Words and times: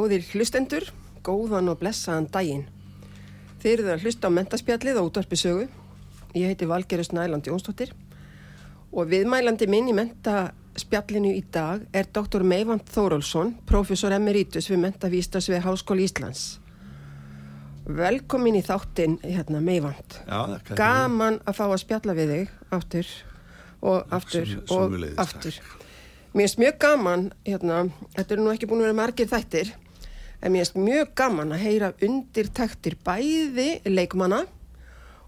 Góðir 0.00 0.22
hlustendur, 0.32 0.86
góðan 1.20 1.66
og 1.68 1.82
blessaðan 1.82 2.24
daginn. 2.32 2.62
Þeir 3.60 3.82
eru 3.82 3.90
að 3.92 4.04
hlusta 4.06 4.30
á 4.32 4.32
mentaspjallið 4.32 4.96
og 4.96 5.08
útvarpisögu. 5.10 5.66
Ég 6.32 6.46
heiti 6.48 6.68
Valgerus 6.70 7.10
Næland 7.12 7.44
Jónsdóttir 7.44 7.90
og 8.96 9.10
viðmælandi 9.10 9.68
minn 9.68 9.90
í 9.90 9.96
mentaspjallinu 9.98 11.34
í 11.36 11.42
dag 11.52 11.84
er 11.92 12.08
Dr. 12.16 12.40
Meivand 12.40 12.88
Þórólsson, 12.88 13.52
professor 13.68 14.14
emeritus 14.16 14.70
við 14.72 14.80
Mentavístas 14.86 15.50
við 15.52 15.66
Háskóli 15.66 16.08
Íslands. 16.08 16.46
Velkomin 17.84 18.56
í 18.56 18.64
þáttinn, 18.64 19.18
hérna, 19.20 19.60
Meivand. 19.60 20.16
Já, 20.24 20.56
Gaman 20.80 21.42
að 21.44 21.60
fá 21.60 21.66
að 21.66 21.76
spjalla 21.84 22.16
við 22.16 22.34
þig 22.38 22.56
aftur 22.78 23.12
og 23.84 24.16
aftur 24.16 24.48
Sum- 24.48 24.80
og 24.80 25.20
aftur. 25.20 25.60
Mér 26.32 26.46
finnst 26.46 26.64
mjög 26.64 26.80
gaman, 26.86 27.30
hérna, 27.44 27.84
þetta 28.16 28.36
eru 28.38 28.48
nú 28.48 28.56
ekki 28.56 28.70
búin 28.70 28.80
að 28.80 28.92
vera 28.92 29.00
margir 29.04 29.28
þættir, 29.28 29.76
en 30.40 30.52
mér 30.52 30.64
finnst 30.64 30.78
mjög 30.80 31.12
gaman 31.18 31.52
að 31.54 31.64
heyra 31.66 31.92
undirtektir 32.04 32.96
bæði 33.04 33.68
leikmanna 33.88 34.44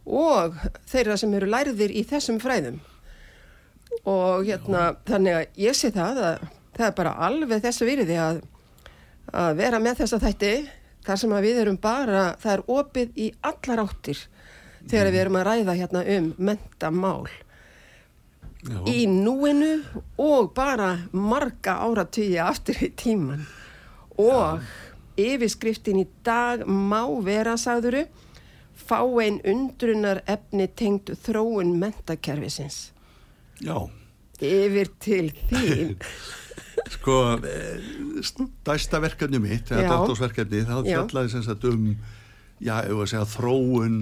og 0.07 0.57
þeirra 0.91 1.19
sem 1.21 1.35
eru 1.37 1.51
lærðir 1.53 1.93
í 1.95 2.03
þessum 2.09 2.41
fræðum. 2.43 2.81
Og 4.09 4.49
hérna, 4.49 4.95
þannig 5.07 5.37
að 5.37 5.63
ég 5.63 5.77
sé 5.79 5.93
það 5.95 6.23
að 6.27 6.47
það 6.73 6.87
er 6.87 6.97
bara 6.97 7.17
alveg 7.29 7.65
þessu 7.67 7.89
virði 7.89 8.19
að, 8.21 8.41
að 9.37 9.57
vera 9.61 9.81
með 9.83 10.03
þessa 10.03 10.21
þætti 10.23 10.53
þar 11.07 11.21
sem 11.21 11.35
að 11.37 11.47
við 11.47 11.63
erum 11.63 11.79
bara, 11.83 12.27
það 12.41 12.55
er 12.55 12.65
opið 12.79 13.17
í 13.21 13.31
allar 13.45 13.85
áttir 13.85 14.27
þegar 14.89 15.11
við 15.13 15.23
erum 15.23 15.39
að 15.39 15.49
ræða 15.51 15.79
hérna 15.79 16.05
um 16.17 16.29
mentamál. 16.39 17.33
Já, 18.63 18.79
í 18.87 19.09
núinu 19.11 19.73
og 20.23 20.53
bara 20.55 20.95
marga 21.11 21.81
áratugji 21.83 22.39
aftur 22.39 22.79
í 22.87 22.93
tíman 22.95 23.43
og 24.23 24.63
yfirskriftin 25.23 26.03
í 26.03 26.07
dag 26.27 26.65
má 26.67 27.03
vera, 27.25 27.57
sagðuru, 27.61 28.05
fá 28.83 28.99
einn 29.23 29.41
undrunar 29.49 30.23
efni 30.27 30.67
tengd 30.79 31.15
þróun 31.25 31.77
mentakerfisins. 31.83 32.91
já, 33.63 33.77
Yfir 34.43 34.89
til 34.99 35.29
þín. 35.53 35.93
sko 36.97 37.15
eh, 37.47 37.85
stærsta 38.27 38.99
verkefni 39.03 39.39
mitt, 39.39 39.71
eða 39.71 39.85
Já. 39.85 39.91
doktorsverkefni 39.93 40.65
það 40.67 40.89
fjallaði 40.89 41.31
sem 41.31 41.45
sagt 41.47 41.65
um 41.69 41.85
já, 42.59 42.81
ef 42.83 42.97
að 42.97 43.07
segja 43.13 43.29
þróun 43.37 43.97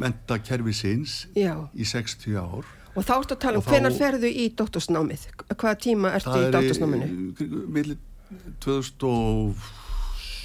mentakerfisins 0.00 1.26
í 1.36 1.84
60 1.88 2.38
ár 2.40 2.64
og 2.94 3.02
þá 3.02 3.14
ertu 3.18 3.34
að 3.34 3.40
tala 3.42 3.58
um 3.58 3.64
Og 3.64 3.68
hvenar 3.72 3.94
ferðu 3.96 4.28
í 4.30 4.44
doktorsnámið? 4.54 5.24
Hvaða 5.50 5.78
tíma 5.82 6.12
ertu 6.14 6.34
í 6.38 6.50
doktorsnáminu? 6.54 7.06
milli 7.74 7.96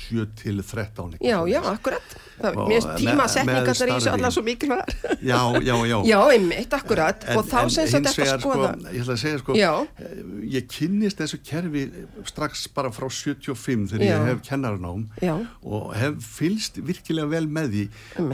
2007 0.09 0.35
til 0.41 0.61
13 0.63 1.13
eitthvað 1.13 1.29
Já, 1.29 1.37
já, 1.53 1.59
akkurat. 1.73 2.15
Það, 2.39 2.55
Og 2.55 2.69
tímasetningar 2.99 3.65
með 3.67 3.81
í 3.83 3.95
þessu 3.95 4.11
allar 4.13 4.31
svo 4.31 4.43
mikilvægar. 4.47 4.93
já, 5.21 5.39
já, 5.67 5.75
já 5.89 5.97
Já, 6.07 6.19
einmitt, 6.33 6.73
akkurat. 6.77 7.25
og 7.35 7.43
þá 7.49 7.57
sem 7.69 7.69
sagt 7.69 7.79
hins 7.79 7.95
þetta 7.95 8.13
vegar, 8.23 8.39
skoða. 8.43 8.69
sko, 8.71 8.93
ég 8.95 9.01
ætla 9.03 9.15
að 9.15 9.21
segja 9.23 9.39
sko 9.41 9.57
Já. 9.59 9.71
eh, 9.99 10.21
ég 10.55 10.69
kynnist 10.71 11.19
þessu 11.19 11.39
kerfi 11.49 11.83
strax 12.31 12.67
bara 12.75 12.91
frá 12.95 13.09
75 13.11 13.91
þegar 13.91 14.05
Já. 14.07 14.15
ég 14.15 14.29
hef 14.31 14.41
kennaranám 14.47 15.03
Já. 15.21 15.35
og 15.63 15.91
hef 15.99 16.23
fylst 16.39 16.79
virkilega 16.79 17.27
vel 17.35 17.47
með 17.47 17.75
því 17.75 17.85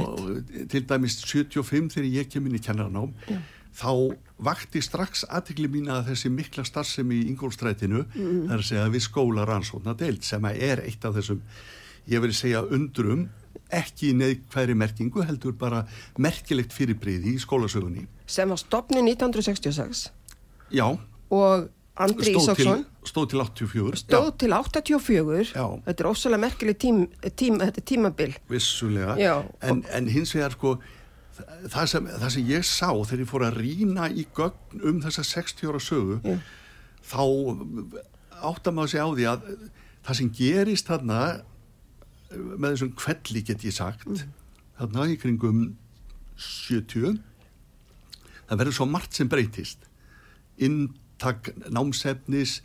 og 0.06 0.69
til 0.69 0.86
dæmis 0.86 1.18
75 1.25 1.89
þegar 1.98 2.12
ég 2.22 2.30
kem 2.31 2.45
inn 2.45 2.60
í 2.60 2.62
kennaranám 2.62 3.13
Já. 3.30 3.42
þá 3.75 3.92
vakti 4.38 4.82
strax 4.84 5.24
aðtikli 5.30 5.70
mín 5.72 5.88
að 5.94 6.10
þessi 6.12 6.30
mikla 6.34 6.66
starfsemi 6.68 7.22
í 7.22 7.28
Ingólstrætinu 7.32 8.06
Mm. 8.16 8.50
að 8.52 8.64
segja 8.68 8.90
við 8.92 9.06
skóla 9.08 9.46
rannsóknar 9.48 9.96
deild 9.98 10.24
sem 10.24 10.42
að 10.44 10.62
er 10.62 10.82
eitt 10.84 11.06
af 11.06 11.16
þessum 11.16 11.42
ég 12.08 12.22
vil 12.22 12.34
segja 12.34 12.62
undrum 12.64 13.30
ekki 13.72 14.12
neðkværi 14.14 14.76
merkingu 14.76 15.24
heldur 15.26 15.54
bara 15.58 15.86
merkilegt 16.20 16.74
fyrirbriði 16.74 17.34
í 17.36 17.40
skólasögunni. 17.40 18.06
Sem 18.28 18.50
var 18.50 18.58
stopnið 18.58 19.08
1966 19.16 20.10
já, 20.72 20.98
og 21.32 21.70
Andri 21.98 22.36
Ísaksson? 22.36 22.84
stóð 23.08 23.30
til 23.32 23.40
84 23.40 24.02
stóð 24.04 24.38
til 24.38 24.52
84 24.52 25.54
Já. 25.56 25.66
þetta 25.86 26.04
er 26.04 26.10
ofsalega 26.10 26.42
merkileg 26.44 26.78
tím, 26.78 27.08
tím, 27.36 27.60
tímabil. 27.86 28.36
Vissulega. 28.50 29.16
En, 29.62 29.84
en 29.94 30.08
hins 30.12 30.34
vegar 30.36 30.52
sko 30.52 30.76
það 31.72 31.90
sem, 31.92 32.08
það 32.08 32.30
sem 32.36 32.50
ég 32.50 32.68
sá 32.68 32.90
þegar 32.92 33.24
ég 33.24 33.32
fór 33.32 33.46
að 33.48 33.60
rína 33.62 34.08
í 34.12 34.26
gögn 34.36 34.86
um 34.92 35.02
þessa 35.04 35.26
60 35.28 35.72
ára 35.72 35.82
sögu 35.84 36.20
Já. 36.24 36.38
þá 37.06 37.24
áttar 38.52 38.76
maður 38.76 38.94
sig 38.94 39.04
á 39.04 39.10
því 39.10 39.28
að 39.32 39.50
það 40.06 40.20
sem 40.20 40.32
gerist 40.40 40.92
þarna 40.92 41.20
með 42.36 42.70
þessum 42.72 42.94
kvelli 43.00 43.44
get 43.48 43.66
ég 43.68 43.76
sagt 43.76 44.06
þarna 44.80 45.08
í 45.12 45.18
kringum 45.20 45.66
70 46.36 47.20
það 48.46 48.60
verður 48.60 48.78
svo 48.80 48.88
margt 48.90 49.18
sem 49.18 49.30
breytist 49.32 49.88
inntak 50.56 51.52
námsefnis 51.68 52.60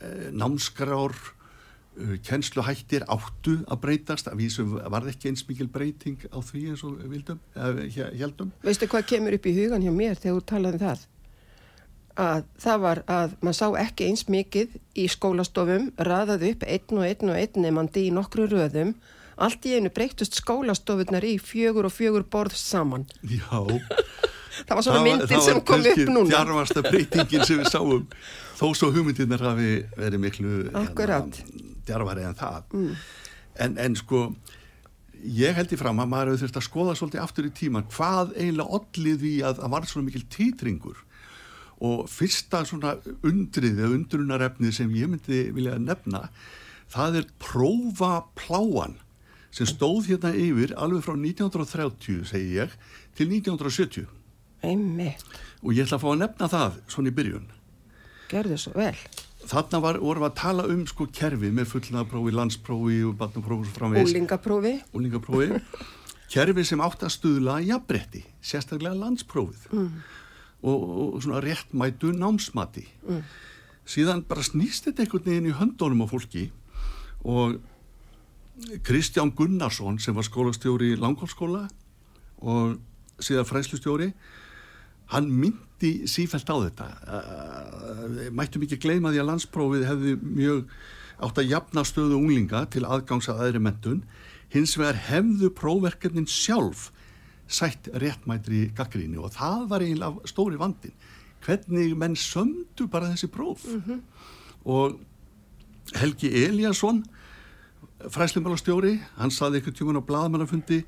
eh, 0.00 0.28
námskrár 0.32 1.16
kennsluhættir 2.24 3.04
áttu 3.10 3.58
að 3.68 3.80
breytast 3.84 4.30
að 4.30 4.40
vísu 4.40 4.64
var 4.64 5.06
ekki 5.10 5.30
eins 5.30 5.44
mikil 5.48 5.68
breyting 5.72 6.20
á 6.32 6.40
því 6.40 6.62
eins 6.72 6.84
og 6.88 7.00
vildum, 7.10 7.40
heldum 7.54 8.52
Veistu 8.64 8.88
hvað 8.88 9.08
kemur 9.12 9.36
upp 9.36 9.48
í 9.48 9.56
hugan 9.56 9.84
hjá 9.84 9.92
mér 9.92 10.20
þegar 10.20 10.38
þú 10.38 10.44
talaði 10.52 10.80
um 10.80 10.84
það? 10.86 11.06
Að 12.22 12.44
það 12.60 12.82
var 12.84 13.02
að 13.08 13.36
maður 13.40 13.58
sá 13.58 13.66
ekki 13.84 14.08
eins 14.10 14.26
mikið 14.28 14.76
í 15.00 15.06
skólastofum, 15.08 15.90
raðað 15.96 16.48
upp 16.50 16.66
einn 16.68 16.98
og 16.98 17.06
einn 17.08 17.32
og 17.32 17.38
einn 17.40 17.64
nefandi 17.64 18.06
í 18.08 18.12
nokkru 18.12 18.48
röðum. 18.52 18.92
Allt 19.40 19.64
í 19.64 19.78
einu 19.78 19.88
breytust 19.92 20.36
skólastofunar 20.36 21.24
í 21.24 21.38
fjögur 21.40 21.88
og 21.88 21.94
fjögur 21.96 22.26
borð 22.28 22.58
saman. 22.60 23.06
Já, 23.24 23.64
Það 24.66 24.76
var 24.76 24.84
svona 24.86 25.02
myndir 25.06 25.42
sem 25.42 25.60
kom 25.64 25.80
upp 25.80 26.00
núna. 26.08 26.28
Það 26.28 26.32
var 26.32 26.48
djarfasta 26.52 26.82
breytingin 26.84 27.46
sem 27.48 27.60
við 27.62 27.70
sáum 27.72 28.06
þó 28.62 28.68
svo 28.78 28.90
hugmyndirnar 28.94 29.42
hafi 29.42 29.70
verið 29.98 30.22
miklu 30.22 30.56
Akkurat. 30.78 31.38
djarfari 31.86 32.26
en 32.28 32.38
það. 32.38 32.74
En, 33.60 33.78
en 33.82 33.96
sko 33.98 34.28
ég 35.22 35.54
held 35.54 35.72
í 35.74 35.78
fram 35.78 36.00
að 36.02 36.10
maður 36.10 36.32
hefur 36.32 36.42
þurft 36.44 36.58
að 36.60 36.66
skoða 36.66 36.94
svolítið 36.98 37.22
aftur 37.22 37.48
í 37.48 37.54
tíman 37.54 37.86
hvað 37.92 38.34
eiginlega 38.38 38.78
ollið 38.78 39.20
því 39.22 39.32
að 39.46 39.60
það 39.60 39.72
var 39.74 39.88
svona 39.90 40.08
mikil 40.08 40.24
títringur 40.32 41.02
og 41.82 42.02
fyrsta 42.10 42.62
svona 42.66 42.96
undrið 43.26 43.80
eða 43.82 43.94
undrunarefnið 43.96 44.74
sem 44.78 44.90
ég 44.98 45.10
myndi 45.10 45.44
vilja 45.54 45.78
nefna 45.82 46.28
það 46.92 47.22
er 47.22 47.30
prófa 47.42 48.12
pláan 48.38 48.98
sem 49.52 49.68
stóð 49.68 50.10
hérna 50.10 50.32
yfir 50.38 50.74
alveg 50.80 51.04
frá 51.06 51.14
1930 51.18 52.26
segi 52.30 52.58
ég 52.58 52.74
til 53.18 53.30
1970 53.30 54.06
Einmitt, 54.62 55.24
og 55.62 55.74
ég 55.74 55.86
ætla 55.86 55.98
að 55.98 56.04
fá 56.04 56.10
að 56.12 56.20
nefna 56.22 56.48
það 56.52 56.78
svona 56.94 57.10
í 57.10 57.16
byrjun 57.18 57.48
gerðu 58.32 58.58
svo 58.60 58.74
vel. 58.76 58.96
þarna 59.42 59.80
var, 59.82 59.98
vorum 60.02 60.24
við 60.24 60.30
að 60.30 60.38
tala 60.40 60.66
um 60.70 60.84
sko 60.88 61.08
kerfi 61.12 61.50
með 61.54 61.70
fullnaðaprófi, 61.72 62.34
landsprófi 62.38 63.00
og 63.08 63.16
barnaprófi 63.20 63.68
svo 63.68 63.78
framvegis 63.78 64.12
Úlingaprófi. 64.12 64.74
úlingaprófi 64.96 65.62
kerfi 66.32 66.64
sem 66.64 66.80
átt 66.80 67.02
að 67.04 67.14
stuðla 67.16 67.58
jafnbretti, 67.66 68.22
sérstaklega 68.40 68.96
landsprófið 68.96 69.66
mm. 69.72 69.90
og, 70.62 70.86
og 71.16 71.18
svona 71.24 71.42
réttmætu 71.44 72.14
námsmati 72.16 72.86
mm. 73.08 73.26
síðan 73.96 74.24
bara 74.28 74.46
snýst 74.46 74.88
þetta 74.88 75.04
einhvern 75.04 75.28
veginn 75.28 75.50
í 75.50 75.58
höndunum 75.58 76.06
á 76.06 76.12
fólki 76.12 76.48
og 77.22 77.58
Kristján 78.86 79.32
Gunnarsson 79.34 79.98
sem 79.98 80.14
var 80.14 80.26
skólastjóri 80.26 80.92
í 80.94 81.00
Langholmskóla 81.00 81.66
og 82.42 82.78
síðan 83.22 83.48
fræslustjóri 83.48 84.12
hann 85.12 85.28
myndi 85.30 85.92
sífælt 86.10 86.50
á 86.50 86.56
þetta. 86.56 86.88
Mættum 88.34 88.64
ekki 88.66 88.80
gleyma 88.82 89.12
því 89.12 89.22
að 89.22 89.30
landsprófið 89.30 89.86
hefði 89.90 90.16
mjög 90.22 90.66
átt 91.22 91.38
að 91.38 91.52
jafna 91.52 91.84
stöðu 91.86 92.18
unglinga 92.18 92.64
til 92.72 92.84
aðgangs 92.88 93.28
að 93.30 93.44
aðri 93.46 93.62
mentun 93.62 94.02
hins 94.52 94.74
vegar 94.78 94.98
hefðu 95.08 95.52
prófverkefnin 95.56 96.28
sjálf 96.28 96.90
sætt 97.52 97.90
réttmætri 98.00 98.70
gaggríni 98.76 99.20
og 99.20 99.34
það 99.36 99.66
var 99.70 99.84
eiginlega 99.84 100.30
stóri 100.30 100.60
vandin 100.60 100.94
hvernig 101.42 101.96
menn 101.98 102.14
sömdu 102.18 102.86
bara 102.90 103.10
þessi 103.12 103.28
próf. 103.32 103.64
Og 104.62 105.00
Helgi 105.98 106.30
Eliasson 106.44 107.02
fræslimálastjóri, 108.10 108.96
hann 109.18 109.30
saði 109.34 109.58
eitthvað 109.58 109.78
tjóman 109.78 110.00
á 110.02 110.08
blaðmannafundi 110.08 110.80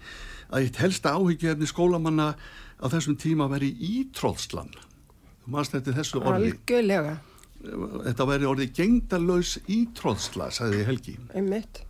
að 0.50 0.66
eitt 0.66 0.78
helsta 0.82 1.14
áhyggjefni 1.18 1.68
skólamanna 1.68 2.32
á 2.80 2.86
þessum 2.90 3.18
tíma 3.20 3.46
veri 3.52 3.70
ítróðslan 3.74 4.72
þú 5.44 5.52
maður 5.52 5.72
þetta 5.74 5.94
þessu 5.98 6.20
orði? 6.22 6.50
Algjörlega, 6.50 7.14
þetta 8.08 8.26
væri 8.30 8.48
orðið 8.48 8.72
gengdalaus 8.78 9.52
ítróðsla, 9.70 10.48
sagði 10.54 10.84
Helgi. 10.88 11.18
Einmitt. 11.36 11.84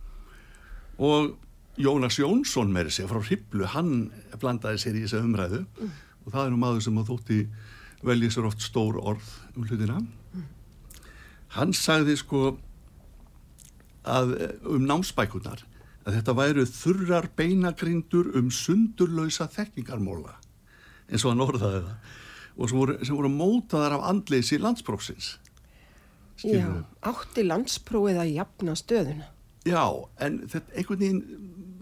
og 0.97 1.35
Jónas 1.75 2.15
Jónsson 2.19 2.71
með 2.71 2.89
þessi 2.89 3.07
frá 3.09 3.19
Hriblu, 3.19 3.65
hann 3.67 3.95
blandaði 4.39 4.79
sér 4.79 4.95
í 4.95 5.01
þessa 5.03 5.23
umræðu. 5.25 5.65
Og 6.23 6.31
það 6.31 6.45
er 6.45 6.53
nú 6.53 6.59
maður 6.61 6.85
sem 6.85 6.99
að 7.01 7.09
þótti 7.11 7.39
velja 8.05 8.31
sér 8.31 8.47
oft 8.47 8.63
stór 8.63 8.99
orð 9.01 9.33
um 9.55 9.65
hlutina. 9.67 9.99
Hann 11.55 11.75
sagði 11.75 12.15
sko 12.19 12.55
að 14.07 14.35
um 14.71 14.87
námsbækunar 14.87 15.65
að 16.05 16.17
þetta 16.19 16.37
væru 16.37 16.65
þurrar 16.69 17.27
beinagrindur 17.35 18.31
um 18.39 18.51
sundurlausa 18.53 19.49
þekkingarmóla 19.51 20.35
eins 21.11 21.25
og 21.25 21.33
hann 21.33 21.45
orðaði 21.45 21.81
það 21.85 21.95
og 22.55 22.69
sem 22.71 22.77
voru, 22.79 22.93
sem 23.03 23.17
voru 23.17 23.29
mótaðar 23.31 23.97
af 23.97 24.05
andleysi 24.11 24.57
landsprófsins 24.63 25.33
Já, 26.43 26.67
átti 27.07 27.45
landsprófið 27.47 28.17
að 28.19 28.31
jafna 28.35 28.73
stöðuna. 28.75 29.27
Já, 29.65 29.83
en 30.21 30.41
þetta 30.51 30.75
einhvern 30.75 30.99
veginn 30.99 31.21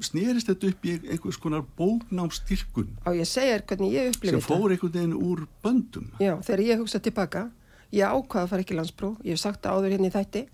snerist 0.03 0.47
þetta 0.51 0.69
upp 0.69 0.85
í 0.85 0.93
einhvers 1.09 1.39
konar 1.41 1.63
bóknámstyrkun 1.77 2.91
Á 3.03 3.09
ég 3.17 3.27
segja 3.27 3.57
þér 3.57 3.65
hvernig 3.71 3.95
ég 3.95 4.05
sem 4.05 4.13
upplifið 4.13 4.37
þetta. 4.37 4.47
fór 4.53 4.75
einhvern 4.75 4.93
veginn 4.93 5.15
úr 5.17 5.41
böndum. 5.65 6.05
Já, 6.21 6.35
þegar 6.45 6.63
ég 6.67 6.83
hugsa 6.83 7.01
tilbaka, 7.03 7.43
ég 7.91 8.05
ákvaða 8.13 8.45
að 8.45 8.53
fara 8.53 8.65
ekki 8.65 8.77
landspróf, 8.77 9.17
ég 9.25 9.35
hef 9.35 9.41
sagt 9.41 9.65
áður 9.65 9.89
hérna 9.95 10.11
í 10.11 10.13
þætti, 10.13 10.45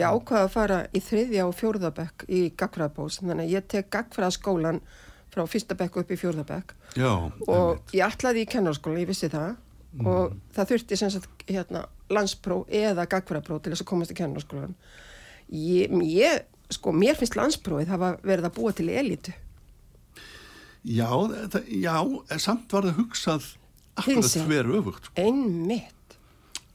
ég 0.00 0.16
ákvaða 0.16 0.48
að 0.48 0.52
fara 0.56 0.80
í 0.96 1.04
þriðja 1.04 1.46
og 1.46 1.54
fjórðabekk 1.60 2.26
í 2.32 2.42
gagfræðabós, 2.56 3.20
þannig 3.20 3.44
að 3.46 3.52
ég 3.52 3.68
tek 3.76 3.90
gagfræðaskólan 3.92 4.80
frá 5.32 5.44
fyrsta 5.48 5.76
bekk 5.78 6.02
upp 6.02 6.10
í 6.12 6.18
fjórðabekk 6.20 6.74
Já, 7.00 7.12
og 7.48 7.94
ég 7.96 8.04
ætlaði 8.04 8.44
í 8.44 8.50
kennarskólan, 8.52 9.00
ég 9.02 9.08
vissi 9.10 9.30
það 9.32 9.54
og 10.00 10.36
það 10.56 10.70
þurfti 10.72 10.98
sem 10.98 11.10
sagt 11.12 11.44
hérna 11.48 11.84
landspróf 12.12 12.68
eða 12.72 13.06
gagfræðapróf 13.10 13.62
til 13.62 13.72
þess 13.74 13.84
að 13.84 13.90
komast 13.90 14.12
í 14.12 14.18
kennarskólan. 14.18 14.76
Ég, 15.52 15.92
ég, 16.08 16.44
sko, 16.72 16.94
mér 16.96 17.18
finnst 17.18 17.36
landsprófið 17.36 17.92
hafa 17.92 18.14
verið 18.24 18.48
að 18.48 18.54
búa 18.56 18.72
til 18.76 18.88
elitu. 18.88 19.34
já, 20.82 21.08
það, 21.52 21.68
já, 21.68 21.96
samt 22.38 22.72
var 22.72 22.88
það 22.88 22.96
hugsað 23.00 23.50
akkurat 24.00 24.48
hver 24.48 24.72
öfugt. 24.78 25.04
sko. 25.04 25.14
Einmitt. 25.20 26.16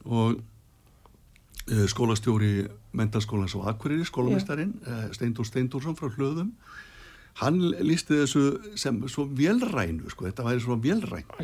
Og 0.06 0.38
uh, 0.38 1.86
skólastjóri 1.90 2.68
mentaskólans 2.96 3.56
á 3.58 3.74
Akureyri, 3.74 4.06
skólamestarinn, 4.06 4.78
uh, 4.86 5.08
Steindór 5.12 5.46
Steindórsson 5.46 5.98
frá 5.98 6.08
Hlöðum, 6.14 6.54
hann 7.38 7.58
lísti 7.84 8.22
þessu 8.22 8.44
sem 8.78 9.00
svo 9.10 9.26
velrænu, 9.38 10.08
sko, 10.12 10.28
þetta 10.28 10.46
væri 10.46 10.64
svo 10.64 10.78
velrænt. 10.82 11.34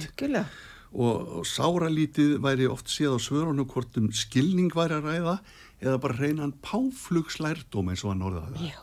Og, 0.95 1.29
og 1.41 1.47
sáralítið 1.51 2.37
væri 2.43 2.69
oft 2.71 2.91
séð 2.93 3.17
á 3.17 3.21
svörunum 3.23 3.67
hvort 3.71 3.97
um 3.99 4.11
skilning 4.15 4.71
væri 4.75 4.99
að 4.99 5.09
ræða 5.09 5.37
eða 5.83 6.01
bara 6.03 6.19
reynan 6.19 6.55
páflugslærdóm 6.65 7.91
eins 7.91 8.05
og 8.07 8.15
hann 8.15 8.27
orðaði 8.27 8.59
það. 8.59 8.67
Já. 8.71 8.81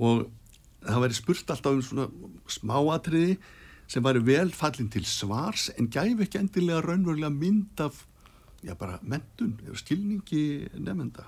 Og 0.00 0.22
það 0.86 1.02
væri 1.04 1.18
spurt 1.18 1.52
alltaf 1.52 1.76
um 1.76 1.82
svona 1.84 2.06
smáatriði 2.48 3.34
sem 3.90 4.04
væri 4.04 4.22
vel 4.24 4.54
fallin 4.54 4.88
til 4.92 5.04
svars 5.08 5.68
en 5.76 5.90
gæfi 5.92 6.24
ekki 6.24 6.40
endilega 6.40 6.84
raunverulega 6.86 7.32
mynd 7.34 7.84
af 7.84 8.04
já, 8.64 8.74
bara 8.74 9.00
mentun 9.02 9.58
eða 9.66 9.76
skilningi 9.80 10.44
nefnda. 10.78 11.26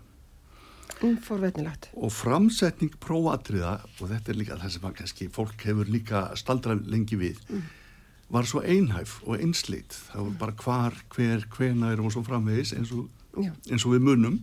Umforvetnilegt. 1.03 1.91
Og 1.97 2.13
framsetning 2.15 2.93
prófatriða, 3.03 3.79
og 4.01 4.11
þetta 4.11 4.33
er 4.33 4.39
líka 4.39 4.59
það 4.61 4.75
sem 4.75 4.89
að 4.89 4.97
kannski 5.01 5.29
fólk 5.33 5.65
hefur 5.67 5.91
líka 5.91 6.25
staldrað 6.39 6.85
lengi 6.93 7.19
við, 7.19 7.41
var 8.33 8.49
svo 8.49 8.63
einhæf 8.65 9.19
og 9.27 9.41
einsleitt. 9.41 9.97
Það 10.11 10.29
var 10.29 10.37
bara 10.41 10.57
hvar, 10.63 11.01
hver, 11.15 11.47
hvenar 11.57 12.01
og 12.01 12.13
svo 12.15 12.23
framvegis 12.27 12.75
eins 12.77 12.93
og, 12.97 13.09
eins 13.43 13.85
og 13.85 13.97
við 13.97 14.07
munum. 14.09 14.39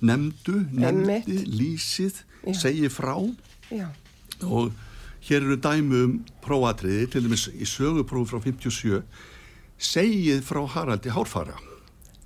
Nefndu, 0.00 0.60
nefndi, 0.72 1.40
lýsið, 1.50 2.22
Já. 2.46 2.54
segi 2.54 2.88
frá 2.92 3.16
Já. 3.74 3.88
og 4.46 4.70
hér 5.26 5.42
eru 5.42 5.56
dæmi 5.58 6.04
um 6.04 6.12
prófatriði, 6.44 7.08
til 7.10 7.26
dæmis 7.26 7.48
í 7.50 7.66
söguprófi 7.66 8.30
frá 8.30 8.44
57, 8.44 9.02
segið 9.78 10.44
frá 10.46 10.62
Haraldi 10.70 11.10
Hárfara. 11.10 11.58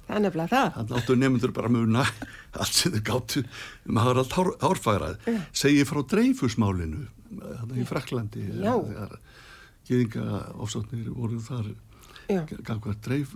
Það 0.07 0.17
er 0.17 0.25
nefnilega 0.27 0.51
það. 0.53 0.73
Þannig 0.77 0.99
áttu 0.99 1.17
nefndur 1.19 1.55
bara 1.57 1.71
muna 1.73 2.03
allt 2.63 2.75
sem 2.79 2.93
þau 2.97 3.05
gáttu 3.07 3.45
um 3.89 4.01
Harald 4.03 4.35
Hár, 4.37 4.51
Hárfærað. 4.63 5.31
Segið 5.57 5.89
frá 5.89 6.03
dreifusmálinu, 6.13 7.07
þannig 7.31 7.81
í 7.81 7.87
Fraklandi. 7.89 8.45
Já. 8.59 8.75
Þegar 8.77 9.17
geðinga 9.89 10.43
ofsóknir 10.63 11.09
voru 11.15 11.41
þar 11.43 11.73
gangvað 12.67 13.01
dreif, 13.05 13.33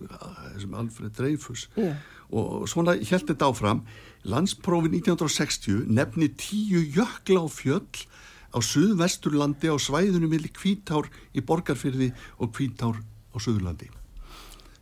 þessum 0.52 0.76
Alfred 0.80 1.16
Dreifus. 1.16 1.66
Já. 1.76 1.90
Og 2.35 2.66
svona 2.70 2.96
held 2.99 3.28
þetta 3.30 3.50
áfram. 3.50 3.82
Landsprófi 4.26 4.90
1960 4.90 5.85
nefni 5.94 6.30
tíu 6.35 6.82
jökla 6.82 7.44
á 7.44 7.49
fjöll 7.50 8.06
á 8.50 8.58
suðvesturlandi 8.58 9.70
á 9.70 9.76
svæðunum 9.78 10.32
millir 10.32 10.54
kvítár 10.54 11.11
í 11.37 11.44
borgarfyrði 11.44 12.11
og 12.40 12.54
kvítár 12.56 12.99
á 13.30 13.37
suðurlandi 13.37 13.90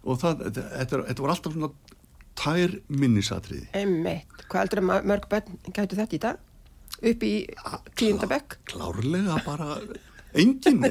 og 0.05 0.21
það, 0.23 0.47
þetta, 0.49 1.03
þetta 1.11 1.25
var 1.25 1.35
alltaf 1.35 1.55
svona 1.55 1.71
tær 2.39 2.75
minnisatriði 2.91 3.69
Einmitt. 3.79 4.47
Hvað 4.51 4.79
að 4.81 5.07
mörg 5.09 5.29
bönn 5.31 5.61
gætu 5.71 5.99
þetta 5.99 6.17
í 6.17 6.23
dag? 6.25 6.43
Upp 7.05 7.25
í 7.27 7.35
tíundabekk? 7.99 8.59
Klárlega 8.71 9.39
bara 9.45 9.79
enginn. 10.35 10.85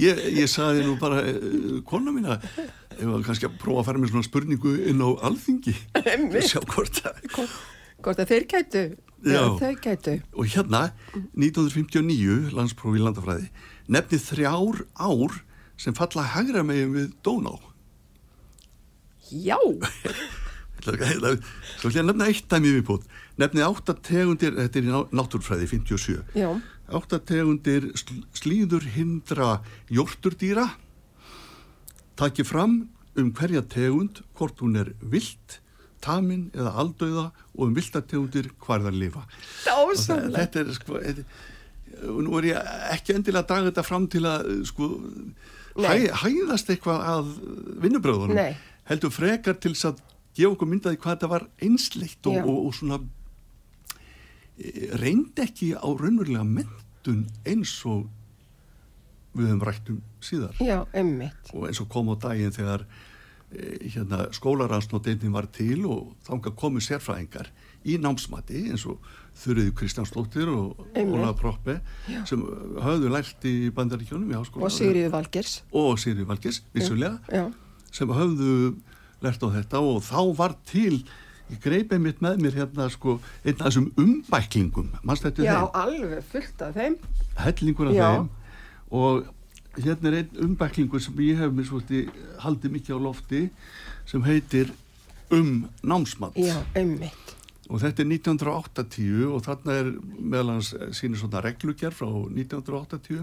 Ég, 0.00 0.20
ég 0.36 0.48
saði 0.50 0.84
nú 0.86 0.96
bara 1.00 1.22
uh, 1.24 1.80
kona 1.88 2.12
mína, 2.14 2.38
ég 2.98 3.04
var 3.08 3.24
kannski 3.26 3.48
að 3.48 3.58
prófa 3.60 3.82
að 3.82 3.88
fara 3.90 4.02
með 4.02 4.12
svona 4.14 4.28
spurningu 4.28 4.74
inn 4.90 5.04
á 5.04 5.08
alþingi. 5.28 5.74
Sjá 6.48 6.60
hvort 6.64 7.02
að... 7.08 7.22
Hvort 8.00 8.22
að 8.22 8.32
þeir 8.32 8.46
gætu. 8.48 8.84
Já. 9.28 9.42
Þau 9.60 9.72
gætu. 9.84 10.16
Og 10.32 10.52
hérna, 10.54 10.86
1959, 11.36 12.52
landsprófi 12.56 13.00
í 13.00 13.04
landafræði, 13.04 13.50
nefnið 13.92 14.26
þrjár 14.30 14.84
ár 14.96 15.40
sem 15.80 15.96
falla 15.96 16.24
að 16.24 16.32
hagra 16.36 16.64
megin 16.64 16.94
við 16.96 17.10
Dóná. 17.24 17.56
Já! 19.30 19.58
Svo 20.80 20.94
ætla 20.96 21.34
ég 21.92 21.98
að 22.00 22.06
nefna 22.08 22.28
eitt 22.30 22.46
dæmi 22.48 22.70
viðbútt. 22.78 23.08
Nefnið 23.40 23.66
áttategundir, 23.66 24.54
þetta 24.56 24.80
er 24.80 24.86
í 24.86 25.00
náttúrfræði 25.16 25.68
57. 25.74 26.16
Já. 26.38 26.48
Áttategundir 26.90 27.90
slíður 28.36 28.86
hindra 28.96 29.58
jórturdýra. 29.92 30.66
Takki 32.20 32.44
fram 32.48 32.82
um 33.18 33.30
hverja 33.36 33.62
tegund, 33.68 34.22
hvort 34.38 34.60
hún 34.62 34.78
er 34.80 34.92
vilt, 35.00 35.60
tamin 36.00 36.48
eða 36.56 36.74
aldauða 36.80 37.26
og 37.56 37.64
um 37.66 37.76
viltategundir 37.76 38.50
hvarðar 38.64 38.96
lifa. 38.96 39.26
Dásamlega. 39.66 40.36
Þetta 40.38 40.62
er 40.62 40.74
sko, 40.76 41.00
þetta, 41.04 41.24
nú 42.24 42.36
er 42.40 42.50
ég 42.52 42.70
ekki 42.94 43.16
endilega 43.16 43.44
að 43.44 43.50
draga 43.52 43.70
þetta 43.70 43.86
fram 43.86 44.08
til 44.12 44.24
að 44.28 44.50
sko, 44.70 44.90
hæ, 45.76 45.92
hæðast 46.22 46.72
eitthvað 46.72 47.04
að 47.12 47.32
vinnubröðunum. 47.84 48.38
Nei. 48.38 48.69
Heldur 48.90 49.12
frekar 49.14 49.58
til 49.62 49.74
þess 49.76 49.92
að 49.92 50.00
gefa 50.34 50.54
okkur 50.54 50.70
myndaði 50.70 50.98
hvað 50.98 51.16
þetta 51.16 51.30
var 51.30 51.44
einsleitt 51.62 52.30
og, 52.30 52.38
og, 52.42 52.56
og 52.66 52.72
svona 52.74 52.98
e, 54.58 54.88
reyndi 54.98 55.44
ekki 55.44 55.68
á 55.78 55.86
raunverulega 55.86 56.46
myndun 56.46 57.28
eins 57.46 57.76
og 57.86 58.08
við 59.36 59.46
höfum 59.46 59.62
rætt 59.68 59.92
um 59.92 60.02
síðar. 60.26 60.58
Já, 60.58 60.80
og 61.54 61.68
eins 61.68 61.80
og 61.82 61.88
kom 61.92 62.10
á 62.10 62.18
daginn 62.18 62.54
þegar 62.54 62.82
e, 62.82 63.78
hérna, 63.94 64.24
skólaransnóteinnin 64.34 65.38
var 65.38 65.46
til 65.54 65.84
og 65.86 66.10
þánga 66.26 66.54
komu 66.58 66.82
sérfræðingar 66.82 67.52
í 67.86 67.94
námsmati 68.02 68.66
eins 68.72 68.88
og 68.90 68.98
Þurriði 69.40 69.70
Kristjánsdóttir 69.78 70.50
og 70.50 70.82
Óla 70.98 71.30
Proppe 71.38 71.78
sem 72.28 72.42
höfðu 72.82 73.14
lært 73.14 73.46
í 73.46 73.70
bandaríkjónum 73.72 74.34
og 74.34 74.72
Sigriði 74.74 75.12
Valgers 75.14 75.60
og 75.70 75.94
Sigriði 76.02 76.26
Valgers, 76.28 76.64
vissulega. 76.74 77.20
Já. 77.30 77.46
Sem 77.94 78.12
höfðu 78.14 78.54
lert 79.24 79.42
á 79.44 79.48
þetta 79.56 79.82
og 79.84 80.00
þá 80.06 80.20
var 80.38 80.54
til 80.68 81.02
greipið 81.60 82.02
mitt 82.04 82.20
með 82.22 82.44
mér 82.44 82.58
hérna 82.60 82.86
sko 82.92 83.18
einn 83.42 83.56
af 83.58 83.66
þessum 83.66 83.90
umbæklingum. 83.98 84.92
Mannstættu 85.02 85.42
þeim? 85.42 85.50
Já, 85.50 85.60
alveg 85.82 86.28
fullt 86.30 86.62
af 86.62 86.76
þeim. 86.78 86.96
Hellingur 87.40 87.90
af 87.90 87.96
Já. 87.96 88.06
þeim. 88.06 88.28
Og 88.90 89.80
hérna 89.80 90.12
er 90.12 90.20
einn 90.20 90.44
umbæklingur 90.46 91.02
sem 91.02 91.24
ég 91.26 91.42
hef 91.42 91.52
mér 91.54 91.68
svolítið 91.68 92.14
haldið 92.44 92.76
mikið 92.78 92.96
á 92.96 93.00
lofti 93.08 93.42
sem 94.06 94.24
heitir 94.26 94.72
um 95.30 95.68
námsmann 95.86 96.34
Já, 96.38 96.56
ummitt 96.78 97.36
og 97.70 97.78
þetta 97.78 98.02
er 98.02 98.08
1980 98.10 99.26
og 99.30 99.42
þarna 99.46 99.74
er 99.78 99.90
meðalans 100.18 100.72
sínir 100.96 101.20
svona 101.20 101.42
reglugjær 101.44 101.94
frá 101.94 102.08
1980 102.10 103.22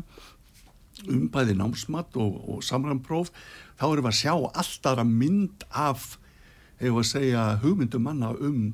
um 1.05 1.27
bæði 1.33 1.57
námsmatt 1.59 2.17
og, 2.19 2.37
og 2.49 2.63
samræmpróf 2.65 3.31
þá 3.77 3.85
erum 3.89 4.07
við 4.07 4.11
að 4.11 4.19
sjá 4.21 4.33
alltaf 4.33 5.01
að 5.03 5.11
mynd 5.11 5.67
af 5.69 6.07
hefur 6.81 7.01
að 7.01 7.09
segja 7.11 7.43
hugmyndum 7.63 8.05
manna 8.05 8.31
um 8.33 8.71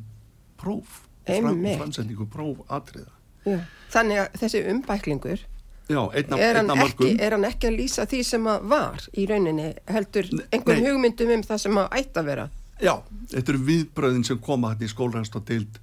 próf 0.59 1.01
fram, 1.27 1.63
framsendingu 1.63 2.27
próf 2.31 2.63
atriða. 2.71 3.11
Já. 3.43 3.59
Þannig 3.91 4.21
að 4.23 4.37
þessi 4.39 4.63
umbæklingur 4.71 5.43
Já, 5.91 5.99
einna, 6.15 6.37
er, 6.39 6.57
hann 6.61 6.79
ekki, 6.79 7.09
er 7.19 7.35
hann 7.35 7.43
ekki 7.43 7.67
að 7.67 7.79
lýsa 7.81 8.05
því 8.07 8.19
sem 8.23 8.45
að 8.47 8.67
var 8.71 9.03
í 9.19 9.25
rauninni 9.27 9.73
heldur 9.91 10.29
einhvern 10.47 10.85
hugmyndum 10.85 11.33
um 11.35 11.43
það 11.43 11.59
sem 11.65 11.79
að 11.81 11.97
ætta 11.99 12.21
að 12.21 12.29
vera? 12.29 12.45
Já, 12.79 12.93
þetta 13.33 13.53
eru 13.53 13.63
viðbröðin 13.67 14.23
sem 14.27 14.39
koma 14.43 14.71
hann 14.71 14.85
í 14.85 14.89
skólræðast 14.91 15.35
og 15.39 15.43
deild 15.49 15.79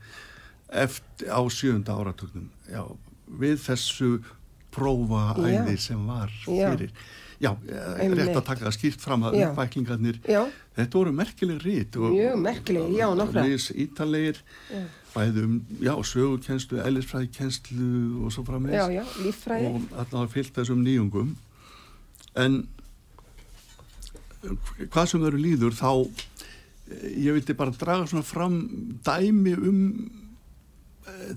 eftir 0.80 1.28
á 1.28 1.40
sjönda 1.52 1.98
áratögnum 1.98 2.48
Já, 2.70 2.82
við 3.28 3.60
þessu 3.66 4.10
prófa 4.74 5.34
æði 5.38 5.76
sem 5.80 6.06
var 6.08 6.32
fyrir. 6.44 6.94
Já, 7.40 7.54
já 7.64 8.08
rétt 8.12 8.36
að 8.36 8.44
taka 8.44 8.66
það 8.66 8.74
skýrt 8.76 9.00
fram 9.00 9.22
að 9.24 9.38
uppvæklingarnir, 9.40 10.18
þetta 10.76 10.98
voru 10.98 11.12
merkileg 11.16 11.62
rít 11.64 11.96
mjög 11.96 12.34
merkileg, 12.42 12.90
já, 12.98 13.06
nokkra 13.16 13.44
ítalegir, 13.84 14.42
bæðum 15.14 15.54
já, 15.80 15.94
sögukenslu, 16.10 16.82
ellisfræðikenslu 16.84 17.86
og 18.26 18.34
svo 18.34 18.44
frammeins 18.44 18.76
já, 18.76 19.00
já, 19.00 19.04
líffræði. 19.24 19.70
Og 19.72 19.88
þarna 19.94 20.20
var 20.20 20.30
fyllt 20.34 20.60
þessum 20.60 20.84
nýjungum. 20.84 21.32
En 22.44 22.60
hvað 24.92 25.10
sem 25.10 25.24
veru 25.24 25.40
líður 25.40 25.74
þá 25.80 25.90
ég 26.90 27.34
vildi 27.36 27.56
bara 27.56 27.74
draga 27.74 28.06
svona 28.10 28.26
fram 28.26 28.60
dæmi 29.06 29.56
um 29.56 29.82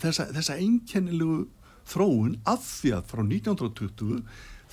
þessa, 0.02 0.30
þessa 0.34 0.58
einkennilegu 0.60 1.46
þróun 1.90 2.38
að 2.50 2.63
því 2.68 2.94
að 2.98 3.10
frá 3.12 3.24
1920 3.24 4.24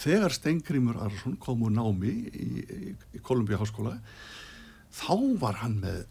þegar 0.01 0.35
Stengrimur 0.35 1.01
Arsson 1.05 1.37
kom 1.41 1.67
úr 1.67 1.75
námi 1.75 2.13
í, 2.31 2.49
í, 2.63 2.95
í 3.17 3.23
Kolumbíu 3.25 3.59
háskóla 3.61 3.99
þá 4.95 5.15
var 5.43 5.61
hann 5.65 5.81
með 5.83 6.05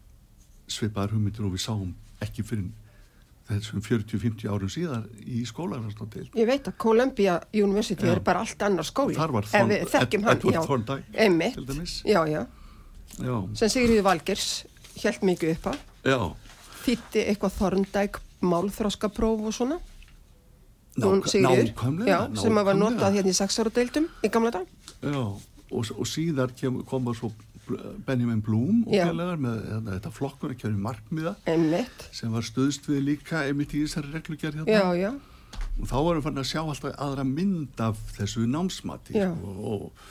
svipaðar 0.69 1.15
hugmyndir 1.15 1.47
og 1.47 1.55
við 1.55 1.65
sáum 1.65 1.95
ekki 2.23 2.45
fyrir 2.45 2.69
þessum 3.49 3.81
40-50 3.81 4.45
árum 4.51 4.69
síðar 4.69 5.05
í 5.25 5.41
skólarhansnóttil. 5.49 6.27
Ég 6.37 6.45
veit 6.49 6.67
að 6.69 6.75
Columbia 6.81 7.39
University 7.55 8.05
já. 8.05 8.13
er 8.13 8.21
bara 8.25 8.43
allt 8.45 8.65
annar 8.65 8.85
skóli. 8.85 9.17
Þar 9.17 9.33
var 9.33 9.47
Thorn, 9.49 9.73
Ed, 9.73 9.95
Edward 10.13 10.59
Thorndike 10.67 11.53
til 11.55 11.65
dæmis. 11.65 11.95
Já, 12.05 12.21
já. 12.29 12.43
já. 13.17 13.35
Sem 13.57 13.73
Sigriði 13.73 14.03
Valgers 14.05 14.49
held 15.01 15.25
mikið 15.25 15.55
upp 15.55 15.71
á. 15.71 15.73
Já. 16.05 16.19
Þýtti 16.83 17.25
eitthvað 17.25 17.57
Thorndike 17.57 18.21
málþráskapróf 18.45 19.49
og 19.49 19.57
svona. 19.57 19.79
Nákvæmlega, 20.99 22.09
já, 22.09 22.41
sem 22.41 22.59
að 22.61 22.69
var 22.71 22.79
notað 22.79 23.19
hérna 23.19 23.33
í 23.33 23.37
sexáradeildum 23.37 24.09
í 24.23 24.31
gamla 24.33 24.51
dag 24.55 24.65
já, 25.03 25.21
og, 25.21 25.93
og 25.95 26.09
síðar 26.09 26.53
kem, 26.57 26.81
koma 26.89 27.15
svo 27.17 27.31
Benjamin 28.05 28.41
Blum 28.41 28.83
og 28.87 28.93
félagar 28.93 29.41
með 29.41 29.59
hérna, 29.67 29.97
þetta 29.97 30.13
flokkuna 30.15 30.55
kjörði 30.57 30.83
markmiða 30.85 31.35
Einmitt. 31.49 32.07
sem 32.15 32.31
var 32.33 32.45
stuðst 32.47 32.89
við 32.89 33.03
líka 33.11 33.43
einmitt 33.45 33.75
í 33.77 33.83
þessari 33.85 34.13
reglugjær 34.15 34.57
hérna. 34.57 34.69
Já, 34.71 34.85
já. 34.97 35.11
og 35.77 35.91
þá 35.91 35.97
varum 35.97 36.17
við 36.21 36.25
fann 36.29 36.41
að 36.41 36.49
sjá 36.49 36.61
alltaf 36.63 36.97
aðra 36.97 37.27
mynd 37.27 37.83
af 37.85 38.01
þessu 38.17 38.47
námsmati 38.49 39.19
sko, 39.19 39.53
og 39.75 40.09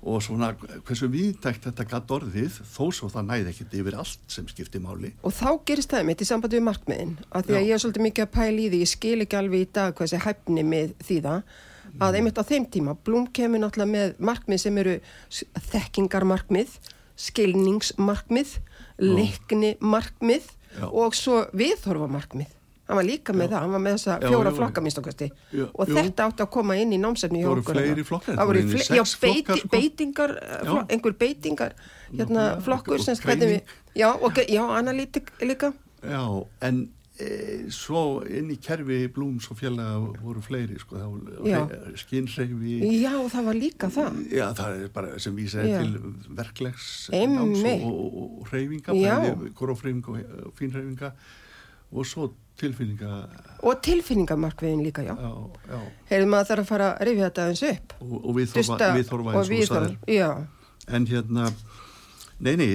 og 0.00 0.22
svona 0.24 0.52
hversu 0.56 1.08
viðtækt 1.12 1.66
þetta 1.68 1.86
gatt 1.90 2.12
orðið 2.16 2.60
þó 2.64 2.84
svo 2.96 3.08
það 3.12 3.26
næði 3.28 3.50
ekkert 3.52 3.74
yfir 3.80 3.96
allt 4.00 4.22
sem 4.32 4.46
skiptir 4.48 4.80
máli. 4.84 5.12
Og 5.26 5.34
þá 5.36 5.48
gerist 5.68 5.92
það 5.92 6.06
mitt 6.08 6.22
í 6.24 6.28
sambandi 6.28 6.56
við 6.56 6.66
markmiðin 6.68 7.16
að 7.28 7.50
því 7.50 7.56
að 7.56 7.60
Já. 7.60 7.66
ég 7.68 7.74
er 7.74 7.82
svolítið 7.84 8.06
mikið 8.06 8.26
að 8.26 8.32
pæla 8.36 8.62
í 8.62 8.68
því 8.70 8.80
ég 8.80 8.92
skil 8.94 9.18
ekki 9.24 9.40
alveg 9.40 9.66
í 9.66 9.68
dag 9.76 9.92
hvað 9.96 10.08
þessi 10.08 10.22
hæfni 10.24 10.64
með 10.70 10.94
því 11.04 11.18
það 11.26 11.42
að 12.00 12.16
einmitt 12.20 12.38
á 12.38 12.44
þeim 12.46 12.68
tíma 12.70 12.94
Blum 13.04 13.26
kemur 13.34 13.62
náttúrulega 13.64 13.90
með 13.90 14.22
markmið 14.30 14.62
sem 14.62 14.80
eru 14.80 14.96
þekkingarmarkmið 15.70 16.78
skilningsmarkmið 17.20 18.54
leiknimarkmið 19.00 20.48
og 20.86 21.16
svo 21.18 21.42
viðhorfamarkmið 21.56 22.56
hann 22.90 23.00
var 23.00 23.06
líka 23.06 23.36
með 23.36 23.46
já. 23.46 23.52
það, 23.54 23.60
hann 23.64 23.76
var 23.76 23.84
með 23.86 23.96
þessa 23.96 24.18
fjóra 24.26 24.54
flokka 24.58 24.84
minnstokasti 24.84 25.30
og 25.30 25.88
jú. 25.88 25.94
þetta 25.94 26.26
átti 26.26 26.46
að 26.46 26.52
koma 26.58 26.76
inn 26.82 26.92
í 26.96 27.00
námsefni 27.00 27.44
það 27.44 27.54
voru 27.54 27.66
fleiri 27.70 28.06
flokkar 28.10 28.40
það 28.40 28.52
voru 28.52 28.66
fle 28.74 28.84
já, 28.98 29.04
beiti, 29.22 29.58
sko. 29.62 29.72
beitingar 29.76 30.36
já. 30.36 30.74
einhver 30.90 31.18
beitingar 31.20 31.76
hérna, 32.10 32.46
flokkur 32.64 33.02
sem 33.04 33.18
skræði 33.18 33.52
við 33.54 33.76
já, 33.94 34.08
og, 34.14 34.40
já, 34.48 34.62
analítik 34.78 35.30
líka. 35.40 35.72
Já, 36.02 36.24
en 36.60 36.80
e, 37.20 37.28
svo 37.74 38.22
inn 38.24 38.50
í 38.54 38.56
kerfi 38.62 39.02
Blúms 39.12 39.50
og 39.52 39.58
fjallega 39.60 39.98
voru 40.22 40.42
fleiri 40.44 40.78
sko, 40.80 41.00
skinnreifi 42.00 42.78
já, 43.02 43.12
það 43.34 43.50
var 43.50 43.58
líka 43.58 43.90
það. 43.92 44.20
Já, 44.32 44.46
það 44.58 44.84
er 44.84 44.94
bara 44.94 45.20
sem 45.22 45.36
vísaði 45.36 45.76
til 45.76 46.14
verklegs 46.38 46.90
náms 47.12 47.64
og, 47.74 47.88
og, 47.90 48.20
og 48.40 48.54
reyfinga 48.54 48.96
grófreyfinga 49.58 50.20
og 50.46 50.54
fínreyfinga 50.58 51.14
og 51.90 52.06
svo 52.06 52.30
tilfinninga 52.60 53.18
og 53.66 53.82
tilfinningamarkviðin 53.84 54.84
líka, 54.84 55.04
já, 55.04 55.12
já, 55.16 55.32
já. 55.72 55.80
hefur 56.12 56.30
maður 56.32 56.50
þarf 56.50 56.64
að 56.64 56.70
fara 56.70 56.88
að 56.94 57.04
rifja 57.08 57.28
þetta 57.28 57.46
eins 57.50 57.62
upp. 57.70 57.94
Og, 58.00 58.16
og 58.20 58.38
við 58.38 58.54
þorfa 58.56 58.90
eins 58.94 59.44
og 59.44 59.54
við 59.54 59.70
þarf 59.74 60.48
en 60.90 61.06
hérna 61.06 61.50
nei, 62.40 62.54
nei, 62.56 62.68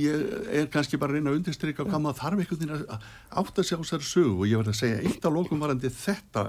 ég 0.00 0.22
er 0.62 0.70
kannski 0.72 0.98
bara 1.00 1.12
að 1.12 1.20
reyna 1.20 1.32
að 1.32 1.40
undirstryka 1.40 1.84
hvað 1.86 2.02
maður 2.06 2.20
þarf 2.22 2.40
einhvern 2.40 2.62
veginn 2.62 2.94
að 2.96 3.10
átt 3.42 3.60
að 3.60 3.68
sjá 3.68 3.76
sér 3.90 4.06
sög 4.06 4.32
og 4.32 4.46
ég 4.48 4.62
verði 4.62 4.72
að 4.72 4.80
segja 4.80 5.02
eitt 5.04 5.28
á 5.28 5.30
lókum 5.32 5.60
varandi 5.62 5.92
þetta 5.92 6.46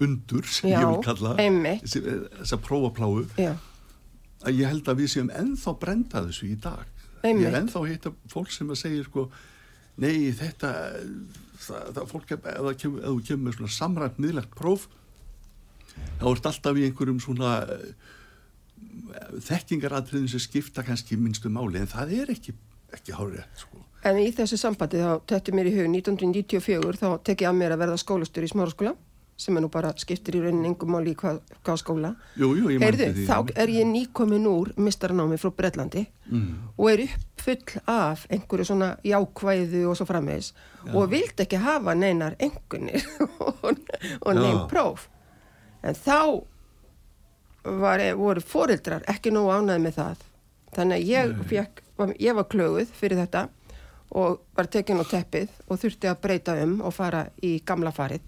undur 0.00 0.48
sem 0.48 0.70
Já, 0.72 0.80
ég 0.80 0.88
vil 0.88 1.04
kalla 1.04 1.34
þessi- 1.36 2.04
þessa 2.40 2.60
prófapláu 2.64 3.26
að 4.40 4.56
ég 4.56 4.70
held 4.72 4.88
að 4.88 5.02
við 5.02 5.12
séum 5.12 5.30
ennþá 5.36 5.74
brenda 5.80 6.24
þessu 6.24 6.48
í 6.48 6.56
dag. 6.56 6.86
Einmitt. 7.20 7.44
ég 7.44 7.52
er 7.52 7.58
ennþá 7.60 7.80
að 7.82 7.90
hitta 7.90 8.12
fólk 8.32 8.50
sem 8.54 8.70
að 8.72 8.80
segja 8.80 9.04
sko, 9.04 9.26
nei 10.00 10.32
þetta 10.32 10.70
það, 11.60 11.90
það 11.96 12.08
fólk 12.12 12.32
ef, 12.34 12.48
það 12.48 12.72
kemur, 12.82 13.04
ef 13.04 13.20
kemur 13.28 13.46
með 13.46 13.58
svona 13.58 13.74
samrænt 13.76 14.22
miðlegt 14.22 14.56
próf 14.56 14.88
þá 16.20 16.26
ert 16.32 16.48
alltaf 16.50 16.80
í 16.80 16.86
einhverjum 16.88 17.20
svona 17.22 17.52
eh, 17.74 17.92
þekkingaratriðin 19.48 20.30
sem 20.32 20.42
skipta 20.42 20.84
kannski 20.86 21.18
minnstu 21.20 21.52
máli 21.52 21.82
en 21.82 21.90
það 21.90 22.16
er 22.20 22.34
ekki, 22.34 22.56
ekki 22.96 23.16
hárið 23.16 23.44
sko. 23.60 23.84
en 24.08 24.20
í 24.22 24.30
þessu 24.36 24.58
sambandi 24.60 25.02
þá 25.02 25.12
tettu 25.32 25.54
mér 25.56 25.70
í 25.70 25.76
hug 25.76 25.90
1994 25.90 27.00
þá 27.02 27.08
tek 27.26 27.44
ég 27.44 27.52
að 27.52 27.60
mér 27.60 27.76
að 27.76 27.84
verða 27.84 28.00
skólastur 28.00 28.46
í 28.46 28.52
smáraskóla 28.52 28.96
sem 29.40 29.56
er 29.56 29.64
nú 29.64 29.70
bara 29.72 29.92
skiptir 29.98 30.36
í 30.36 30.42
rauninni 30.44 30.68
engum 30.68 30.92
máli 30.92 31.14
í 31.14 31.18
hvað, 31.18 31.40
hvað 31.64 31.78
skóla. 31.80 32.10
jú, 32.36 32.50
jú, 32.58 32.72
Heyrðu, 32.82 33.08
því 33.16 33.26
þá 33.28 33.52
er 33.62 33.72
ég 33.72 33.88
nýkomin 33.88 34.48
úr 34.50 34.72
mistarannámi 34.76 35.38
frá 35.40 35.52
Breitlandi 35.56 36.04
mm. 36.28 36.50
og 36.76 36.90
er 36.90 37.04
uppfull 37.06 37.80
af 37.88 38.26
einhverju 38.28 38.68
svona 38.68 38.90
jákvæðu 39.06 39.86
og 39.88 39.96
svo 39.98 40.06
framvegis 40.08 40.52
og 40.92 41.08
vildi 41.12 41.46
ekki 41.46 41.60
hafa 41.62 41.94
neinar 41.96 42.36
engunir 42.38 43.06
og, 43.46 43.70
og 43.70 44.34
neinn 44.36 44.58
Já. 44.58 44.66
próf. 44.70 45.08
En 45.80 45.96
þá 45.96 46.44
var, 47.64 48.04
voru 48.20 48.44
foreldrar 48.44 49.06
ekki 49.08 49.32
nógu 49.32 49.54
ánæði 49.56 49.84
með 49.86 49.96
það. 49.96 50.26
Þannig 50.76 51.00
að 51.00 51.08
ég, 51.08 51.32
fekk, 51.50 51.82
ég 52.20 52.36
var 52.36 52.48
klöguð 52.52 52.92
fyrir 52.96 53.24
þetta 53.24 53.48
og 54.20 54.40
var 54.58 54.68
tekin 54.70 55.00
á 55.00 55.04
teppið 55.06 55.50
og 55.70 55.80
þurfti 55.80 56.10
að 56.10 56.22
breyta 56.24 56.56
um 56.60 56.78
og 56.84 56.94
fara 56.94 57.24
í 57.46 57.56
gamla 57.64 57.92
farið. 57.94 58.22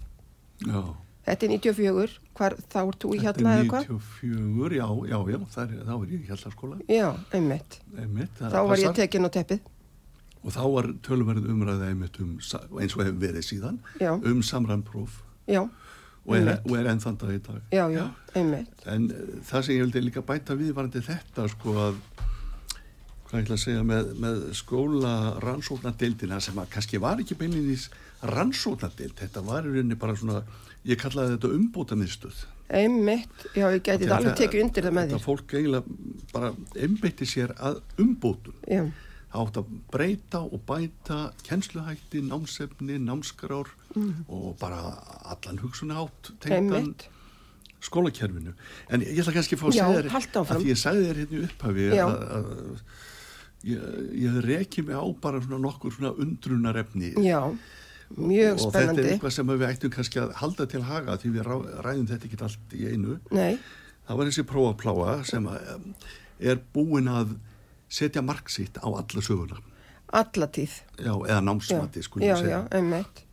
já 0.63 1.02
Þetta 1.23 1.45
er 1.47 1.51
94, 1.55 2.15
hvar 2.35 2.53
þá 2.67 2.79
ert 2.83 2.97
þú 2.99 3.11
í 3.15 3.19
Þetta 3.19 3.23
hjalla 3.23 3.51
er 3.53 3.61
eða 3.63 3.69
hvað? 3.71 3.85
94, 3.87 4.73
já, 4.75 4.87
já, 5.07 5.19
já, 5.31 5.37
er, 5.63 5.77
þá 5.87 5.93
er 5.95 6.09
ég 6.09 6.17
í 6.17 6.27
hjallaskóla 6.27 6.79
Já, 6.91 7.07
einmitt. 7.37 7.77
einmitt, 7.97 8.33
það 8.39 8.49
Þá 8.51 8.59
var 8.67 8.81
ég 8.81 8.89
passar. 8.89 8.97
tekin 8.99 9.27
á 9.27 9.29
teppið. 9.37 9.61
og 10.43 10.51
þá 10.51 10.63
var 10.73 10.89
tölverð 11.07 11.45
umræða 11.53 11.87
einmitt 11.93 12.19
um, 12.19 12.33
eins 12.81 12.95
og 12.97 13.05
hefur 13.05 13.19
verið 13.21 13.45
síðan 13.47 13.77
Já. 14.01 14.11
um 14.19 14.41
samræmpróf 14.43 15.21
Já, 15.47 15.61
og 15.63 16.35
er, 16.35 16.41
Einmitt. 16.41 16.65
og 16.67 16.75
er 16.79 16.89
enn 16.91 16.99
þann 17.03 17.17
dag 17.21 17.31
í 17.31 17.39
dag 17.47 17.61
já, 17.71 17.85
já, 17.95 18.03
einmitt. 18.35 18.83
en 18.87 19.07
uh, 19.11 19.39
það 19.47 19.63
sem 19.63 19.75
ég 19.77 19.85
vildi 19.85 20.01
líka 20.09 20.21
bæta 20.27 20.55
við 20.59 20.73
varandi 20.75 20.99
þetta 21.07 21.47
sko 21.55 21.77
að 21.87 21.95
hvað 23.33 23.41
ég 23.41 23.47
ætla 23.47 23.57
að 23.57 23.63
segja 23.63 23.83
með, 23.89 24.09
með 24.21 24.41
skóla 24.57 25.13
rannsóknadeildina 25.41 26.37
sem 26.43 26.59
að 26.61 26.67
kannski 26.75 26.99
var 27.01 27.21
ekki 27.23 27.37
beinlinís 27.39 27.87
rannsóknadeild 28.29 29.17
þetta 29.17 29.41
var 29.47 29.65
í 29.65 29.71
rauninni 29.73 29.97
bara 29.99 30.13
svona 30.19 30.43
ég 30.85 30.99
kallaði 31.01 31.37
þetta 31.37 31.55
umbóta 31.57 31.97
miðstöð 31.97 32.43
Einmitt, 32.73 33.47
já, 33.53 33.65
ég 33.69 33.81
gæti 33.83 34.05
þetta 34.05 34.19
alveg 34.19 34.37
tekið 34.39 34.63
undir 34.63 34.85
það 34.85 34.93
með 34.95 35.07
þetta 35.09 35.17
þér. 35.17 35.25
fólk 35.25 35.55
eiginlega 35.57 35.97
bara 36.31 36.51
einbeitti 36.85 37.27
sér 37.29 37.53
að 37.59 37.81
umbótum. 38.01 38.55
Já, 38.71 38.83
átt 39.33 39.59
að 39.59 39.73
breyta 39.93 40.41
og 40.45 40.63
bæta 40.69 41.17
kennsluhætti, 41.45 42.23
námsefni, 42.29 42.97
námskrár 43.03 43.69
og 44.27 44.47
bara 44.61 44.79
allan 45.35 45.59
hugsunni 45.61 45.97
átt 45.97 46.31
tengdan 46.41 46.93
skólakerfinu. 47.83 48.55
En 48.89 49.03
ég 49.03 49.21
ætla 49.21 49.35
kannski 49.35 49.59
að 49.59 49.65
fá 49.65 49.67
að 49.69 49.77
segja 49.77 49.89
þér, 49.99 50.11
að 50.41 50.61
því 50.63 50.71
ég 50.71 50.79
sagði 50.79 51.07
þér 51.09 51.21
hérna 51.21 51.37
í 51.37 51.45
upphafi 51.49 51.89
að 51.99 52.85
ég, 53.63 53.85
ég 54.23 54.37
reki 54.45 54.83
mig 54.87 54.95
á 54.95 55.03
bara 55.21 55.41
svona 55.43 55.59
nokkur 55.63 55.93
svona 55.95 56.11
undrunarefni 56.19 57.13
Já, 57.23 57.39
mjög 58.17 58.57
og 58.59 58.59
þetta 58.59 58.69
spennandi. 58.69 59.01
er 59.05 59.11
eitthvað 59.13 59.35
sem 59.37 59.47
við 59.53 59.65
ættum 59.69 59.93
kannski 59.95 60.19
að 60.23 60.33
halda 60.41 60.67
til 60.69 60.83
haga 60.85 61.17
því 61.21 61.31
við 61.37 61.49
ræðum 61.85 62.07
þetta 62.11 62.29
ekki 62.29 62.41
allt 62.47 62.75
í 62.77 62.85
einu. 62.91 63.19
Nei, 63.31 63.57
Það 64.03 64.17
var 64.19 64.27
þessi 64.27 64.43
prófapláa 64.43 65.11
sem 65.23 65.45
um, 65.47 65.83
er 66.43 66.57
búin 66.75 67.07
að 67.07 67.37
setja 67.87 68.21
mark 68.25 68.49
sitt 68.51 68.75
á 68.83 68.87
alla 68.91 69.21
söguna. 69.23 69.61
allatíð. 70.13 70.73
Já, 70.99 71.13
eða 71.13 71.37
Já, 71.39 71.41
námsmati, 71.41 72.03
skulum 72.03 72.27
já, 72.27 72.35
við 72.41 72.49
já, 72.51 72.59
einmitt. 72.75 73.23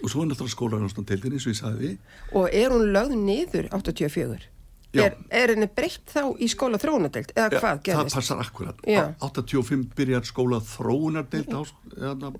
Og 0.00 0.08
svo 0.10 0.22
er 0.24 0.30
náttúrulega 0.30 0.54
skólarannstóndeildin, 0.56 1.34
eins 1.36 1.44
og 1.46 1.52
ég 1.52 1.58
sagði. 1.60 1.90
Og 2.32 2.48
er 2.56 2.72
hún 2.72 2.88
lögð 2.94 3.14
niður 3.20 3.68
84? 3.76 4.48
Er, 4.90 5.14
er 5.30 5.52
henni 5.52 5.68
breytt 5.70 6.10
þá 6.10 6.32
í 6.42 6.48
skóla 6.50 6.78
þróunadeild? 6.82 7.28
Eða 7.36 7.50
hvað 7.52 7.60
það 7.62 7.82
gerðist? 7.86 8.14
passar 8.16 8.40
akkurat. 8.42 8.80
Já. 8.90 9.02
85 9.22 9.84
byrjar 9.94 10.24
skóla 10.26 10.58
þróunardeild 10.66 11.52
á 11.54 11.60
hérna, 11.94 12.32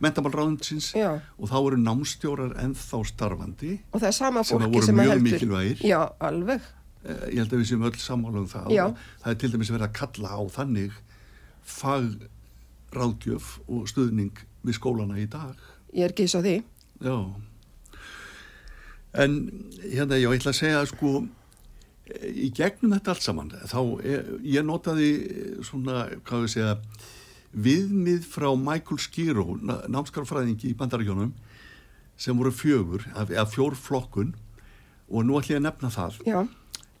mentamálráðinsins 0.00 0.86
og 0.96 1.44
þá 1.50 1.56
eru 1.58 1.76
námstjórar 1.82 2.54
ennþá 2.64 3.02
starfandi. 3.10 3.74
Og 3.92 4.00
það 4.00 4.08
er 4.08 4.16
sama 4.16 4.40
að 4.40 4.54
fólki 4.54 4.82
sem 4.86 5.02
að 5.04 5.10
heldur. 5.12 5.26
mikilvægir. 5.28 5.84
Já, 5.84 6.00
alveg. 6.30 6.64
Eh, 7.04 7.26
Ég 7.34 7.42
held 7.44 7.52
að 7.52 7.60
við 7.60 7.68
séum 7.74 7.84
öll 7.90 8.00
sammála 8.00 8.40
um 8.40 8.48
það. 8.48 8.72
Já. 8.72 8.86
Það 9.22 9.30
er 9.34 9.38
til 9.44 9.52
dæmis 9.52 9.70
verið 9.76 9.86
að 9.90 9.96
kalla 10.00 10.28
á 10.32 10.40
þannig 10.56 10.96
fagráðgjöf 11.76 13.52
og 13.68 13.84
stuðning 13.92 14.32
við 14.64 14.78
skólana 14.80 15.18
í 15.20 15.26
dag. 15.30 15.54
Ég 15.92 16.08
er 16.08 16.12
ekki 16.16 16.26
svo 16.30 16.40
því. 16.44 16.56
Já. 17.04 17.16
En 19.18 19.36
hérna, 19.82 20.18
ég 20.20 20.34
ætla 20.36 20.52
að 20.52 20.58
segja 20.58 20.82
sko, 20.90 21.12
í 22.28 22.50
gegnum 22.56 22.94
þetta 22.96 23.14
allt 23.14 23.24
saman, 23.26 23.52
þá 23.68 23.80
er, 24.02 24.28
ég 24.46 24.66
notaði 24.66 25.10
svona, 25.66 26.06
hvað 26.28 26.44
við 26.44 26.54
segja, 26.54 26.76
viðmið 27.68 28.28
frá 28.28 28.48
Michael 28.60 29.00
Skiro, 29.02 29.46
námskarfræðingi 29.88 30.72
í 30.72 30.76
bandaríkjónum, 30.78 31.34
sem 32.18 32.38
voru 32.38 32.52
fjögur, 32.54 33.04
eða 33.28 33.46
fjór 33.48 33.76
flokkun, 33.78 34.34
og 35.08 35.24
nú 35.24 35.38
ætla 35.38 35.56
ég 35.56 35.62
að 35.62 35.68
nefna 35.68 35.92
það. 35.94 36.22
Já, 36.28 36.40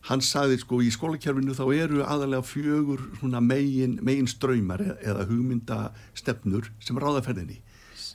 Hann 0.08 0.22
sagði 0.24 0.56
sko 0.62 0.78
í 0.80 0.88
skólakerfinu 0.94 1.52
þá 1.56 1.64
eru 1.74 2.04
aðalega 2.06 2.46
fjögur 2.46 3.02
svona 3.18 3.42
megin, 3.44 3.98
megin 4.04 4.28
ströymar 4.30 4.80
eða, 4.80 4.94
eða 5.04 5.26
hugmyndastefnur 5.28 6.70
sem 6.80 7.00
ráða 7.02 7.24
ferðinni. 7.26 7.58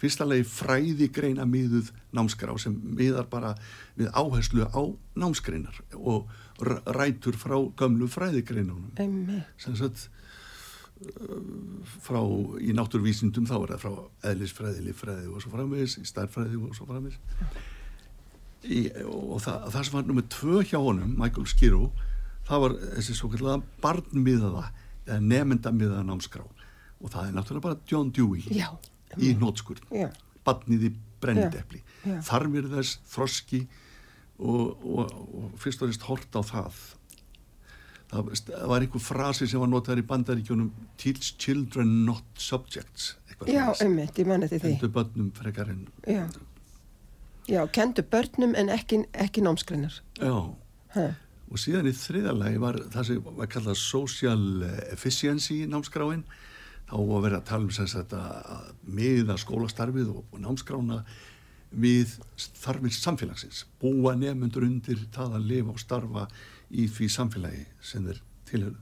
Fyrsta 0.01 0.25
lagi 0.27 0.45
fræði 0.47 1.09
greina 1.13 1.45
miðuð 1.47 1.91
námskrá 2.15 2.55
sem 2.59 2.73
miðar 2.97 3.27
bara 3.31 3.53
við 3.99 4.09
áherslu 4.09 4.65
á 4.73 4.81
námsgreinar 5.19 5.77
og 5.99 6.31
rætur 6.61 7.37
frá 7.39 7.57
gömlu 7.79 8.07
fræðigreinunum. 8.11 8.91
Sem 9.61 9.75
sagt 9.79 10.07
frá 12.05 12.21
í 12.63 12.71
náttúruvísindum 12.75 13.47
þá 13.49 13.55
er 13.57 13.73
það 13.73 13.83
frá 13.83 13.93
eðlisfræði, 14.31 14.83
líffræði 14.87 15.29
og 15.33 15.43
svo 15.43 15.51
framvegis, 15.51 15.97
í 15.99 16.07
stærfræði 16.07 16.59
og 16.61 16.75
svo 16.77 16.87
framvegis. 16.87 17.19
Í, 18.63 18.79
og 19.03 19.41
það, 19.43 19.65
það 19.73 19.85
sem 19.87 19.97
var 19.97 20.05
nummið 20.07 20.29
tvö 20.31 20.61
hjá 20.69 20.79
honum, 20.79 21.15
Michael 21.19 21.49
Skiro 21.51 21.89
það 22.47 22.63
var 22.63 22.75
þessi 22.97 23.15
svo 23.17 23.29
kallega 23.31 23.61
barnmiðaða 23.83 24.65
eða 25.07 25.19
nefndamiðaða 25.31 26.05
námskrá. 26.07 26.45
Og 27.03 27.11
það 27.11 27.29
er 27.29 27.37
náttúrulega 27.37 27.65
bara 27.67 27.79
John 27.89 28.11
Dewey 28.15 28.45
Já. 28.55 28.69
í 29.19 29.33
nótskurn 29.39 29.83
barnið 30.43 30.87
í 30.87 30.91
brennidepli 31.23 31.79
Já, 31.79 32.13
já. 32.13 32.19
þarfir 32.27 32.69
þess 32.71 32.99
þroski 33.11 33.59
og, 34.39 34.83
og, 34.83 35.13
og 35.39 35.51
fyrst 35.61 35.81
og 35.83 35.91
reist 35.91 36.05
hort 36.09 36.33
á 36.37 36.41
það 36.41 36.79
það 38.13 38.67
var 38.69 38.83
einhver 38.85 39.01
frasi 39.01 39.47
sem 39.49 39.61
var 39.61 39.69
notaður 39.71 40.03
í 40.03 40.07
bandaríkjónum 40.09 40.71
teach 41.01 41.33
children 41.41 42.03
not 42.07 42.25
subjects 42.37 43.15
Já, 43.49 43.65
einmitt, 43.83 44.15
ég 44.21 44.27
manna 44.29 44.47
til 44.47 44.59
því. 44.61 44.69
Hendur 44.77 44.91
börnum 44.93 45.31
frekar 45.35 45.67
en 45.73 45.87
Já. 46.07 46.27
Já, 47.49 47.65
kendu 47.75 48.03
börnum 48.07 48.53
en 48.55 48.69
ekki, 48.71 49.01
ekki 49.13 49.41
námskreinar. 49.43 49.97
já 50.21 50.55
Ha. 50.93 51.07
og 51.49 51.57
síðan 51.57 51.87
í 51.89 51.91
þriðalagi 51.97 52.59
var 52.61 52.77
það 52.93 53.05
sem 53.07 53.23
var 53.25 53.47
kallað 53.49 53.77
social 53.81 54.43
efficiency 54.93 55.63
námskráin 55.65 56.21
þá 56.85 56.93
var 57.09 57.23
verið 57.25 57.37
að 57.39 57.47
tala 57.49 57.65
um 57.65 57.71
sagt 57.73 58.13
að 58.13 58.67
miða 58.85 59.35
skólastarfið 59.41 60.11
og, 60.13 60.23
og 60.31 60.39
námskrána 60.43 60.99
við 61.73 62.17
þarfir 62.61 62.93
samfélagsins 62.95 63.63
búa 63.81 64.13
nefnundur 64.19 64.65
undir 64.67 65.05
það 65.13 65.37
að 65.39 65.47
lifa 65.51 65.73
og 65.73 65.81
starfa 65.81 66.27
í 66.71 66.87
því 66.89 67.09
samfélagi 67.13 67.65
sem 67.81 68.05
þeir 68.07 68.21
tilhörðu 68.49 68.81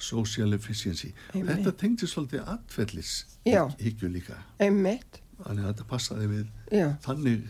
social 0.00 0.54
efficiency 0.56 1.10
Einmitt. 1.34 1.50
þetta 1.60 1.72
tengdi 1.76 2.08
svolítið 2.08 2.46
atfellis 2.48 3.10
Já. 3.44 3.66
hyggju 3.80 4.08
líka 4.08 4.38
Einmitt. 4.58 5.20
þannig 5.42 5.64
að 5.64 5.72
þetta 5.74 5.88
passaði 5.90 6.28
við 6.30 6.46
Já. 6.72 6.86
þannig 7.04 7.48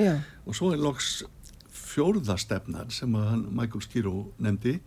Já. 0.00 0.14
og 0.46 0.56
svo 0.56 0.72
er 0.72 0.82
loks 0.84 1.22
fjórðastefnan 1.74 2.92
sem 2.92 3.14
að 3.16 3.28
hann 3.30 3.46
Michael 3.56 3.84
Skiro 3.84 4.14
nefndi 4.42 4.78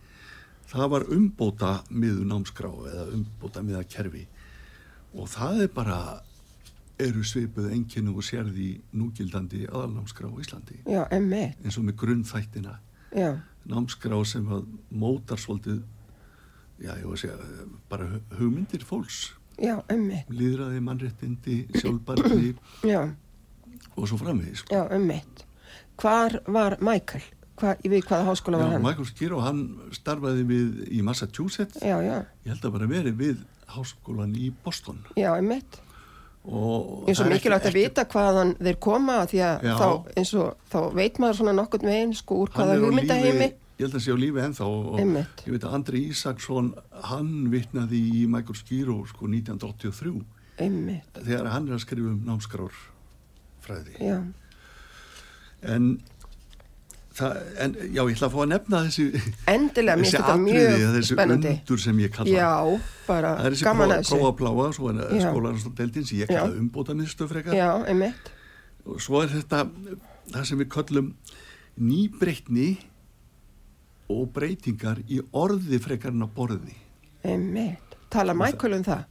það 0.68 0.90
var 0.94 1.06
umbóta 1.14 1.72
miðu 1.90 2.26
námskrá 2.28 2.70
eða 2.92 3.06
umbóta 3.16 3.62
miða 3.64 3.84
kerfi 3.88 4.26
og 5.14 5.30
það 5.32 5.62
er 5.64 5.70
bara 5.74 6.00
eru 6.98 7.22
svipuð 7.24 7.68
enginni 7.72 8.10
og 8.10 8.24
sérði 8.26 8.80
núgildandi 8.96 9.66
aðalnámskrá 9.70 10.26
á 10.30 10.34
Íslandi 10.42 10.80
Já, 10.88 11.04
eins 11.14 11.78
og 11.78 11.84
með 11.86 11.96
grunnþættina 12.02 12.74
Já. 13.14 13.30
námskrá 13.70 14.18
sem 14.26 14.46
að 14.50 14.66
mótar 14.90 15.38
svolítið 15.40 15.82
já, 16.82 16.92
ég 16.98 17.06
var 17.06 17.14
að 17.16 17.22
segja, 17.22 17.66
bara 17.90 18.06
hu- 18.10 18.22
hugmyndir 18.40 18.84
fólks 18.86 19.32
Já, 19.58 19.76
einmitt. 19.90 20.28
líðræði, 20.30 20.80
mannréttindi, 20.86 21.56
sjálfbarni 21.80 22.52
Já. 22.94 23.00
og 23.96 24.06
svo 24.10 24.18
framvegis 24.20 24.62
sko. 24.62 24.74
já, 24.74 24.84
um 24.94 25.06
mitt. 25.10 25.44
Hvar 25.98 26.38
var 26.46 26.76
Michael? 26.80 27.24
Hva, 27.58 27.72
við 27.82 28.04
hvaða 28.06 28.28
háskóla 28.28 28.58
var 28.60 28.68
Já, 28.68 28.72
hann? 28.76 28.84
Michael 28.86 29.06
Skiro, 29.10 29.40
hann 29.42 29.62
starfaði 29.96 30.44
við 30.46 30.76
í 30.94 31.00
Massachusetts 31.02 31.80
Já, 31.82 31.96
já, 32.06 32.20
ég 32.46 32.52
held 32.54 32.68
að 32.68 32.76
bara 32.76 32.86
verið 32.90 33.16
við 33.18 33.40
háskólan 33.74 34.34
í 34.38 34.52
Boston 34.64 35.02
já, 35.18 35.32
um 35.38 35.50
mitt. 36.48 37.08
og 37.08 37.08
það 37.08 37.30
mikilvægt 37.32 37.64
ekki- 37.64 37.70
að 37.70 37.78
vita 37.78 38.04
hvaðan 38.04 38.52
þeir 38.58 38.78
koma 38.80 39.16
því 39.26 39.38
að 39.48 39.62
Já. 39.68 39.74
þá, 39.78 39.88
eins 40.16 40.34
og, 40.34 40.56
þá 40.72 40.78
veit 40.94 41.18
maður 41.18 41.36
svona 41.40 41.54
nokkurn 41.58 41.88
veginn 41.90 42.14
sko 42.14 42.34
úr 42.44 42.48
hvaða 42.54 42.78
hugmyndaheimi. 42.80 43.48
ég 43.78 43.84
held 43.86 43.94
að 43.94 44.02
sé 44.02 44.10
á 44.10 44.18
lífi 44.18 44.40
ennþá 44.42 44.66
og, 44.66 44.86
og 44.94 44.98
Einmitt. 45.00 45.42
ég 45.46 45.52
veit 45.54 45.64
að 45.68 45.74
Andri 45.74 46.00
Ísaksson 46.10 46.74
hann 47.12 47.50
vitnaði 47.52 48.00
í 48.22 48.26
Michael 48.26 48.56
Skiro 48.58 49.04
sko 49.06 49.26
1983 49.28 50.24
Einmitt, 50.58 51.12
þegar 51.14 51.46
hann 51.52 51.68
er 51.68 51.74
að 51.76 51.84
skrifa 51.86 52.08
um 52.10 52.22
námskrár 52.26 52.72
fræði 53.62 53.94
já, 54.00 54.22
en, 55.62 56.00
það, 57.18 57.38
en 57.64 57.74
já, 57.94 58.02
ég 58.02 58.14
ætla 58.16 58.28
að 58.28 58.34
fá 58.34 58.38
að 58.44 58.48
nefna 58.52 58.80
þessi 58.86 59.06
endilega, 59.54 59.96
mér 59.98 60.04
þessi 60.04 60.12
finnst 60.12 60.18
þetta 60.18 60.36
mjög 60.44 60.84
þessi 60.96 61.10
spennandi. 61.16 61.52
undur 61.58 61.82
sem 61.84 61.98
ég 62.04 62.12
kalla 62.14 62.34
Já, 62.38 62.50
bara 63.08 63.32
það 63.38 63.46
er 63.50 63.56
þessi 63.56 63.66
gaman 63.68 63.90
að 63.94 63.98
þessu. 64.02 64.14
prófa 64.18 64.28
að 64.32 64.38
pláa 64.42 64.68
svo 64.78 64.90
er 64.92 65.00
Já. 65.18 65.24
skólarastofdeldin 65.28 66.06
sem 66.10 66.18
ég 66.22 66.32
kalla 66.32 66.60
umbóta 66.62 66.96
miðstöð 66.98 67.32
frekar 67.34 67.58
Já, 67.58 67.68
einmitt, 67.92 68.30
og 68.86 69.00
svo 69.04 69.22
er 69.24 69.28
þetta 69.34 69.62
það 70.32 70.44
sem 70.52 70.58
við 70.62 70.70
köllum 70.76 71.12
nýbreytni 71.78 72.68
og 74.08 74.30
breytingar 74.32 75.02
í 75.08 75.20
orði 75.36 75.78
frekar 75.84 76.14
en 76.14 76.24
á 76.24 76.28
borði 76.32 76.74
einmitt. 77.28 77.96
Tala 78.08 78.32
Michael 78.34 78.78
um 78.78 78.84
það? 78.86 79.02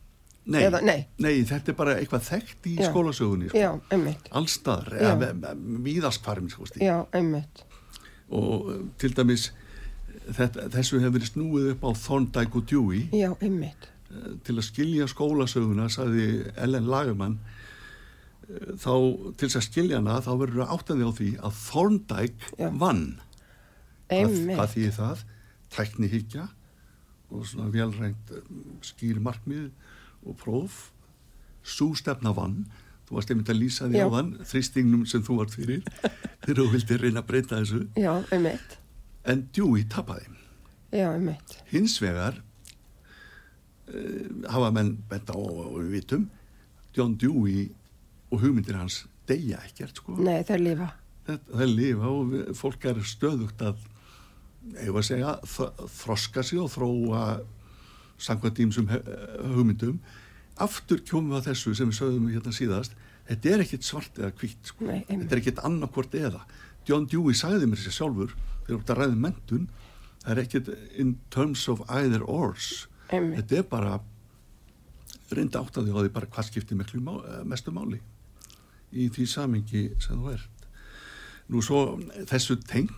nei, 0.48 0.62
Eða- 0.64 0.80
nei. 0.82 1.44
þetta 1.44 1.70
er 1.74 1.76
bara 1.76 1.96
eitthvað 2.00 2.24
þekkt 2.24 2.68
í 2.72 2.76
skólasögunni 2.88 3.50
sko. 3.50 3.58
Já, 3.60 3.72
einmitt, 3.92 4.30
allstaðar, 4.32 4.94
eða 4.96 5.52
víðaskvarm 5.84 6.48
sko, 6.50 6.66
stíl. 6.70 6.82
já, 6.88 7.06
einmitt. 7.14 7.64
Og 8.30 8.72
til 9.00 9.14
dæmis 9.16 9.52
þetta, 10.36 10.68
þessu 10.74 11.00
hefur 11.00 11.16
verið 11.18 11.32
snúið 11.32 11.70
upp 11.76 11.86
á 11.88 11.92
Thorndike 12.04 12.60
og 12.60 12.66
Dewey. 12.70 13.06
Já, 13.16 13.30
Eh, 14.08 14.34
til 14.48 14.56
að 14.56 14.68
skilja 14.70 15.08
skólasöguna 15.12 15.90
sagði 15.92 16.28
Ellen 16.56 16.88
Lagerman 16.88 17.38
eh, 18.48 18.74
þá 18.80 18.94
til 19.36 19.50
þess 19.50 19.60
að 19.60 19.66
skilja 19.68 20.00
hana 20.00 20.20
þá 20.24 20.32
verður 20.40 20.64
að 20.64 20.76
áttaði 20.78 21.08
á 21.08 21.12
því 21.18 21.32
að 21.44 21.58
Thorndike 21.66 22.70
vann. 22.80 23.06
Einmitt. 24.08 24.56
hvað 24.56 24.74
þýði 24.76 24.92
það? 24.96 25.24
Tæknihyggja 25.76 26.46
og 27.28 27.48
svona 27.50 27.72
velrænt 27.74 28.32
eh, 28.32 28.52
skýr 28.88 29.20
markmið 29.24 29.72
og 30.24 30.38
próf. 30.40 30.78
Svo 31.68 31.92
stefna 32.00 32.32
vann 32.36 32.62
þú 33.08 33.18
varst 33.18 33.32
einmitt 33.32 33.52
að 33.54 33.62
lýsa 33.62 33.88
því 33.88 34.04
á 34.04 34.08
þann 34.12 34.34
þrýstingnum 34.50 35.06
sem 35.08 35.24
þú 35.24 35.40
vart 35.40 35.56
fyrir 35.56 35.86
þegar 36.44 36.60
þú 36.60 36.68
vildi 36.74 37.00
reyna 37.02 37.24
að 37.24 37.30
breyta 37.32 37.62
þessu. 37.62 37.82
Já, 37.96 38.12
einmitt, 38.36 38.78
en 39.28 39.46
Dewey 39.56 39.88
tapaði. 39.92 40.28
Já, 40.92 41.08
einmitt. 41.14 41.58
hins 41.72 41.98
vegar 42.04 42.40
uh, 43.92 44.48
hafa 44.52 44.72
menn 44.76 44.96
bent 45.10 45.32
á 45.32 45.38
og 45.38 45.78
við 45.82 45.92
vitum 45.98 46.30
John 46.96 47.18
Dewey 47.20 47.68
og 48.32 48.42
hugmyndir 48.44 48.80
hans 48.80 49.06
deyja 49.28 49.60
ekkert 49.68 50.00
sko. 50.00 50.16
Nei, 50.24 50.42
þeir 50.48 50.64
lifa. 50.64 50.90
þetta, 51.28 51.52
það 51.52 51.66
er 51.68 51.74
lifa 51.74 52.12
og 52.12 52.32
við, 52.32 52.48
fólk 52.60 52.88
er 52.92 53.04
stöðugt 53.08 53.64
að 53.68 53.86
ef 54.84 54.96
að 55.00 55.06
segja 55.08 55.36
þroska 55.48 56.44
sig 56.44 56.60
og 56.60 56.72
þróa 56.74 57.22
samkvæmt 58.20 58.64
ímsum 58.66 58.88
hugmyndum 58.90 60.00
aftur 60.64 61.02
kjómum 61.06 61.38
að 61.38 61.52
þessu 61.52 61.76
sem 61.78 61.92
við 61.92 62.00
sögðum 62.00 62.30
hérna 62.34 62.54
síðast 62.56 62.96
þetta 63.28 63.54
er 63.54 63.64
ekkit 63.66 63.88
svart 63.88 64.20
eða 64.22 64.32
hvitt 64.40 64.72
sko. 64.72 64.88
Nei, 64.88 65.02
þetta 65.08 65.36
er 65.36 65.42
ekkit 65.42 65.64
annarkvort 65.68 66.16
eða 66.18 66.44
John 66.88 67.08
Dewey 67.12 67.36
sagði 67.36 67.68
mér 67.68 67.82
sér 67.84 67.96
sjálfur 67.98 68.36
þegar 68.66 68.78
út 68.80 68.92
að 68.94 69.02
ræði 69.02 69.18
mentun 69.26 69.66
það 70.24 70.32
er 70.34 70.44
ekkit 70.44 70.70
in 71.04 71.16
terms 71.34 71.66
of 71.72 71.84
either 71.88 72.24
ors 72.24 72.88
Einmitt. 73.12 73.42
þetta 73.42 73.60
er 73.62 73.68
bara 73.72 73.98
reynda 75.32 75.60
áttaði 75.64 75.92
á 75.92 76.00
því 76.00 76.14
bara 76.16 76.30
hvað 76.32 76.48
skiptir 76.50 76.80
miklu 76.80 77.02
má, 77.04 77.18
eh, 77.28 77.44
mestu 77.44 77.74
máli 77.76 78.00
í 78.96 79.10
því 79.12 79.26
samingi 79.28 79.84
sem 80.00 80.20
þú 80.20 80.34
ert 80.34 80.68
nú 81.52 81.62
svo 81.64 81.82
þessu 82.28 82.58
tengt 82.64 82.96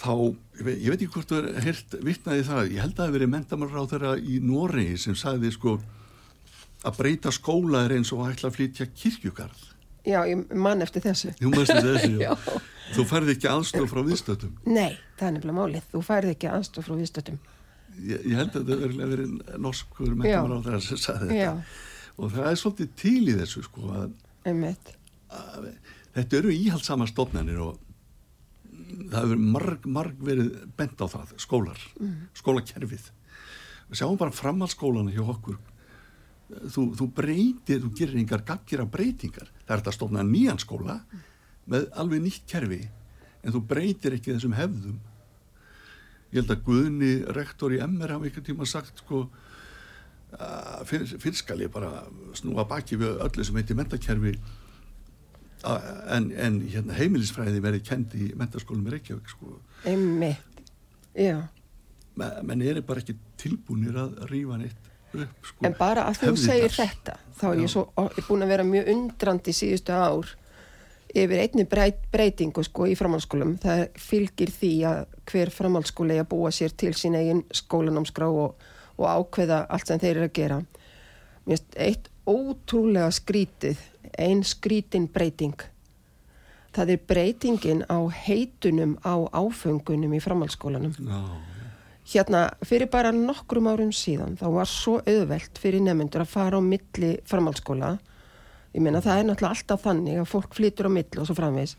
þá, 0.00 0.12
ég 0.60 0.66
veit, 0.90 0.94
ekki 0.96 1.08
hvort 1.14 1.30
þú 1.32 1.38
er 1.40 1.48
hirt 1.66 1.96
vittnaði 2.06 2.44
það, 2.48 2.60
ég 2.74 2.80
held 2.84 2.92
að 2.94 3.00
það 3.02 3.08
hef 3.10 3.16
verið 3.18 3.32
mentamar 3.34 3.74
á 3.76 3.84
þeirra 3.90 4.12
í 4.20 4.38
Noregi 4.44 4.96
sem 5.02 5.16
sagði 5.18 5.50
sko 5.54 5.74
að 6.88 6.96
breyta 6.96 7.32
skóla 7.36 7.82
er 7.86 7.98
eins 7.98 8.12
og 8.16 8.22
að 8.24 8.32
ætla 8.34 8.48
að 8.50 8.56
flytja 8.58 8.86
kirkjugarð 8.96 9.66
Já, 10.08 10.22
ég 10.24 10.46
mann 10.56 10.80
eftir 10.80 11.02
þessu. 11.04 11.34
þú 11.36 11.50
mæstu 11.52 11.76
þessi, 11.84 12.12
Já. 12.24 12.30
þú 12.96 13.04
færði 13.10 13.34
ekki 13.36 13.50
aðstof 13.52 13.90
frá 13.92 14.00
viðstöðum 14.06 14.54
Nei, 14.64 14.94
það 15.20 15.26
er 15.28 15.34
nefnilega 15.36 15.56
málið. 15.58 15.90
Þú 15.92 16.00
færði 16.06 16.32
ekki 16.36 16.48
aðstof 16.48 16.86
frá 16.88 16.94
viðstöttum. 16.96 17.36
ég, 18.00 18.22
ég 18.24 18.38
held 18.40 18.54
að 18.56 18.62
þetta 18.64 18.78
verið 18.80 19.12
verið 19.12 19.34
norskur 19.60 20.14
mentamar 20.16 20.56
á 20.56 20.64
þeirra 20.64 20.80
sem 20.86 21.02
sagði 21.04 21.28
þetta 21.28 21.42
Já. 21.42 21.52
og 22.16 22.32
það 22.38 22.48
er 22.54 22.58
svolítið 22.62 22.90
til 23.02 23.20
í 23.28 23.36
þessu 23.42 23.62
sko 23.68 23.92
að 24.00 24.08
að 25.30 25.68
þetta 26.16 26.40
eru 26.40 26.54
íhaldsama 26.56 27.06
stofnanir 27.12 27.60
og 27.68 27.76
það 29.08 29.24
hefur 29.24 29.42
marg, 29.56 29.88
marg 29.88 30.22
verið 30.24 30.52
bent 30.78 31.02
á 31.02 31.06
það, 31.10 31.34
skólar 31.40 31.82
skólakerfið. 32.38 33.10
Við 33.90 34.00
sjáum 34.00 34.18
bara 34.20 34.34
framhaldsskólana 34.34 35.14
hjá 35.14 35.24
okkur. 35.24 35.58
Þú, 36.50 36.86
þú 36.98 37.06
breytir, 37.14 37.82
þú 37.82 37.90
gerir 37.98 38.20
engar 38.20 38.42
gaggira 38.46 38.86
breytingar, 38.90 39.52
það 39.62 39.74
er 39.74 39.82
þetta 39.82 39.92
að 39.92 39.98
stofna 39.98 40.24
nýjan 40.26 40.58
skóla 40.58 40.96
með 41.70 41.86
alveg 42.02 42.24
nýtt 42.24 42.48
kerfi 42.50 42.80
en 43.44 43.54
þú 43.54 43.62
breytir 43.70 44.16
ekki 44.16 44.34
þessum 44.34 44.56
hefðum. 44.58 44.98
Ég 46.30 46.42
held 46.42 46.50
að 46.54 46.64
Guðni 46.66 47.12
rektor 47.34 47.74
í 47.74 47.80
MR 47.82 48.16
hafa 48.16 48.26
einhvern 48.26 48.46
tíma 48.46 48.66
sagt 48.68 49.02
sko 49.02 49.24
fyrst, 50.86 51.40
skal 51.40 51.58
ég 51.64 51.72
bara 51.74 52.04
snúa 52.38 52.66
baki 52.68 52.98
við 53.00 53.18
öllu 53.24 53.46
sem 53.46 53.56
heitir 53.58 53.78
mentakerfi 53.78 54.36
en, 55.64 56.30
en 56.36 56.60
hérna, 56.72 56.96
heimilisfræði 56.96 57.62
verið 57.64 57.86
kend 57.88 58.14
í 58.16 58.30
mentaskólum 58.38 58.86
í 58.88 58.94
Reykjavík 58.94 59.32
sko. 59.32 59.58
Einmitt. 59.88 60.62
Já. 61.16 61.42
Me- 62.16 62.36
menn 62.46 62.62
eru 62.62 62.82
bara 62.86 63.02
ekki 63.02 63.16
tilbúinir 63.40 63.96
að 64.00 64.20
rífa 64.30 64.58
neitt 64.60 64.90
upp 65.14 65.46
sko. 65.50 65.64
En 65.66 65.74
bara 65.78 66.06
að 66.08 66.20
þú 66.24 66.34
segir 66.38 66.74
þetta, 66.74 67.16
þá 67.38 67.46
er 67.52 67.62
ég 67.64 67.72
svo 67.72 67.86
ég 68.16 68.28
búin 68.28 68.46
að 68.46 68.52
vera 68.54 68.66
mjög 68.66 68.92
undrandi 68.94 69.54
síðustu 69.56 69.96
ár 69.96 70.34
yfir 71.10 71.40
einni 71.42 71.64
breyt, 71.66 72.04
breytingu 72.12 72.62
sko 72.62 72.86
í 72.86 72.96
framhaldsskólum. 72.98 73.56
Það 73.62 73.80
fylgir 73.98 74.52
því 74.54 74.72
að 74.86 75.00
hver 75.30 75.50
framhaldsskóli 75.54 76.20
að 76.22 76.28
búa 76.30 76.52
sér 76.54 76.74
til 76.78 76.92
sín 76.94 77.18
eigin 77.18 77.42
skólanámskrá 77.50 78.28
og, 78.30 78.60
og 78.96 79.06
ákveða 79.08 79.64
allt 79.68 79.90
sem 79.90 80.02
þeir 80.02 80.16
eru 80.16 80.28
að 80.28 80.36
gera. 80.38 80.60
Finnst 81.50 81.78
eitt 81.82 82.06
ótrúlega 82.30 83.10
skrítið, 83.10 83.80
ein 84.18 84.42
skrítin 84.46 85.08
breyting. 85.12 85.56
Það 86.74 86.92
er 86.94 87.06
breytingin 87.10 87.80
á 87.90 87.98
heitunum 88.24 88.96
á 89.02 89.14
áföngunum 89.34 90.12
í 90.14 90.20
framhaldsskólanum. 90.22 90.94
Já, 90.94 91.22
hérna 92.12 92.42
fyrir 92.66 92.90
bara 92.90 93.10
nokkrum 93.14 93.70
árum 93.70 93.90
síðan 93.94 94.36
þá 94.38 94.46
var 94.54 94.70
svo 94.70 94.98
auðvelt 95.02 95.58
fyrir 95.58 95.82
nefnendur 95.82 96.24
að 96.24 96.32
fara 96.34 96.60
á 96.60 96.62
milli 96.62 97.16
framhaldsskóla. 97.26 97.96
Ég 98.70 98.84
meina 98.84 99.02
það 99.02 99.18
er 99.18 99.26
náttúrulega 99.28 99.56
alltaf 99.56 99.82
þannig 99.82 100.20
að 100.20 100.30
fólk 100.30 100.54
flytur 100.54 100.86
á 100.86 100.90
milli 100.94 101.18
og 101.18 101.26
svo 101.26 101.36
framvegis. 101.38 101.74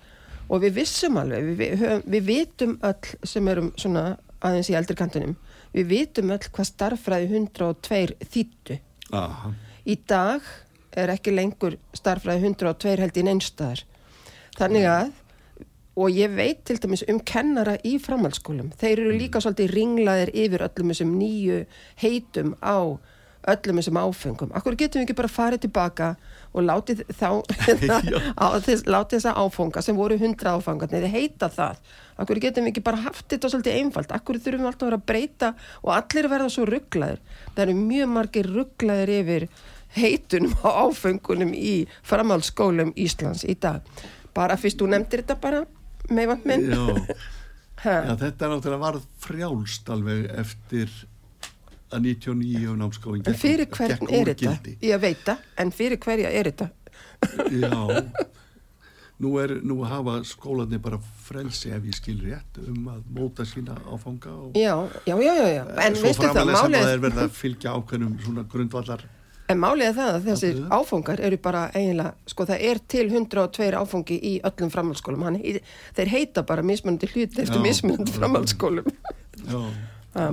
Og 0.51 0.65
við 0.65 0.81
vissum 0.81 1.15
alveg, 1.21 1.45
við, 1.47 1.61
við, 1.61 1.77
höfum, 1.79 2.03
við 2.11 2.27
vitum 2.27 2.75
öll 2.83 3.29
sem 3.31 3.47
erum 3.47 3.71
svona 3.79 4.05
aðeins 4.43 4.71
í 4.71 4.75
eldri 4.75 4.97
kantunum, 4.99 5.37
við 5.71 5.87
vitum 5.91 6.33
öll 6.33 6.41
hvað 6.51 6.67
starffræði 6.67 7.29
102 7.31 8.27
þýttu 8.33 8.79
Aha. 9.15 9.53
í 9.87 9.95
dag 10.09 10.43
er 10.97 11.13
ekki 11.13 11.33
lengur 11.35 11.77
starffræði 11.95 12.51
102 12.51 12.97
held 13.01 13.17
í 13.17 13.25
neinstæðar 13.27 13.85
þannig 14.57 14.87
að 14.91 15.11
og 16.01 16.11
ég 16.15 16.31
veit 16.35 16.63
til 16.65 16.79
dæmis 16.79 17.03
um 17.11 17.19
kennara 17.19 17.75
í 17.83 17.97
framhaldsskólum, 18.01 18.71
þeir 18.79 18.93
eru 18.95 19.15
líka 19.19 19.41
svolítið 19.43 19.73
ringlaðir 19.75 20.31
yfir 20.45 20.63
öllum 20.67 20.93
þessum 20.93 21.17
nýju 21.19 21.63
heitum 21.99 22.53
á 22.63 22.95
öllum 23.51 23.79
þessum 23.81 23.97
áfengum. 23.97 24.51
Akkur 24.53 24.77
getum 24.77 25.01
við 25.01 25.07
ekki 25.07 25.17
bara 25.17 25.31
farið 25.31 25.63
tilbaka 25.65 26.11
og 26.53 26.65
látið 26.67 27.01
þá 27.17 27.41
á, 28.43 28.47
þess, 28.61 28.85
látið 28.85 29.17
þessa 29.17 29.33
áfanga 29.41 29.83
sem 29.83 29.97
voru 29.97 30.19
hundra 30.21 30.55
áfangar, 30.57 30.91
neði 30.93 31.09
heita 31.11 31.49
það. 31.51 31.81
Akkur 32.21 32.41
getum 32.43 32.67
við 32.67 32.75
ekki 32.75 32.85
bara 32.85 33.01
haft 33.07 33.25
þetta 33.33 33.49
svolítið 33.49 33.79
einfalt? 33.81 34.13
Akkur 34.13 34.37
þurfum 34.37 34.67
við 34.67 34.71
alltaf 34.71 34.85
að 34.85 34.91
vera 34.91 35.01
að 35.01 35.07
breyta 35.09 35.51
og 35.81 35.93
allir 35.97 36.29
verða 36.31 36.49
svo 36.53 36.67
rugglaðir 36.69 37.21
það 37.55 37.63
eru 37.65 37.77
mjög 37.81 38.11
margir 38.13 38.51
rugglaðir 38.51 39.13
yfir 39.17 39.47
heitunum 39.97 40.55
á 40.63 40.87
áfengunum 40.87 41.53
í 41.55 41.75
framhaldsskólum 42.07 42.93
Íslands 42.95 43.45
í 43.45 43.57
dag. 43.59 43.85
Bara 44.35 44.57
fyrst 44.59 44.79
þú 44.79 44.91
nefndir 44.93 45.25
þetta 45.25 45.39
bara 45.41 45.63
meðvand 46.09 46.47
minn. 46.49 46.67
Já. 47.81 48.13
Þetta 48.13 48.45
er 48.45 48.51
náttúrulega 48.51 48.77
varð 48.77 49.05
frjálst 49.23 49.87
alveg 49.89 50.27
eftir 50.37 50.91
að 51.91 52.05
99 52.05 52.75
námskóin 52.79 53.23
En 53.25 53.37
fyrir 53.37 53.69
hvern 53.73 54.11
er 54.13 54.29
þetta? 54.31 54.75
Ég 54.85 55.01
veit 55.01 55.23
það, 55.25 55.47
en 55.63 55.73
fyrir 55.75 55.99
hverja 56.01 56.29
er 56.29 56.51
þetta? 56.51 56.69
Já, 57.53 57.73
nú, 59.21 59.31
er, 59.41 59.55
nú 59.65 59.79
hafa 59.85 60.19
skólanir 60.27 60.81
bara 60.83 60.99
frelsi 61.25 61.73
ef 61.73 61.87
ég 61.89 61.97
skil 61.97 62.19
rétt 62.23 62.61
um 62.63 62.87
að 62.93 63.01
móta 63.17 63.45
sína 63.49 63.77
áfanga 63.89 64.33
og 64.33 64.57
Já, 64.57 64.75
já, 65.05 65.15
já, 65.17 65.33
já, 65.55 65.63
en 65.85 65.97
svo 65.97 66.07
veistu 66.07 66.27
það, 66.27 66.37
framalega 66.37 66.45
sem 66.45 66.53
að 66.53 66.61
málið 66.61 66.85
það 66.85 66.93
er 66.93 67.03
verið 67.07 67.23
að 67.25 67.35
fylgja 67.41 67.75
ákveðnum 67.77 68.15
svona 68.25 68.45
grundvallar 68.53 69.05
En 69.51 69.59
málið 69.59 69.87
er 69.89 69.95
það 69.97 70.09
að 70.15 70.25
þessir 70.29 70.59
áfangar 70.77 71.21
eru 71.27 71.37
bara 71.43 71.61
eiginlega, 71.75 72.13
sko 72.31 72.45
það 72.49 72.63
er 72.69 72.79
til 72.93 73.05
102 73.09 73.69
áfangi 73.81 74.17
í 74.31 74.33
öllum 74.47 74.71
framhaldsskólum, 74.73 75.23
Hann, 75.27 75.39
í- 75.41 75.61
þeir 75.97 76.11
heita 76.13 76.43
bara 76.47 76.63
mismunandi 76.65 77.09
hluti 77.11 77.41
eftir 77.43 77.63
mismunandi 77.65 78.13
framhaldsskólum. 78.15 78.87
Já, 79.45 79.61
Já. 80.15 80.27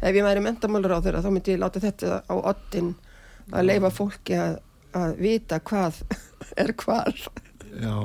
Ef 0.00 0.16
ég 0.16 0.24
væri 0.24 0.40
mentamálur 0.44 0.94
á 0.96 1.04
þeirra 1.04 1.20
þá 1.24 1.30
myndi 1.34 1.52
ég 1.54 1.58
láta 1.60 1.80
þetta 1.82 2.20
á 2.24 2.34
oddin 2.40 2.94
að 3.52 3.66
leifa 3.68 3.90
fólki 3.92 4.36
að, 4.40 4.54
að 4.96 5.16
vita 5.20 5.58
hvað 5.60 5.98
er 6.64 6.72
hvar. 6.84 7.12
já. 7.80 7.96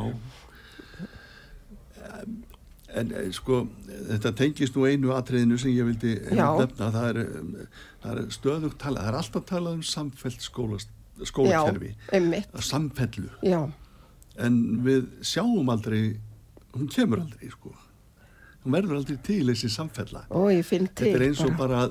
En 2.95 3.10
eh, 3.12 3.30
sko, 3.36 3.62
þetta 4.12 4.32
tengist 4.39 4.75
nú 4.78 4.86
einu 4.88 5.12
atriðinu 5.15 5.58
sem 5.60 5.73
ég 5.75 5.88
vildi 5.89 6.13
nefna, 6.32 6.91
það 6.93 7.08
er, 7.10 7.17
um, 7.41 7.49
það 8.06 8.22
er 8.22 8.36
stöðugt 8.36 8.78
talað, 8.82 9.02
það 9.02 9.12
er 9.12 9.18
alltaf 9.22 9.48
talað 9.50 9.80
um 9.80 9.88
samfellt 9.89 10.46
skóla, 10.46 10.82
skólakerfi, 11.26 11.96
samfellu, 12.72 13.32
Já, 13.46 13.62
en 14.46 14.62
við 14.86 15.10
sjáum 15.26 15.74
aldrei, 15.74 16.20
hún 16.76 16.91
kemur 16.91 17.26
aldrei, 17.26 17.50
sko. 17.54 17.74
Hún 18.65 18.74
verður 18.74 18.98
aldrei 18.98 19.20
til 19.22 19.44
þessi 19.46 19.68
samfella. 19.70 20.24
til 20.26 20.88
Þetta 20.89 21.10
er 21.12 21.24
eins 21.28 21.41
og 21.46 21.52
bara 21.54 21.84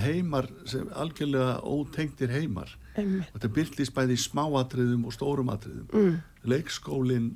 heimar 0.00 0.46
sem 0.64 0.86
algjörlega 0.96 1.58
ótengtir 1.60 2.32
heimar. 2.32 2.72
Einmitt. 2.96 3.28
Og 3.34 3.36
þetta 3.36 3.50
byrtist 3.58 3.92
bæði 3.92 4.16
í 4.16 4.22
smáatriðum 4.22 5.04
og 5.08 5.12
stórum 5.12 5.52
atriðum. 5.52 5.90
Mm. 5.92 6.16
Leikskólinn 6.48 7.28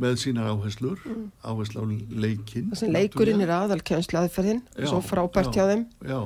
með 0.00 0.16
sínar 0.20 0.48
áherslur, 0.52 1.04
áherslu 1.44 1.84
á 1.84 1.86
leikinn. 2.24 2.72
Leikurinn 2.92 3.44
er 3.44 3.52
aðalkjænslu 3.56 4.20
aðferðin, 4.20 4.64
Já, 4.76 4.88
svo 4.90 5.00
frábært 5.04 5.52
já, 5.52 5.60
hjá 5.60 5.70
þeim. 5.72 5.84
Já, 6.04 6.20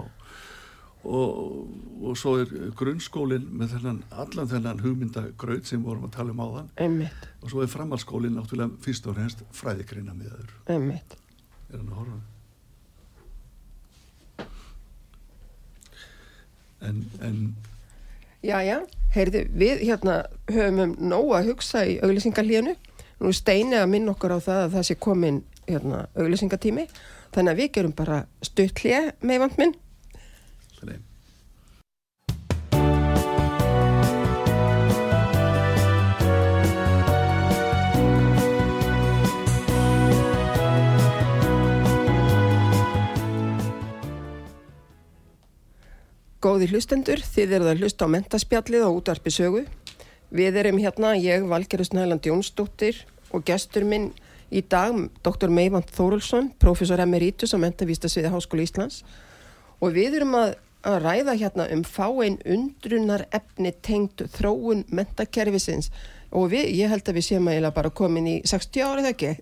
og, 1.04 1.68
og 2.02 2.16
svo 2.18 2.34
er 2.42 2.50
grunnskólinn 2.76 3.46
með 3.56 3.76
þennan, 3.76 4.02
allan 4.10 4.50
þennan 4.50 4.82
hugmyndagraut 4.84 5.68
sem 5.68 5.84
vorum 5.84 6.04
að 6.08 6.16
tala 6.18 6.34
um 6.34 6.42
áðan 6.44 6.68
Einmitt, 6.76 7.28
og 7.40 7.52
svo 7.52 7.62
er 7.64 7.72
framhalskólinn 7.72 8.36
náttúrulega 8.36 8.76
fyrst 8.84 9.08
og 9.08 9.16
fremst 9.16 9.44
fræðikreina 9.56 10.12
miðaður. 10.16 10.52
einmitt. 10.68 11.16
Er 11.70 11.78
hann 11.78 11.88
að 11.88 11.98
horfa? 12.02 12.20
En, 16.80 17.04
en 17.20 17.42
Já, 18.40 18.56
já, 18.64 18.78
heyrðu, 19.12 19.42
við 19.52 19.82
hérna 19.84 20.22
höfum 20.48 20.78
um 20.80 20.92
nóg 21.10 21.34
að 21.36 21.50
hugsa 21.50 21.82
í 21.84 21.98
auglýsingarlíðinu. 22.00 22.72
Nú 23.20 23.32
steini 23.36 23.76
að 23.76 23.90
minna 23.92 24.14
okkur 24.14 24.32
á 24.32 24.38
það 24.40 24.60
að 24.62 24.76
það 24.78 24.86
sé 24.88 24.94
komin 24.96 25.42
hérna, 25.66 26.06
auglýsingartími. 26.16 26.86
Þannig 27.34 27.52
að 27.52 27.60
við 27.60 27.68
gerum 27.74 27.92
bara 27.98 28.22
stuttlið 28.40 29.10
með 29.20 29.42
vant 29.44 29.60
minn. 29.60 29.74
Þannig. 30.80 31.06
Góði 46.40 46.70
hlustendur, 46.70 47.20
þið 47.20 47.50
eruð 47.58 47.68
að 47.68 47.82
hlusta 47.82 48.06
á 48.08 48.12
mentaspjallið 48.14 48.84
á 48.88 48.88
útvarpi 48.88 49.28
sögu. 49.28 49.66
Við 50.32 50.56
erum 50.62 50.78
hérna, 50.80 51.10
ég, 51.20 51.44
Valgerður 51.44 51.90
Snæland 51.90 52.24
Jónsdóttir 52.24 53.02
og 53.28 53.44
gestur 53.44 53.84
minn 53.84 54.06
í 54.48 54.62
dag, 54.64 54.96
Dr. 55.20 55.52
Meivand 55.52 55.92
Þórulsson, 55.92 56.48
professor 56.56 57.02
emeritus 57.04 57.52
á 57.52 57.60
mentavístasviði 57.60 58.32
Háskóla 58.32 58.64
Íslands. 58.64 59.02
Og 59.84 59.92
við 59.92 60.16
erum 60.16 60.32
að, 60.40 60.54
að 60.86 60.96
ræða 61.04 61.36
hérna 61.40 61.68
um 61.74 61.84
fáein 61.84 62.38
undrunar 62.48 63.26
efni 63.36 63.72
tengd 63.84 64.24
þróun 64.36 64.86
mentakerfisins. 64.88 65.90
Og 66.30 66.52
við, 66.52 66.68
ég 66.78 66.92
held 66.92 67.08
að 67.10 67.16
við 67.18 67.26
séum 67.26 67.48
að 67.50 67.70
bara 67.74 67.90
komin 67.90 68.28
í 68.30 68.36
60 68.46 68.84
árið 68.86 69.08
ekki. 69.10 69.32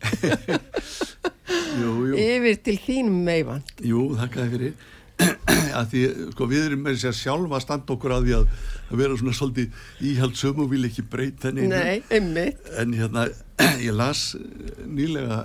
Jú, 1.78 1.90
jú. 2.10 2.14
Yfir 2.20 2.58
til 2.64 2.76
þín 2.82 3.10
Meivand. 3.24 3.70
Jú, 3.84 4.08
þakkaði 4.18 4.50
fyrir 4.54 4.72
að 5.78 5.86
því, 5.92 6.02
sko, 6.32 6.46
við 6.50 6.64
erum 6.68 6.84
með 6.86 7.04
að 7.08 7.16
sjálfa 7.18 7.60
standa 7.62 7.94
okkur 7.94 8.14
að 8.14 8.26
því 8.28 8.34
að, 8.36 8.50
að 8.88 9.00
vera 9.02 9.18
svona 9.18 9.36
svolítið 9.38 9.80
íhaldsum 10.10 10.60
og 10.62 10.70
vil 10.72 10.82
ekki 10.88 11.04
breyta 11.10 11.52
neinu 11.54 11.70
Nei, 11.72 12.02
einmitt. 12.14 12.68
en 12.78 12.94
hérna, 12.94 13.26
ég 13.86 13.96
las 13.96 14.28
nýlega 14.86 15.40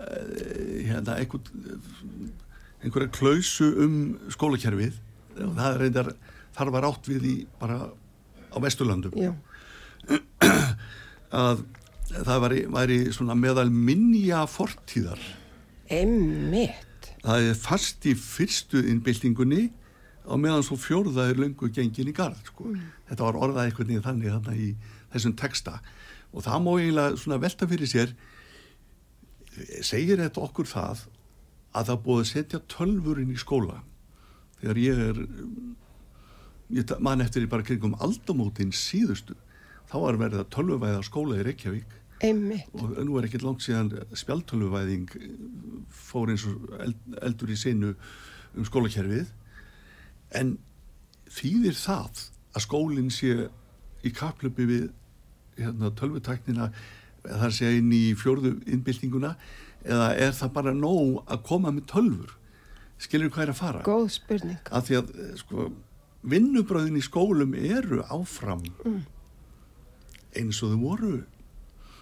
eh, 0.00 0.86
hérna, 0.88 1.18
einhver, 1.18 1.44
einhverja 2.80 3.12
klausu 3.14 3.70
um 3.84 3.96
skólakerfið. 4.32 4.98
Og 5.40 5.56
það 5.56 5.80
reyndar, 5.80 6.12
þar 6.56 6.72
var 6.74 6.88
átt 6.90 7.10
við 7.10 7.26
í 7.28 7.34
bara 7.60 7.82
á 8.50 8.56
Vesturlandum 8.62 9.14
að 11.30 11.62
það 12.10 12.40
væri, 12.44 12.62
væri 12.74 13.00
svona 13.14 13.36
meðal 13.38 13.68
minja 13.70 14.44
fortíðar. 14.50 15.20
Einmitt. 15.90 17.10
það 17.24 17.50
er 17.50 17.58
fast 17.58 18.06
í 18.06 18.14
fyrstu 18.14 18.80
innbyltingunni 18.92 19.68
á 20.22 20.34
meðan 20.38 20.62
svo 20.62 20.76
fjórða 20.78 21.26
er 21.30 21.40
löngu 21.40 21.70
gengin 21.74 22.10
í 22.10 22.14
garð 22.14 22.38
sko. 22.46 22.70
þetta 23.08 23.26
var 23.26 23.38
orðað 23.38 23.64
einhvern 23.64 23.88
veginn 23.88 24.04
þannig 24.04 24.34
þarna 24.34 24.54
í 24.54 24.68
þessum 25.12 25.36
texta. 25.38 25.80
Og 26.30 26.46
það 26.46 26.62
má 26.64 26.70
eiginlega 26.76 27.18
svona 27.18 27.40
velta 27.42 27.66
fyrir 27.70 27.90
sér. 27.90 28.12
Segir 29.82 30.20
þetta 30.22 30.44
okkur 30.46 30.68
það 30.70 31.06
að 31.76 31.90
það 31.90 32.02
búið 32.06 32.22
að 32.22 32.30
setja 32.30 32.62
tölvurinn 32.70 33.34
í 33.34 33.38
skóla. 33.40 33.80
Þegar 34.60 34.82
ég 34.82 35.04
er 35.10 35.22
ég 36.70 36.92
man 37.02 37.22
eftir 37.22 37.42
því 37.42 37.50
bara 37.50 37.66
kringum 37.66 37.96
aldamótin 38.02 38.74
síðustu 38.74 39.36
þá 39.90 39.96
var 40.04 40.18
verið 40.20 40.42
að 40.44 40.52
tölvuvæða 40.54 41.06
skóla 41.06 41.40
í 41.40 41.46
Reykjavík. 41.46 41.96
Einmitt. 42.20 42.68
og 42.76 42.98
nú 43.00 43.14
er 43.16 43.24
ekkert 43.24 43.46
langt 43.46 43.62
síðan 43.64 43.94
spjaltöluvæðing 44.12 45.08
fór 45.88 46.28
eins 46.28 46.42
og 46.44 46.66
eld, 46.76 46.98
eldur 47.24 47.48
í 47.48 47.56
sinu 47.56 47.94
um 48.52 48.66
skólakerfið. 48.68 49.30
En 50.36 50.58
þýðir 51.32 51.78
það 51.80 52.26
að 52.52 52.66
skólinn 52.66 53.08
sé 53.14 53.48
í 54.04 54.12
kaplöpi 54.12 54.66
við 54.68 54.84
hérna, 55.56 55.94
tölvutæknina 55.96 56.68
þar 57.24 57.56
sé 57.56 57.72
inn 57.78 57.88
í 57.92 58.12
fjórðu 58.18 58.58
innbyltinguna 58.68 59.34
eða 59.84 60.10
er 60.16 60.36
það 60.36 60.52
bara 60.58 60.76
nóg 60.76 61.22
að 61.26 61.42
koma 61.48 61.72
með 61.74 61.88
tölfur 61.94 62.36
skilur 63.00 63.32
hvað 63.32 63.46
er 63.46 63.52
að 63.54 63.60
fara? 63.60 63.82
Góð 63.86 64.06
spurning. 64.16 64.60
að 64.68 64.86
því 64.88 64.98
að 64.98 65.10
eh, 65.16 65.34
sko, 65.40 65.66
vinnubröðin 66.30 67.00
í 67.00 67.04
skólum 67.04 67.56
eru 67.56 68.02
áfram 68.12 68.64
eins 70.36 70.60
og 70.62 70.74
þau 70.74 70.80
voru. 70.84 71.18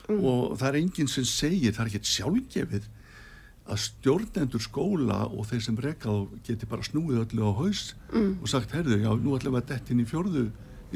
Og 0.08 0.56
það 0.56 0.68
er 0.70 0.78
enginn 0.80 1.10
sem 1.12 1.26
segir, 1.28 1.74
það 1.76 1.82
er 1.84 1.90
ekkert 1.90 2.08
sjálfgefið 2.08 2.86
að 3.68 3.80
stjórnendur 3.82 4.62
skóla 4.64 5.18
og 5.28 5.44
þeir 5.50 5.62
sem 5.66 5.76
rekað 5.84 6.22
geti 6.46 6.68
bara 6.68 6.86
snúið 6.86 7.26
öllu 7.26 7.44
á 7.44 7.52
haus 7.58 7.82
og 8.16 8.48
sagt, 8.48 8.72
herðu, 8.72 8.96
já, 9.02 9.10
nú 9.12 9.36
ætlum 9.36 9.58
við 9.58 9.60
að 9.60 9.68
detta 9.74 9.92
inn 9.92 10.00
í 10.00 10.08
fjórðu 10.08 10.46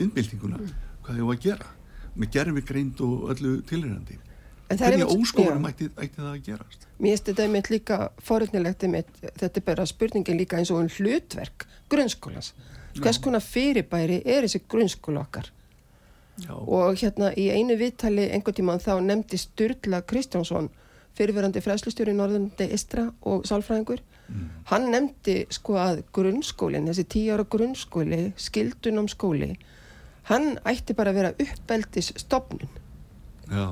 innbyltinguna, 0.00 0.62
hvað 1.04 1.20
þau 1.20 1.28
að 1.28 1.42
gera? 1.44 1.68
Með 2.16 2.32
gerfi 2.32 2.64
greind 2.72 3.04
og 3.04 3.28
öllu 3.34 3.58
er 3.60 4.31
hvernig 4.78 5.04
já. 5.04 5.70
ætti, 5.70 5.88
ætti 5.96 6.20
það 6.20 6.32
að 6.32 6.42
gerast 6.46 6.86
Mér 7.02 7.16
finnst 7.16 7.28
þetta 7.30 7.42
einmitt 7.46 7.70
líka 7.72 7.96
forutnilegt 8.22 8.84
einmitt, 8.86 9.08
þetta 9.40 9.58
er 9.58 9.64
bara 9.66 9.86
spurningin 9.90 10.38
líka 10.38 10.60
eins 10.60 10.70
og 10.70 10.84
um 10.84 10.90
hlutverk 10.92 11.66
grunnskólans. 11.90 12.52
Hvers 13.00 13.18
konar 13.24 13.42
fyrirbæri 13.42 14.20
er 14.24 14.46
þessi 14.46 14.62
grunnskóla 14.68 15.24
okkar? 15.24 15.48
já, 16.44 16.52
Og 16.54 16.96
hérna 17.00 17.32
í 17.36 17.48
einu 17.50 17.76
viðtali 17.80 18.28
einhvern 18.30 18.56
tímann 18.56 18.82
þá 18.82 19.00
nefndi 19.02 19.40
Sturla 19.40 20.02
Kristjánsson, 20.06 20.70
fyrirverandi 21.18 21.60
fræðslustjóri 21.64 22.14
í 22.14 22.18
Norðundi 22.20 22.68
Istra 22.72 23.08
og 23.28 23.44
sálfræðingur. 23.48 24.00
Hann 24.70 24.88
nefndi 24.94 25.42
sko 25.52 25.76
að 25.76 26.04
grunnskólinn, 26.14 26.86
þessi 26.88 27.04
tíu 27.04 27.34
ára 27.34 27.44
grunnskóli, 27.44 28.32
skildunum 28.40 29.10
skóli, 29.10 29.56
hann 30.30 30.54
ætti 30.64 30.94
bara 30.96 31.10
að 31.10 31.18
vera 31.18 31.34
uppeldis 31.36 32.12
stopnun. 32.16 32.70
já 33.50 33.66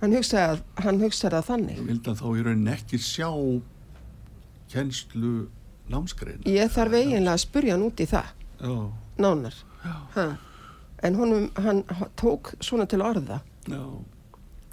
Hann 0.00 0.12
hugsaði, 0.16 0.60
hann 0.80 1.00
hugsaði 1.02 1.34
það 1.36 1.48
þannig. 1.50 1.80
vildi 1.86 2.08
hann 2.10 2.20
þá 2.20 2.28
í 2.40 2.44
rauninni 2.46 2.72
ekki 2.72 2.98
sjá 3.04 3.28
kennslu 4.72 5.32
námskreina 5.90 6.46
Ég 6.48 6.70
þarf 6.72 6.94
eiginlega 7.00 7.34
að 7.34 7.42
spurja 7.44 7.74
hann 7.76 7.88
út 7.88 8.00
í 8.00 8.06
það, 8.10 8.30
já, 8.60 8.76
nánar. 9.18 9.58
já, 9.84 9.96
Ha. 10.14 10.28
En 11.02 11.14
honum, 11.16 11.46
hann 11.56 11.78
tók 12.20 12.54
svona 12.60 12.84
til 12.86 13.00
orða. 13.02 13.40
já 13.68 13.80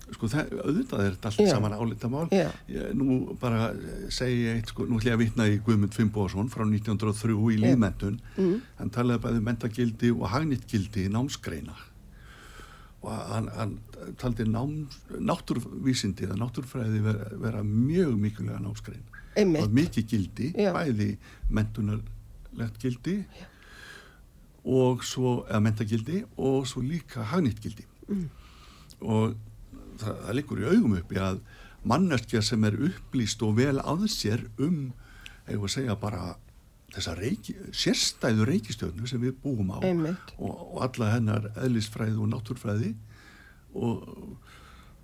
sko 0.07 0.27
það, 0.31 0.51
auðvitað 0.63 1.01
er 1.03 1.15
þetta 1.17 1.27
allt 1.27 1.39
Já. 1.43 1.47
saman 1.51 1.73
álitamál 1.75 2.27
Já. 2.31 2.47
ég, 2.71 2.93
nú 2.95 3.35
bara 3.41 3.71
eh, 3.73 4.05
segi 4.09 4.45
ég 4.45 4.55
eitt 4.61 4.69
sko, 4.71 4.85
nú 4.87 4.99
ætlum 5.01 5.09
ég 5.11 5.15
að 5.17 5.19
vitna 5.19 5.47
í 5.51 5.57
Guðmund 5.59 5.91
Fimboðsson 5.95 6.47
frá 6.49 6.63
1903 6.63 7.35
í 7.51 7.57
lífmentun 7.59 8.19
Mm. 8.37 8.61
hann 8.77 8.89
talaði 8.89 9.19
bæði 9.25 9.37
um 9.41 9.43
mentagildi 9.43 10.11
og 10.15 10.29
hagnitgildi 10.31 11.05
í 11.07 11.11
námskreina 11.11 11.75
og 13.03 13.11
hann, 13.11 13.47
hann 13.57 13.79
taldi 14.21 14.45
náttúrvísindi 14.47 16.27
eða 16.27 16.39
náttúrfræði 16.41 17.03
vera, 17.05 17.29
vera 17.41 17.63
mjög 17.65 18.15
mikilvæga 18.21 18.60
námskrein 18.63 19.05
og 19.38 19.73
mikið 19.73 20.07
gildi, 20.10 20.53
Já. 20.57 20.71
bæði 20.73 21.12
mentunarlegt 21.53 22.79
gildi 22.81 23.19
og 24.67 25.03
svo, 25.05 25.43
eða 25.47 25.62
mentagildi 25.63 26.23
og 26.38 26.65
svo 26.67 26.81
líka 26.83 27.25
hagnýtt 27.31 27.62
gildi. 27.63 27.86
Mm. 28.07 28.27
og 29.03 29.36
það, 29.99 30.19
það 30.23 30.36
liggur 30.38 30.62
í 30.62 30.67
augum 30.71 30.93
uppi 30.97 31.19
að 31.19 31.41
manneskja 31.88 32.41
sem 32.43 32.63
er 32.67 32.77
upplýst 32.88 33.43
og 33.43 33.57
vel 33.60 33.77
að 33.81 34.05
sér 34.12 34.45
um, 34.63 34.93
að 35.47 35.67
segja 35.71 35.95
bara 35.99 36.38
þessa 36.95 37.13
reiki, 37.19 37.55
sérstæðu 37.75 38.47
reikistjörnu 38.47 39.10
sem 39.10 39.21
við 39.21 39.36
búum 39.43 39.73
á 39.75 39.83
og, 39.83 40.07
og 40.39 40.79
alla 40.88 41.12
hennar 41.17 41.49
eðlisfræði 41.60 42.15
og 42.23 42.31
náttúrfræði 42.31 42.93
og, 43.77 44.37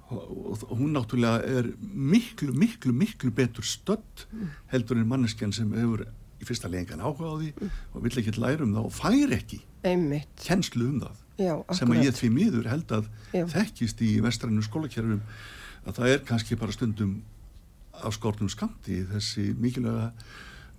og, 0.09 0.63
og 0.69 0.75
hún 0.77 0.93
náttúrulega 0.97 1.41
er 1.59 1.71
miklu, 1.81 2.53
miklu, 2.53 2.93
miklu 2.93 3.31
betur 3.35 3.65
stödd 3.67 4.25
heldur 4.73 4.99
en 4.99 5.09
manneskjan 5.09 5.53
sem 5.55 5.71
hefur 5.77 6.05
í 6.41 6.47
fyrsta 6.47 6.69
lengan 6.71 7.01
áhuga 7.03 7.29
á 7.29 7.35
því 7.39 7.51
og 7.93 8.03
vill 8.03 8.19
ekki 8.21 8.35
læra 8.37 8.65
um 8.65 8.73
það 8.75 8.87
og 8.89 8.95
fær 8.97 9.35
ekki 9.37 9.61
einmitt, 9.83 10.31
kennslu 10.43 10.89
um 10.91 11.01
það 11.03 11.21
já, 11.39 11.53
sem 11.75 11.91
að 11.93 12.05
ég 12.07 12.17
því 12.19 12.29
miður 12.35 12.69
held 12.71 12.91
að 12.99 13.07
Já. 13.33 13.45
þekkist 13.55 14.01
í 14.05 14.11
vestrænu 14.23 14.63
skólakerfum 14.65 15.21
að 15.83 15.97
það 15.99 16.11
er 16.13 16.25
kannski 16.27 16.57
bara 16.59 16.75
stundum 16.75 17.21
af 18.03 18.15
skortum 18.15 18.49
skamti 18.49 19.03
þessi 19.09 19.51
mikilvæga 19.59 20.11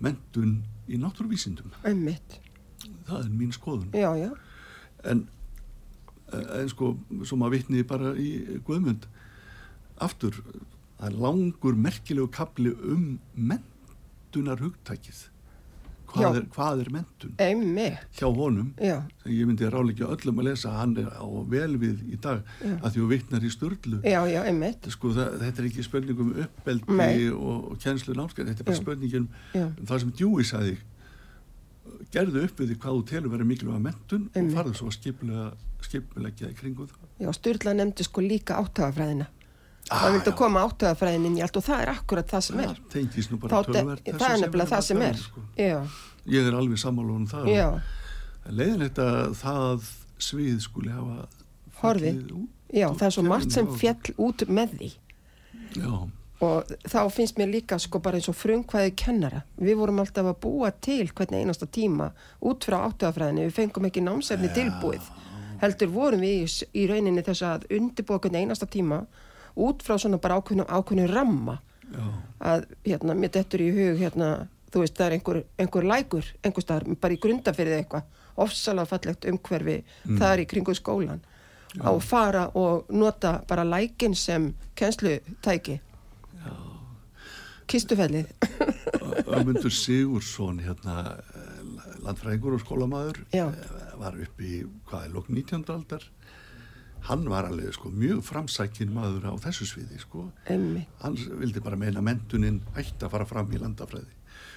mentun 0.02 0.57
í 0.90 0.98
náttúruvísindum. 1.00 1.70
Einmitt, 1.87 2.40
Það 3.07 3.20
er 3.20 3.30
mín 3.33 3.52
skoðun. 3.54 3.90
já, 3.96 4.11
já, 4.18 4.30
En, 5.04 5.26
en 6.33 6.71
sko, 6.73 6.95
svo 7.27 7.37
maður 7.41 7.59
vitni 7.59 7.85
bara 7.87 8.15
í 8.19 8.31
Guðmund, 8.67 9.07
aftur, 10.03 10.41
það 10.99 11.07
er 11.11 11.21
langur 11.27 11.77
merkilegu 11.79 12.31
kapli 12.35 12.73
um 12.75 13.15
mentunar 13.35 14.63
hugtækið. 14.63 15.29
Hvað 16.15 16.37
er, 16.39 16.45
hvað 16.55 16.81
er 16.85 16.89
mentun? 16.95 17.33
einmitt, 17.43 18.03
Hjá 18.15 18.29
honum, 18.31 18.69
já, 18.79 19.01
sem 19.25 19.33
ég 19.35 19.49
myndi 19.49 19.67
ráleikja 19.67 20.07
öllum 20.15 20.39
að 20.39 20.47
lesa, 20.47 20.71
hann 20.77 20.93
er 21.03 21.09
á 21.11 21.27
vel 21.51 21.75
við 21.83 22.05
í 22.07 22.19
dag, 22.23 22.45
Já. 22.63 22.77
að 22.77 22.93
því 22.95 23.01
þú 23.01 23.09
vitnar 23.11 23.43
í 23.43 23.51
störlu. 23.51 23.99
Sko, 24.95 25.11
það, 25.17 25.33
þetta 25.43 25.63
er 25.65 25.69
ekki 25.73 25.87
spurning 25.89 26.23
um 26.23 26.31
uppbeldi 26.45 27.27
og, 27.35 27.73
og 27.73 27.81
kjenslu 27.83 28.15
námskeið, 28.15 28.53
þetta 28.53 28.63
er 28.63 28.69
bara 28.71 28.79
Já. 28.79 28.83
spurningin 28.85 29.27
Já. 29.57 29.65
um 29.67 29.91
það 29.91 30.05
sem 30.05 30.15
Djúi 30.21 30.47
sagði 30.47 30.77
gerðu 32.14 32.42
upp 32.46 32.61
við 32.61 32.70
því 32.72 32.77
hvað 32.83 32.96
þú 32.98 33.05
telur 33.11 33.33
verið 33.35 33.48
mikilvæga 33.50 33.83
mentun 33.85 34.27
og 34.31 34.37
Einmitt. 34.38 34.57
farðu 34.59 34.74
svo 34.79 34.88
að 34.90 34.96
skipulega, 34.98 35.46
skipulegja 35.87 36.50
í 36.50 36.57
kringu 36.59 36.87
það. 36.90 37.09
já, 37.24 37.29
Sturla 37.38 37.74
nefndi 37.74 38.07
sko 38.07 38.20
líka 38.24 38.59
áttagafræðina. 38.62 39.27
Ah, 39.90 39.98
það 40.07 40.12
vildi 40.16 40.31
já. 40.33 40.37
koma 40.38 40.62
áttagafræðin 40.64 41.27
inn 41.29 41.37
í 41.37 41.42
allt 41.44 41.57
og 41.61 41.64
það 41.66 41.83
er 41.85 41.90
akkurat 41.92 42.31
það 42.33 42.40
sem 42.46 42.61
er. 42.64 42.66
Það 42.79 42.92
tengist 42.94 43.31
nú 43.35 43.38
bara 43.42 43.62
tölvert 43.68 44.05
það 44.14 44.31
er 44.31 44.40
nefnilega 44.46 44.70
það 44.70 44.85
sem 44.88 45.03
er. 45.05 45.18
Sko. 45.20 45.42
Ég 46.24 46.46
er 46.48 46.55
alveg 46.57 46.79
sammála 46.81 47.12
um 47.18 47.27
það. 47.29 47.50
já, 47.53 47.68
Leiðilegt 48.48 48.98
að 49.00 49.35
það 49.40 49.88
svið 50.24 50.59
skuli 50.64 50.90
hafa 50.92 51.27
Horfið. 51.83 52.22
já, 52.72 52.88
það 52.94 53.07
er 53.07 53.14
svo 53.18 53.22
margt 53.29 53.53
sem 53.53 53.66
fjall 53.77 54.14
út 54.24 54.44
með 54.48 54.79
því. 54.79 54.90
Já, 55.74 55.92
og 56.42 56.70
þá 56.90 56.99
finnst 57.14 57.38
mér 57.38 57.53
líka 57.53 57.79
sko 57.79 58.01
bara 58.03 58.18
eins 58.18 58.29
og 58.31 58.37
frumkvæði 58.38 58.94
kennara. 58.99 59.44
Við 59.61 59.79
vorum 59.79 60.01
alltaf 60.03 60.27
að 60.27 60.40
búa 60.42 60.73
til 60.85 61.07
hvernig 61.11 61.44
einasta 61.44 61.68
tíma 61.70 62.11
út 62.42 62.66
frá 62.66 62.81
áttuðafræðinu 62.88 63.47
við 63.47 63.55
fengum 63.59 63.87
ekki 63.88 64.03
námsefni 64.05 64.51
tilbúið. 64.57 65.07
Heldur 65.62 65.92
vorum 65.94 66.25
við 66.25 66.42
í, 66.42 66.49
í 66.83 66.88
rauninni 66.90 67.23
þess 67.25 67.47
að 67.47 67.68
undirbúa 67.79 68.18
hvernig 68.25 68.44
einasta 68.44 68.66
tíma 68.70 69.05
út 69.55 69.85
frá 69.87 69.94
svona 70.01 70.18
bara 70.18 70.40
ákveðnu, 70.40 70.66
ákveðnu 70.66 71.07
ramma. 71.12 71.61
Já, 71.94 72.05
að 72.40 72.66
hérna, 72.83 73.14
mér 73.14 73.31
dettur 73.37 73.62
í 73.62 73.70
hug 73.70 74.01
hérna, 74.01 74.49
þú 74.73 74.83
veist, 74.83 74.97
það 74.99 75.07
er 75.07 75.16
einhver, 75.18 75.40
einhver 75.62 75.87
lækur 75.87 76.31
einhver 76.42 76.64
staðar, 76.64 76.88
bara 76.99 77.14
í 77.14 77.20
grundafyrði 77.23 77.79
eitthvað. 77.79 78.11
Ofsalega 78.42 78.90
fallegt 78.90 79.29
umhverfi 79.31 79.77
það 80.03 80.31
er 80.33 80.42
í 80.42 80.49
kringu 80.51 80.75
skólan 80.75 81.23
á 81.83 81.90
að 81.90 82.03
fara 82.07 82.44
og 82.59 82.90
nota 82.90 83.40
bara 83.49 83.64
lækin 83.66 84.14
sem 84.14 84.53
kennslutæki 84.79 85.81
kistufellið 87.70 88.29
Ömundur 89.35 89.72
Sigursson 89.72 90.59
hérna 90.64 90.96
eh, 91.35 91.94
landfræðingur 92.05 92.57
og 92.59 92.62
skólamaður 92.64 93.22
Já. 93.35 93.46
eh, 93.48 93.94
var 94.00 94.18
upp 94.20 94.40
í 94.44 94.64
hvað 94.90 95.07
er 95.09 95.14
lók 95.14 95.31
19. 95.33 95.64
aldar 95.74 96.05
hann 97.09 97.27
var 97.29 97.44
alveg 97.50 97.74
sko 97.77 97.90
mjög 97.92 98.22
framsækin 98.24 98.92
maður 98.94 99.27
á 99.29 99.35
þessu 99.44 99.66
sviði 99.68 99.98
sko 100.00 100.27
hann 100.48 101.18
vildi 101.40 101.61
bara 101.64 101.77
meina 101.81 102.00
mentunin 102.05 102.62
ætti 102.77 103.05
að 103.05 103.12
fara 103.16 103.27
fram 103.29 103.50
í 103.53 103.61
landafræði 103.61 104.12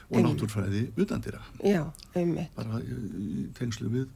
og 0.07 0.15
Einmitt. 0.15 0.29
náttúrfræði 0.37 0.83
utandira 1.03 1.41
Já, 1.63 1.81
einmitt. 2.15 2.53
bara 2.55 2.79
í, 2.79 3.49
tengslu 3.57 3.89
við 3.91 4.07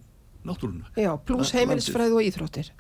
náttúruna 0.48 0.88
Já, 0.96 1.12
pluss 1.28 1.52
heimilisfræði 1.54 2.16
og 2.16 2.24
íþróttir. 2.30 2.72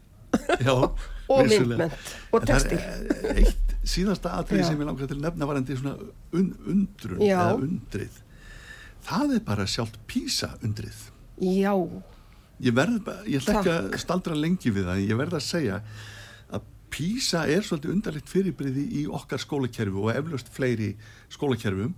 Já, 0.63 0.71
Og 1.32 1.47
myndmennt 1.47 2.13
og 2.32 2.45
textíl. 2.47 2.80
eh, 2.80 3.43
eitt 3.43 3.61
síðasta 3.84 4.36
atrið 4.38 4.62
Já. 4.62 4.67
sem 4.70 4.82
ég 4.82 4.86
langar 4.89 5.08
til 5.10 5.17
að 5.17 5.24
nefna 5.26 5.48
varandi 5.50 5.78
svona 5.80 5.96
un, 6.38 6.50
undrun 6.70 7.22
Já. 7.26 7.38
eða 7.39 7.56
undrið 7.65 8.20
það 9.08 9.36
er 9.38 9.44
bara 9.48 9.65
sjálft 9.70 9.98
písa 10.08 10.52
undrið 10.62 11.08
Já, 11.41 11.74
ég 12.62 12.76
verð, 12.78 13.08
ég 13.26 13.41
ætla 13.41 13.56
ekki 13.62 13.72
að 13.74 13.96
staldra 14.04 14.36
lengi 14.38 14.70
við 14.76 14.86
það 14.91 15.00
ég 15.08 15.17
verð 15.17 15.38
að 15.39 15.46
segja 15.48 15.80
að 16.54 16.67
písa 16.94 17.46
er 17.50 17.65
svolítið 17.65 17.96
undarlegt 17.96 18.30
fyrirbriði 18.30 18.84
í 19.02 19.06
okkar 19.10 19.41
skólakerfi 19.41 19.98
og 20.04 20.12
eflaust 20.13 20.52
fleiri 20.54 20.91
skólakerfum 21.34 21.96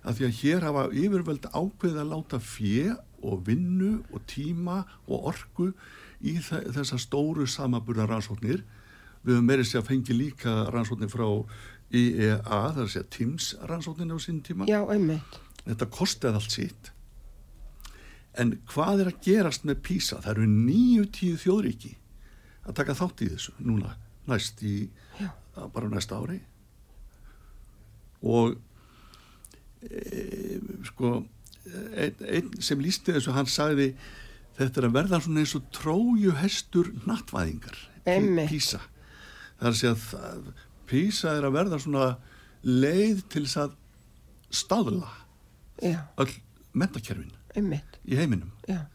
að 0.00 0.16
því 0.18 0.26
að 0.26 0.36
hér 0.40 0.66
hafa 0.66 0.84
yfirvöld 0.96 1.46
ákveð 1.52 1.98
að 2.02 2.10
láta 2.16 2.38
fjö 2.42 2.96
og 3.20 3.42
vinnu 3.46 3.98
og 4.16 4.22
tíma 4.32 4.80
og 5.06 5.26
orku 5.30 5.66
í 6.24 6.38
þe- 6.40 6.66
þessar 6.72 7.02
stóru 7.04 7.44
samaburðar 7.46 8.08
rannsóknir 8.14 8.62
við 9.24 9.34
höfum 9.36 9.50
meiri 9.50 9.66
sér 9.68 9.82
að 9.82 9.90
fengi 9.90 10.16
líka 10.16 10.54
rannsóknir 10.72 11.12
frá 11.12 11.26
IEA, 11.90 12.38
það 12.46 12.76
er 12.78 12.84
að 12.84 12.92
segja 12.94 13.10
TIMS 13.16 13.50
rannsóknir 13.68 14.14
á 14.14 14.18
sín 14.22 14.40
tíma 14.46 14.68
já, 14.70 14.80
einmitt. 14.86 15.40
þetta 15.64 15.90
kostiði 15.92 16.38
allt 16.38 16.54
sitt 16.54 16.92
en 18.38 18.54
hvað 18.70 19.02
er 19.02 19.10
að 19.10 19.24
gerast 19.26 19.66
með 19.66 19.82
PISA 19.88 20.20
það 20.22 20.32
eru 20.36 20.46
nýju 20.52 21.08
tíu 21.16 21.40
þjóðríki 21.40 21.96
að 22.68 22.76
taka 22.78 22.96
þátt 22.98 23.24
í 23.24 23.30
þessu 23.32 23.54
núna 23.58 23.96
næst 24.30 24.62
í 24.62 24.74
Já. 25.18 25.30
bara 25.74 25.90
næsta 25.90 26.20
ári 26.20 26.38
og 28.20 28.54
e, 29.82 30.60
sko 30.86 31.12
einn 31.96 32.24
ein 32.28 32.50
sem 32.62 32.80
lísti 32.80 33.16
þessu 33.16 33.34
hann 33.34 33.50
sagði 33.50 33.90
þetta 34.58 34.82
er 34.82 34.88
að 34.90 34.96
verða 34.98 35.22
svona 35.24 35.42
eins 35.42 35.56
og 35.58 35.66
tróju 35.74 36.36
hestur 36.38 36.92
nattvæðingar 37.08 37.78
Einmitt. 38.08 38.52
Það 39.60 39.82
er 39.84 39.90
að 39.94 40.52
PISA 40.90 41.34
er 41.38 41.44
að 41.46 41.52
verða 41.58 41.78
svona 41.82 42.06
leið 42.64 43.20
til 43.32 43.44
þess 43.46 43.56
að 43.66 43.74
staðla 44.50 45.10
Já, 45.84 46.00
öll 46.20 46.32
mentakerfin 46.76 47.30
einmitt. 47.56 47.98
í 48.06 48.16
heiminum. 48.18 48.50
Já, 48.68 48.86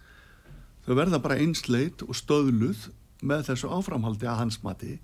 Þau 0.86 0.94
verða 1.00 1.18
bara 1.22 1.38
einsleit 1.42 2.04
og 2.06 2.14
stöðluð 2.14 2.90
með 3.26 3.48
þessu 3.48 3.70
áframhaldi 3.74 4.28
að 4.30 4.38
hans 4.44 4.60
mati. 4.64 5.00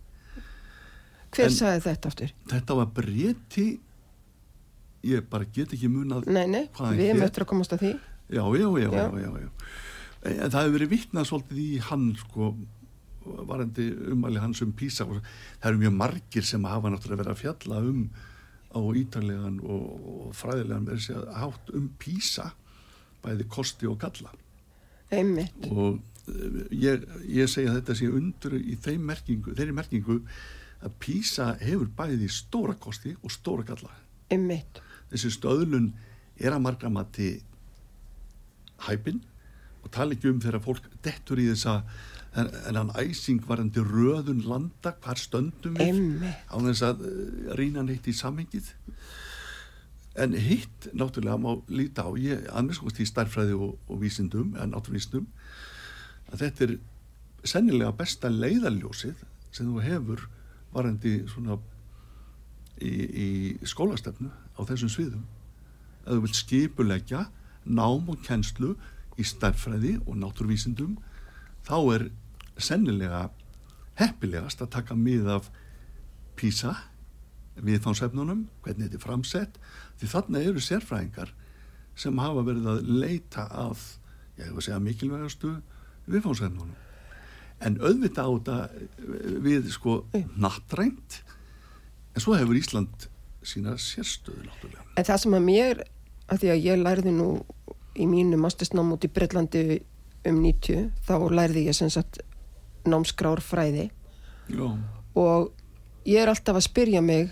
hver 1.32 1.46
En- 1.48 1.56
sagði 1.56 1.82
þetta 1.88 2.08
aftur? 2.12 2.32
Þetta 2.52 2.76
var 2.76 2.86
breyti, 2.86 3.80
ég 5.04 5.30
bara 5.30 5.46
get 5.46 5.72
ekki 5.74 5.88
munað, 5.90 6.28
Nei, 6.28 6.46
nei, 6.46 6.68
við 6.78 7.24
eftir 7.24 7.44
að 7.46 7.48
komast 7.48 7.72
að 7.74 7.80
því. 7.80 7.92
já, 8.30 8.44
já, 8.58 8.68
já, 8.78 8.90
já, 8.92 9.32
Já. 9.42 9.50
En 10.24 10.52
það 10.52 10.62
hefur 10.62 10.76
verið 10.78 10.90
vitnað 10.92 11.26
svolítið 11.32 11.58
í 11.66 11.80
hann, 11.82 12.16
sko, 12.16 12.52
varandi 13.26 13.88
umæli 14.14 14.42
hans 14.42 14.62
um 14.62 14.74
písa. 14.74 15.06
og 15.06 15.22
Það 15.62 15.70
eru 15.72 15.82
mjög 15.84 15.98
margir 15.98 16.46
sem 16.46 16.64
hafa 16.64 16.90
náttúrulega 16.90 17.24
verið 17.24 17.34
að 17.36 17.42
fjalla 17.42 17.82
um 17.82 18.06
á 18.72 18.80
ítarlegan 18.96 19.60
og, 19.68 20.32
fræðilegan 20.34 20.88
verið 20.88 21.04
sér 21.10 21.28
hátt 21.36 21.74
um 21.76 21.90
písa, 22.00 22.54
bæði 23.24 23.48
kosti 23.52 23.88
og 23.88 24.00
galla. 24.00 24.32
Einmitt. 25.12 25.68
og 25.68 26.00
eh, 26.32 26.68
ég, 26.72 27.04
ég 27.28 27.50
segi 27.52 27.68
að 27.68 27.82
þetta 27.82 27.96
sé 28.00 28.08
undur 28.08 28.56
í 28.56 28.78
þeim 28.80 29.04
merkingu, 29.10 29.56
þeirri 29.58 29.76
merkingu 29.76 30.22
að 30.82 30.94
PISA 31.04 31.50
hefur 31.62 31.90
bæði 31.98 32.30
stóra 32.32 32.78
kosti 32.80 33.14
og 33.20 33.34
stóra 33.34 33.66
galla 33.68 33.92
Einmitt. 34.32 34.80
þessi 35.12 35.34
stöðlun 35.36 35.92
er 36.40 36.56
að 36.56 36.64
margra 36.64 36.90
mati 36.90 37.34
hæpin 38.88 39.20
og 39.82 39.92
tala 39.94 40.16
ekki 40.16 40.32
um 40.32 40.40
þegar 40.42 40.64
fólk 40.64 40.88
dettur 41.04 41.42
í 41.42 41.50
þessa 41.52 41.82
en, 42.36 42.52
en 42.68 42.80
hann 42.80 42.94
æsing 43.00 43.42
varandi 43.48 43.84
röðun 43.84 44.44
landa 44.48 44.94
hvar 45.04 45.20
stöndum 45.20 45.76
við? 45.80 45.90
Einmitt. 45.90 46.46
á 46.48 46.56
þess 46.68 46.86
að 46.88 47.04
uh, 47.08 47.50
rýna 47.60 47.84
neitt 47.88 48.08
í 48.08 48.16
samhengið. 48.16 48.72
En 50.22 50.36
hitt 50.36 50.90
náttúrulega 50.92 51.40
má 51.40 51.52
líta 51.72 52.08
á 52.08 52.12
ég, 52.20 52.48
skoðast 52.76 53.00
í 53.04 53.08
starffræði 53.08 53.56
og, 53.56 53.76
og 53.88 54.02
vísindum 54.04 54.56
eða 54.58 54.70
náttúrvísindum 54.74 55.28
að 56.32 56.46
þetta 56.46 56.66
er 56.68 56.74
sennilega 57.48 57.96
besta 57.96 58.32
leiðaljósið 58.32 59.24
sem 59.52 59.68
þú 59.68 59.84
hefur 59.84 60.26
varandi 60.72 61.22
svona 61.32 61.58
í, 62.80 62.92
í 62.92 63.28
skólastefnu 63.68 64.32
á 64.32 64.62
þessum 64.68 64.92
sviðum. 64.92 65.24
Að 66.06 66.18
þú 66.18 66.26
vilt 66.26 66.40
skipulegja 66.40 67.26
nám 67.68 68.10
og 68.10 68.22
kennslu 68.26 68.76
í 69.20 69.26
starffræði 69.28 69.98
og 70.06 70.16
náttúrvísindum 70.22 70.96
þá 71.68 71.78
er 71.96 72.08
sennilega 72.58 73.30
heppilegast 74.00 74.62
að 74.64 74.74
taka 74.78 74.98
mið 74.98 75.30
af 75.38 75.50
PISA 76.40 76.76
viðfánsefnunum, 77.62 78.46
hvernig 78.64 78.88
þetta 78.88 78.98
er 78.98 79.04
framsett 79.04 79.58
því 80.00 80.12
þarna 80.14 80.44
eru 80.48 80.64
sérfræðingar 80.64 81.34
sem 82.00 82.22
hafa 82.22 82.46
verið 82.48 82.70
að 82.72 82.88
leita 82.88 83.46
að, 83.52 83.84
ég 84.40 84.48
hef 84.48 84.56
að 84.56 84.66
segja 84.68 84.80
mikilvægastu 84.82 85.58
viðfánsefnunum 86.08 86.80
en 87.62 87.78
auðvitað 87.82 88.26
á 88.26 88.32
þetta 88.32 89.42
við 89.46 89.70
sko 89.76 89.98
nattrænt 90.40 91.22
en 92.16 92.24
svo 92.24 92.36
hefur 92.40 92.58
Ísland 92.58 93.08
sína 93.46 93.76
sérstöðu 93.82 94.46
náttúrulega. 94.46 94.86
En 94.98 95.08
það 95.08 95.22
sem 95.24 95.38
að 95.38 95.46
mér, 95.46 95.84
að 96.30 96.44
því 96.44 96.52
að 96.54 96.66
ég 96.66 96.82
lærði 96.82 97.14
nú 97.16 97.30
í 97.98 98.08
mínu 98.10 98.40
mastersnám 98.42 98.92
út 98.96 99.06
í 99.06 99.12
Breitlandi 99.14 99.64
um 100.30 100.42
90, 100.44 100.92
þá 101.08 101.16
lærði 101.34 101.66
ég 101.68 101.78
sem 101.78 101.90
sagt 101.94 102.22
námsgrárfræði 102.90 103.90
og 105.16 105.52
ég 106.08 106.22
er 106.22 106.32
alltaf 106.32 106.58
að 106.60 106.68
spyrja 106.68 107.02
mig 107.06 107.30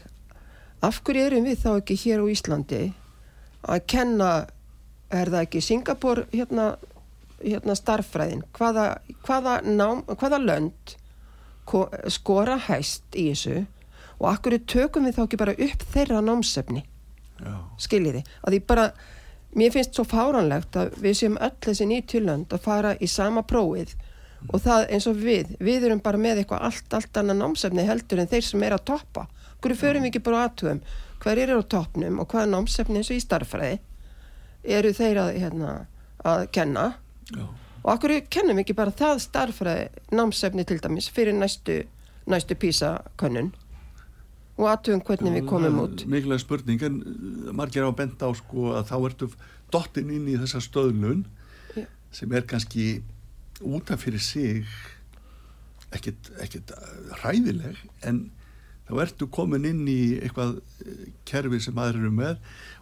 af 0.85 1.01
hverju 1.03 1.25
erum 1.25 1.47
við 1.47 1.63
þá 1.63 1.71
ekki 1.77 1.99
hér 2.03 2.23
á 2.23 2.25
Íslandi 2.31 2.83
að 3.69 3.83
kenna, 3.91 4.29
er 5.11 5.31
það 5.31 5.45
ekki 5.47 5.61
Singapur 5.65 6.23
hérna 6.31 6.73
hérna 7.43 7.75
starffræðin 7.77 8.43
hvaða, 8.55 8.85
hvaða, 9.25 9.59
nám, 9.65 10.03
hvaða 10.07 10.39
lönd 10.43 10.95
skora 12.09 12.57
hæst 12.67 13.15
í 13.15 13.29
þessu? 13.29 13.63
Og 14.19 14.27
akkur 14.33 14.57
tökum 14.67 15.05
við 15.07 15.15
þá 15.15 15.21
ekki 15.23 15.39
bara 15.39 15.55
upp 15.55 15.85
þeirra 15.93 16.21
námsefni? 16.25 16.83
Skiljiði, 17.79 18.25
að 18.43 18.55
því 18.55 18.61
bara 18.67 18.89
mér 19.55 19.71
finnst 19.73 19.95
svo 19.95 20.03
fáranlegt 20.07 20.75
að 20.77 20.97
við 20.99 21.19
séum 21.21 21.37
öll 21.39 21.55
þessi 21.63 21.87
90 21.87 22.25
lönd 22.25 22.55
að 22.55 22.65
fara 22.65 22.95
í 22.99 23.07
sama 23.07 23.45
prófið. 23.47 23.93
Og 24.47 24.63
það 24.63 24.87
eins 24.95 25.07
og 25.09 25.19
við 25.19 25.53
við 25.59 25.89
erum 25.89 26.01
bara 26.03 26.21
með 26.21 26.43
eitthvað 26.43 26.65
allt, 26.69 26.95
allt 26.95 27.21
annað 27.21 27.41
námsefni 27.43 27.85
heldur 27.87 28.23
en 28.23 28.31
þeir 28.31 28.47
sem 28.47 28.63
er 28.63 28.75
að 28.77 28.87
toppa. 28.93 29.27
Hverju 29.59 29.79
förum 29.81 30.05
við 30.05 30.13
ekki 30.13 30.23
bara 30.23 30.43
aðtöfum 30.47 30.81
hver 31.19 31.41
eru 31.43 31.59
á 31.59 31.63
toppnum 31.67 32.19
og 32.21 32.31
hvaða 32.31 32.51
námsefni 32.53 33.01
eins 33.01 33.11
og 33.11 33.19
í 33.19 33.23
starffræði 33.23 33.79
eru 34.77 34.91
þeir 34.95 35.21
að, 35.23 35.31
hérna, 35.43 35.73
að 36.27 36.45
kenna? 36.55 36.85
Já. 37.29 37.45
og 37.83 37.89
akkur 37.93 38.15
kennum 38.31 38.59
ekki 38.63 38.75
bara 38.77 38.95
það 38.95 39.19
starfræði 39.27 40.15
námsefni 40.15 40.65
til 40.67 40.79
dæmis 40.81 41.09
fyrir 41.13 41.35
næstu, 41.35 41.83
næstu 42.29 42.57
písakönnun 42.59 43.51
og 44.59 44.65
aðtöfum 44.71 45.03
hvernig 45.07 45.37
við 45.37 45.47
komum 45.51 45.83
út? 45.83 46.05
Mikilvæg 46.09 46.43
spurning 46.43 46.83
en 46.87 46.99
uh, 47.03 47.51
margir 47.55 47.85
á 47.87 47.91
benda 47.95 48.27
á 48.27 48.31
sko 48.35 48.73
að 48.79 48.89
þá 48.91 48.97
ertu 48.99 49.29
dottin 49.71 50.11
inn 50.15 50.27
í 50.27 50.39
þessa 50.39 50.63
stöðlun 50.63 51.23
Já. 51.75 51.85
sem 52.15 52.35
er 52.35 52.47
kannski 52.49 52.89
útaf 53.65 54.03
fyrir 54.05 54.23
sig 54.23 54.65
ekkert, 55.95 56.29
ekkert 56.43 56.73
ræðileg 57.23 57.79
en 58.07 58.27
þá 58.89 58.93
ertu 59.03 59.27
komin 59.29 59.67
inn 59.69 59.83
í 59.89 59.99
eitthvað 60.17 60.55
eh, 60.85 61.09
kerfi 61.29 61.59
sem 61.61 61.77
aðrir 61.77 62.07
eru 62.07 62.13
með 62.13 62.37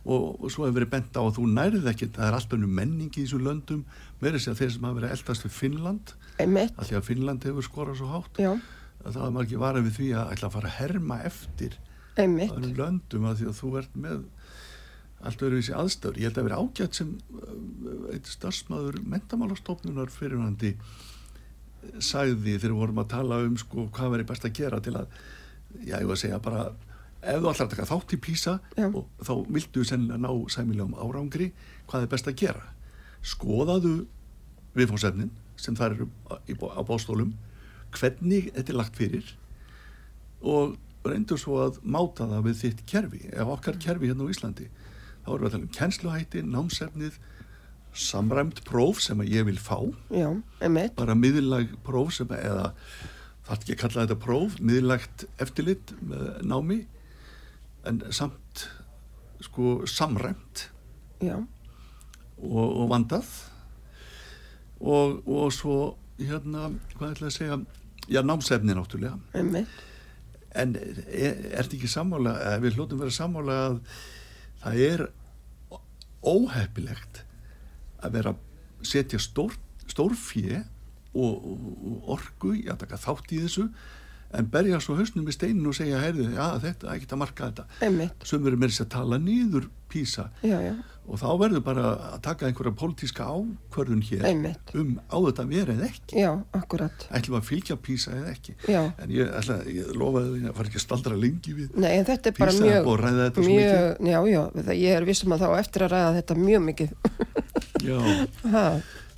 og, 0.06 0.38
og 0.40 0.52
svo 0.54 0.68
hefur 0.68 0.78
verið 0.80 0.94
bent 0.94 1.20
á 1.20 1.22
að 1.24 1.34
þú 1.38 1.48
nærið 1.52 1.90
ekkert 1.92 2.16
það 2.20 2.30
er 2.30 2.38
alltaf 2.40 2.64
menning 2.80 3.12
í 3.12 3.26
þessu 3.26 3.42
löndum 3.44 3.84
verður 4.22 4.44
sér 4.44 4.56
að 4.56 4.62
þeir 4.62 4.74
sem 4.76 4.88
hafa 4.88 5.00
verið 5.02 5.16
eldast 5.18 5.48
við 5.48 5.56
Finnland 5.58 6.14
Einmitt. 6.38 6.78
að 6.78 6.90
því 6.92 7.00
að 7.00 7.08
Finnland 7.10 7.50
hefur 7.50 7.68
skorað 7.68 8.00
svo 8.00 8.12
hátt 8.14 8.40
Já. 8.44 8.52
að 9.04 9.20
það 9.20 9.36
var 9.38 9.48
ekki 9.48 9.62
varað 9.66 9.88
við 9.90 10.00
því 10.00 10.10
að 10.22 10.34
ætla 10.36 10.50
að 10.50 10.58
fara 10.58 10.72
að 10.72 10.78
herma 10.80 11.20
eftir 11.28 11.78
öðrum 12.18 12.80
löndum 12.80 13.28
að 13.30 13.42
því 13.42 13.50
að 13.52 13.60
þú 13.60 13.74
ert 13.82 14.00
með 14.08 14.24
allt 15.26 15.42
öðruvísi 15.42 15.74
aðstöður 15.74 16.20
ég 16.22 16.30
held 16.30 16.40
að 16.42 16.48
vera 16.50 16.60
ágætt 16.62 16.98
sem 17.00 17.14
eh, 17.42 18.16
eitt 18.16 18.30
starfsmæður 18.30 19.00
mentamálastofnunar 19.10 20.12
fyrirhandi 20.14 20.76
sagði 22.04 22.58
þegar 22.58 22.74
við 22.74 22.82
vorum 22.82 23.02
að 23.02 23.12
tala 23.16 23.40
um 23.46 23.56
sko 23.58 23.88
hvað 23.96 24.14
verið 24.16 24.30
best 24.32 24.46
að 24.46 24.58
gera 24.60 24.82
til 24.84 24.94
að 25.00 25.08
já, 25.82 25.98
ég 25.98 26.08
var 26.10 26.18
að 26.18 26.22
segja 26.22 26.42
bara 26.44 26.68
ef 27.18 27.42
þú 27.42 27.52
ætlar 27.52 27.66
að 27.66 27.74
taka 27.74 27.90
þátt 27.90 28.14
í 28.14 28.22
písa 28.22 28.56
já. 28.78 28.88
og 28.88 29.08
þá 29.26 29.34
viltu 29.58 29.86
sennilega 29.88 30.22
ná 30.22 30.32
sæmilegum 30.54 30.98
árangri 31.02 31.52
hvað 31.90 32.06
er 32.06 32.12
best 32.14 32.30
að 32.30 32.40
gera? 32.44 32.66
Skoðaðu 33.26 33.96
viðfónsefnin 34.78 35.32
sem 35.58 35.78
það 35.78 35.96
eru 35.96 36.10
á 36.70 36.82
bástólum 36.86 37.34
hvernig 37.96 38.52
þetta 38.54 38.74
er 38.74 38.78
lagt 38.78 39.00
fyrir 39.00 39.32
og 40.46 40.78
reyndur 41.08 41.40
svo 41.42 41.62
að 41.64 41.80
máta 41.88 42.28
það 42.30 42.46
við 42.50 42.60
þitt 42.62 42.84
kerfi 42.90 43.24
ef 43.32 43.54
okkar 43.56 43.80
kerfi 43.82 44.12
hérna 44.12 44.28
á 44.28 44.32
Íslandi 44.34 44.68
þá 45.28 45.34
erum 45.34 45.44
við 45.44 45.48
að 45.48 45.56
tala 45.56 45.66
um 45.66 45.74
kennsluhætti, 45.76 46.44
námsefnið 46.48 47.18
samræmt 47.98 48.62
próf 48.68 49.02
sem 49.04 49.20
að 49.20 49.34
ég 49.34 49.48
vil 49.48 49.60
fá. 49.60 49.80
Já, 50.14 50.30
bara 50.96 51.16
miðlag 51.18 51.74
próf 51.84 52.14
sem 52.16 52.32
að 52.32 52.46
eða 52.46 52.68
þarf 53.48 53.64
ekki 53.64 53.76
að 53.76 53.82
kalla 53.82 54.06
þetta 54.06 54.20
próf, 54.24 54.58
miðlægt 54.64 55.26
eftirlit 55.44 55.94
með 56.00 56.30
námi 56.48 56.80
en 57.88 58.02
samt 58.16 58.68
sko 59.44 59.82
samræmt. 59.90 60.68
Og, 62.38 62.66
og 62.66 62.88
vandað. 62.92 63.28
Og, 64.78 65.24
og 65.26 65.52
svo 65.56 65.78
hérna, 66.20 66.70
hvað 66.96 67.16
ætla 67.16 67.32
að 67.32 67.36
segja? 67.36 67.60
Já, 68.08 68.22
námsefni 68.24 68.76
náttúrulega. 68.78 69.18
Einmitt. 69.36 69.84
en 70.58 70.74
er, 70.80 71.02
er 71.12 71.66
þetta 71.66 71.76
ekki 71.78 71.90
sammála, 71.92 72.34
við 72.64 72.78
hljóttum 72.78 73.02
vera 73.02 73.14
sammála 73.14 73.58
að 73.68 73.80
það 74.62 74.80
er 74.88 75.04
óheppilegt 76.26 77.24
að 78.04 78.18
vera 78.18 78.34
að 78.34 78.88
setja 78.88 79.20
stór, 79.22 79.56
stór 79.90 80.16
fjö 80.18 80.64
og, 81.18 81.48
og 81.48 82.12
orgu 82.18 82.54
í 82.60 82.68
að 82.70 82.84
taka 82.86 83.00
þátt 83.02 83.34
í 83.34 83.42
þessu 83.46 83.68
en 84.38 84.50
berja 84.52 84.80
svo 84.84 84.98
hausnum 84.98 85.28
í 85.30 85.34
steinu 85.34 85.72
og 85.72 85.78
segja 85.78 86.02
heyrðu, 86.04 86.28
já 86.36 86.60
þetta, 86.60 86.94
ekki 86.94 87.08
að 87.08 87.22
marka 87.22 87.48
þetta. 87.48 87.66
Sem 88.28 88.44
verður 88.44 88.60
með 88.60 88.74
þess 88.74 88.84
að 88.84 88.90
tala 88.98 89.20
nýður 89.24 89.70
písa 89.92 90.28
já, 90.44 90.58
já. 90.66 90.74
Og 91.08 91.20
þá 91.22 91.28
verður 91.40 91.64
bara 91.64 91.86
að 92.12 92.18
taka 92.26 92.48
einhverja 92.50 92.74
pólitíska 92.78 93.28
ákvörðun 93.32 94.04
hér 94.10 94.26
Einmitt. 94.28 94.74
um 94.76 94.98
á 95.08 95.18
þetta 95.24 95.46
verið 95.48 95.72
eða 95.78 95.88
ekki. 95.88 96.20
Já, 96.20 96.30
akkurat. 96.60 97.08
Ætlum 97.16 97.40
að 97.40 97.48
fylgja 97.48 97.78
písa 97.80 98.14
eða 98.18 98.34
ekki? 98.34 98.56
Já. 98.68 98.82
en 98.92 99.16
ég, 99.16 99.32
ætla, 99.40 99.58
ég 99.72 99.96
lofaði 99.96 100.44
að 100.44 100.60
fara 100.60 100.72
ekki 100.72 100.82
að 100.82 100.86
staldra 100.86 101.20
lengi 101.24 101.56
við 101.56 101.80
Nei, 101.80 101.90
en 101.96 102.08
þetta 102.12 102.32
er 102.32 102.38
bara 102.38 102.52
písa 102.52 102.68
mjög, 102.68 102.92
mjög 102.92 103.48
mikið. 103.48 104.12
Já, 104.12 104.20
já, 104.34 104.42
það, 104.60 104.74
ég 104.84 105.00
er 105.00 105.08
vissum 105.08 105.36
að 105.38 105.46
þá 105.46 105.50
eftir 105.62 105.88
að 105.88 105.94
ræða 105.96 106.14
þetta 106.20 106.40
mjög 106.44 106.66
mikið. 106.72 106.96
Já. 107.88 108.00
Ha, 108.58 108.68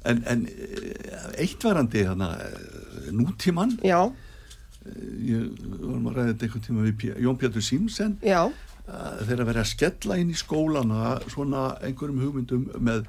en, 0.08 0.24
en 0.28 0.46
eh, 0.48 1.44
eittvarandi 1.44 2.06
þannig 2.08 2.34
að 2.34 3.14
nútíman 3.20 3.76
já, 3.86 4.00
ég 5.26 5.50
varum 5.82 6.10
að 6.10 6.18
ræða 6.18 6.32
þetta 6.32 6.48
einhvern 6.48 6.66
tíma 6.66 6.86
við 6.88 7.24
Jón 7.26 7.40
Pétur 7.40 7.66
Símsen 7.66 8.18
já, 8.26 8.42
þegar 9.26 9.44
að 9.44 9.50
vera 9.52 9.64
að 9.66 9.72
skella 9.74 10.18
inn 10.22 10.34
í 10.34 10.38
skólana 10.40 11.14
svona 11.28 11.64
einhverjum 11.84 12.22
hugmyndum 12.24 12.68
með 12.80 13.08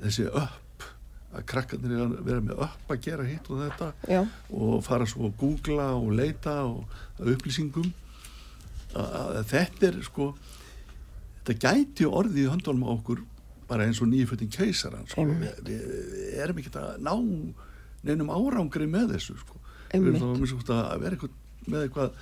þessi 0.00 0.28
upp 0.30 0.86
að 1.34 1.46
krakkarnir 1.50 1.94
er 1.96 2.04
að 2.04 2.16
vera 2.28 2.44
með 2.44 2.62
upp 2.66 2.94
að 2.94 3.04
gera 3.08 3.26
hitt 3.26 3.50
og 3.50 3.62
þetta 3.64 3.90
já, 4.10 4.20
og 4.54 4.74
fara 4.86 5.06
svo 5.10 5.28
að 5.28 5.36
googla 5.40 5.88
og 5.98 6.10
leita 6.14 6.56
og 6.68 6.84
upplýsingum 7.18 7.90
að, 8.94 9.40
þetta 9.50 9.88
er 9.90 10.00
sko 10.06 10.30
þetta 11.42 11.56
gæti 11.66 12.06
orðið 12.08 12.44
í 12.44 12.50
höndunum 12.52 12.86
á 12.86 12.90
okkur 12.94 13.24
bara 13.68 13.88
eins 13.88 14.00
og 14.04 14.10
nýjufötting 14.10 14.52
keisaran 14.52 15.06
sko. 15.08 15.24
Við, 15.24 15.60
við 15.66 16.40
erum 16.44 16.58
ekki 16.60 16.72
að 16.78 16.98
ná 17.04 17.14
neinum 18.04 18.32
árangri 18.32 18.86
með 18.90 19.14
þessu 19.16 19.38
sko. 19.40 19.60
við 19.94 20.10
erum 20.20 20.64
þá 20.66 20.74
að 20.76 21.04
vera 21.04 21.16
eitthvað, 21.16 21.38
með 21.66 21.86
eitthvað 21.86 22.18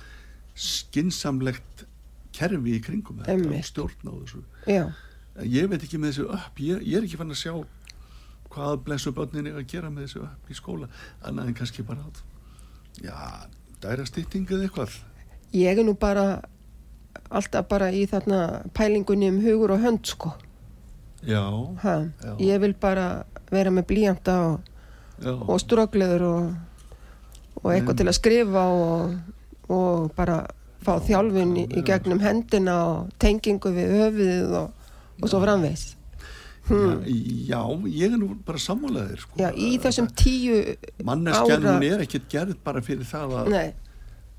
skinsamlegt 0.63 1.85
kerfi 2.33 2.75
í 2.77 2.81
kringum 2.83 3.21
þetta 3.23 3.57
og 3.57 3.65
stjórn 3.69 4.09
á 4.09 4.13
þessu. 4.19 4.43
Já, 4.67 4.83
ég 5.43 5.69
veit 5.71 5.83
ekki 5.85 5.99
með 6.01 6.11
þessu 6.13 6.27
upp. 6.37 6.59
Ég, 6.61 6.83
ég 6.87 6.99
er 6.99 7.07
ekki 7.07 7.19
fann 7.21 7.33
að 7.33 7.41
sjá 7.41 7.53
hvað 8.53 8.83
blessu 8.85 9.11
börnin 9.17 9.47
er 9.49 9.57
að 9.61 9.67
gera 9.71 9.89
með 9.89 10.07
þessu 10.07 10.23
upp 10.27 10.49
í 10.53 10.57
skóla. 10.57 10.89
Annað 11.25 11.47
en 11.51 11.57
kannski 11.57 11.85
bara 11.87 12.05
að 12.05 12.21
já, 13.01 13.15
dæra 13.81 14.05
stytting 14.05 14.49
eða 14.51 14.67
eitthvað. 14.67 14.97
Ég 15.53 15.77
er 15.79 15.85
nú 15.85 15.93
bara 15.99 16.41
alltaf 17.33 17.67
bara 17.69 17.91
í 17.93 18.03
þarna 18.09 18.63
pælingunni 18.77 19.29
um 19.33 19.39
hugur 19.41 19.73
og 19.77 19.81
hönd 19.85 20.05
sko. 20.09 20.33
Já, 21.23 21.39
ha, 21.85 21.95
Já. 22.21 22.33
ég 22.43 22.59
vil 22.59 22.73
bara 22.75 23.23
vera 23.53 23.71
með 23.71 23.85
blíjanda 23.87 24.33
og, 24.49 24.65
og 25.47 25.59
strókleður 25.61 26.25
og, 26.27 26.49
og 27.63 27.69
eitthvað 27.71 27.93
En- 27.93 27.99
til 28.01 28.07
að 28.11 28.17
skrifa 28.17 28.63
og, 28.75 29.13
og 29.71 30.11
bara 30.17 30.41
fá 30.85 30.93
þjálfin 31.07 31.57
í, 31.57 31.65
í 31.79 31.83
gegnum 31.87 32.21
hendina 32.23 32.77
og 32.91 33.11
tengingu 33.21 33.73
við 33.75 33.93
höfuðið 33.97 34.55
og, 34.61 34.87
og 35.21 35.29
svo 35.31 35.43
framvegs 35.43 35.91
Hmm. 36.63 37.01
Já, 37.43 37.59
ég 37.91 38.13
er 38.13 38.19
nú 38.21 38.29
bara 38.47 38.59
sammálaðir 38.63 39.19
sko. 39.19 39.35
Já, 39.35 39.49
í 39.51 39.73
þessum 39.83 40.05
tíu 40.15 40.61
Manneskjan 41.03 41.65
ára 41.67 41.73
er 41.83 42.03
ekkert 42.05 42.29
gerð 42.31 42.53
bara 42.63 42.79
fyrir 42.79 43.03
það 43.03 43.33
að 43.41 43.49
Nei, 43.51 43.73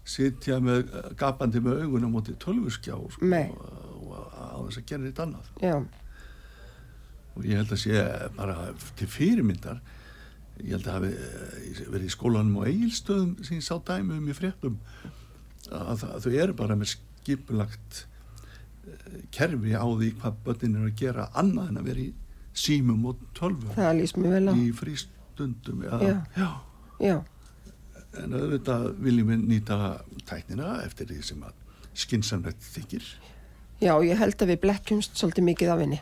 sitja 0.08 0.56
með 0.64 0.88
gapandi 1.20 1.60
með 1.60 1.82
augun 1.84 2.06
á 2.08 2.10
móti 2.14 2.32
tölvuskjá 2.40 2.96
sko, 3.12 3.28
og 3.28 4.24
á 4.40 4.56
þess 4.56 4.80
að 4.80 4.86
gera 4.88 5.04
þetta 5.04 5.26
annað. 5.26 5.52
Já, 5.60 5.74
og 7.34 7.44
ég 7.50 7.60
held 7.60 7.76
að 7.76 7.82
sé 7.82 8.06
bara 8.38 8.56
til 8.96 9.10
fyrirmyndar 9.10 9.82
ég 10.62 10.76
held 10.78 10.86
að 10.88 10.96
hafi 10.96 11.12
eh, 11.12 11.84
verið 11.90 12.08
í 12.08 12.14
skólanum 12.14 12.60
og 12.62 12.68
eigilstöðum 12.70 13.36
sem 13.44 13.58
ég 13.58 13.66
sá 13.66 13.74
dæmi 13.84 14.16
um 14.16 14.28
í 14.30 14.36
fréttum 14.38 14.78
að 15.72 16.04
þau 16.24 16.32
eru 16.32 16.56
bara 16.58 16.76
með 16.76 16.94
skipulagt 16.94 18.04
eh, 18.86 19.18
kerfi 19.34 19.74
á 19.76 19.84
því 19.86 20.10
hvað 20.20 20.38
börnin 20.44 20.78
eru 20.80 20.90
að 20.92 20.98
gera 21.00 21.28
annað 21.34 21.70
en 21.72 21.80
að 21.82 21.90
vera 21.90 22.04
í 22.04 22.10
símum 22.54 23.06
og 23.10 23.22
tölvum 23.34 23.74
það 23.74 23.92
lýst 24.00 24.18
mér 24.20 24.36
vel 24.36 24.48
á 24.48 24.52
í 24.54 24.70
frístundum 24.76 25.84
Já. 25.84 26.24
já. 26.36 26.48
Já. 27.02 27.16
En 28.22 28.34
auðvitað 28.38 28.84
viljum 29.02 29.32
við 29.32 29.46
nýta 29.50 29.78
tæknina 30.28 30.76
eftir 30.84 31.08
því 31.10 31.22
sem 31.26 31.40
að 31.42 31.54
skinsamlegt 31.98 32.62
þykir 32.74 33.06
já, 33.82 33.94
ég 34.06 34.18
held 34.20 34.38
að 34.42 34.52
við 34.52 34.60
blekkjumst 34.62 35.18
svolítið 35.18 35.48
mikið 35.48 35.72
af 35.74 35.82
henni 35.82 36.00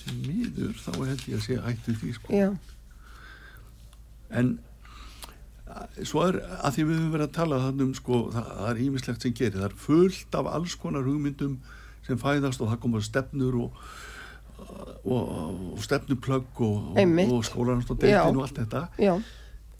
sem 0.00 0.18
miður 0.26 0.74
þá 0.82 0.90
held 0.98 1.22
ég 1.30 1.36
að 1.38 1.44
sé 1.46 1.58
ættu 1.70 1.94
því 2.00 2.10
sko. 2.18 2.40
En 4.34 4.56
svo 6.06 6.24
er 6.28 6.40
að 6.60 6.76
því 6.76 6.86
við 6.88 6.98
höfum 6.98 7.14
verið 7.14 7.28
að 7.28 7.36
tala 7.38 7.60
þannig 7.64 7.86
um 7.86 7.94
sko, 7.98 8.18
það, 8.34 8.50
það 8.58 8.70
er 8.70 8.82
ímislegt 8.86 9.26
sem 9.26 9.36
gerir. 9.40 9.60
Það 9.60 9.68
er 9.68 9.78
fullt 9.84 10.38
af 10.40 10.50
alls 10.54 10.76
konar 10.80 11.06
hugmyndum 11.06 11.56
sem 12.06 12.20
fæðast 12.20 12.64
og 12.64 12.72
það 12.72 12.82
koma 12.84 13.02
stefnur 13.04 13.58
og, 13.64 13.80
og, 15.04 15.32
og 15.74 15.82
stefnuplögg 15.84 16.62
og, 16.66 17.00
og 17.24 17.44
skólanast 17.48 17.92
og 17.94 18.06
allt 18.44 18.62
þetta. 18.62 18.86
Já, 19.00 19.14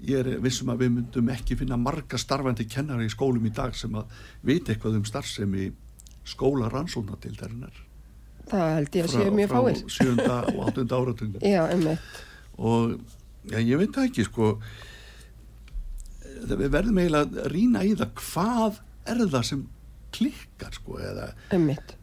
ég 0.05 0.21
er 0.21 0.43
vissum 0.45 0.73
að 0.73 0.85
við 0.85 0.95
myndum 0.99 1.33
ekki 1.33 1.57
finna 1.61 1.79
marga 1.81 2.19
starfandi 2.21 2.67
kennara 2.69 3.07
í 3.07 3.13
skólum 3.13 3.47
í 3.47 3.55
dag 3.55 3.77
sem 3.79 3.95
að 3.97 4.13
vita 4.45 4.75
eitthvað 4.75 5.01
um 5.01 5.09
starfsemi 5.09 5.71
skóla 6.29 6.71
rannsóknadildarinnar 6.73 7.85
það 8.51 8.73
held 8.79 8.97
ég 8.99 9.07
að 9.07 9.15
séu 9.15 9.35
mjög 9.35 9.53
fáir. 9.53 9.79
frá 9.79 9.95
sjönda 9.95 10.39
og 10.53 10.59
áttunda 10.69 10.99
einmitt. 11.73 12.19
Og 12.59 12.99
já, 13.51 13.59
ég 13.61 13.81
veit 13.81 14.01
ekki 14.05 14.27
sko 14.29 14.55
við 16.49 16.71
verðum 16.73 16.99
eiginlega 17.03 17.45
að 17.45 17.53
rýna 17.55 17.85
í 17.85 17.93
það. 17.99 18.15
Hvað 18.21 18.81
er 19.15 19.23
það 19.35 19.47
sem 19.51 19.63
klikkar 20.15 20.75
sko 20.77 20.99
eða 21.03 21.29
Einmitt, 21.55 21.95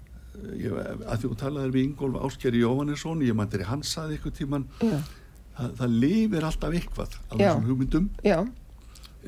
ég, 0.59 0.73
að 0.75 1.25
þú 1.25 1.31
talaðir 1.39 1.73
við 1.75 1.85
Ingólf 1.87 2.23
Áskeri 2.27 2.61
Jóhannesson 2.61 3.23
ég 3.25 3.37
mæntir 3.37 3.63
hann 3.69 3.83
saði 3.87 4.17
eitthvað 4.17 4.35
tíman 4.39 4.65
já, 4.83 4.97
það, 5.57 5.75
það 5.79 5.95
lifir 6.03 6.47
alltaf 6.49 6.75
eitthvað 6.79 7.15
Já. 7.15 7.21
þessum 7.37 7.69
hugmyndum. 7.69 8.09
Já, 8.27 8.39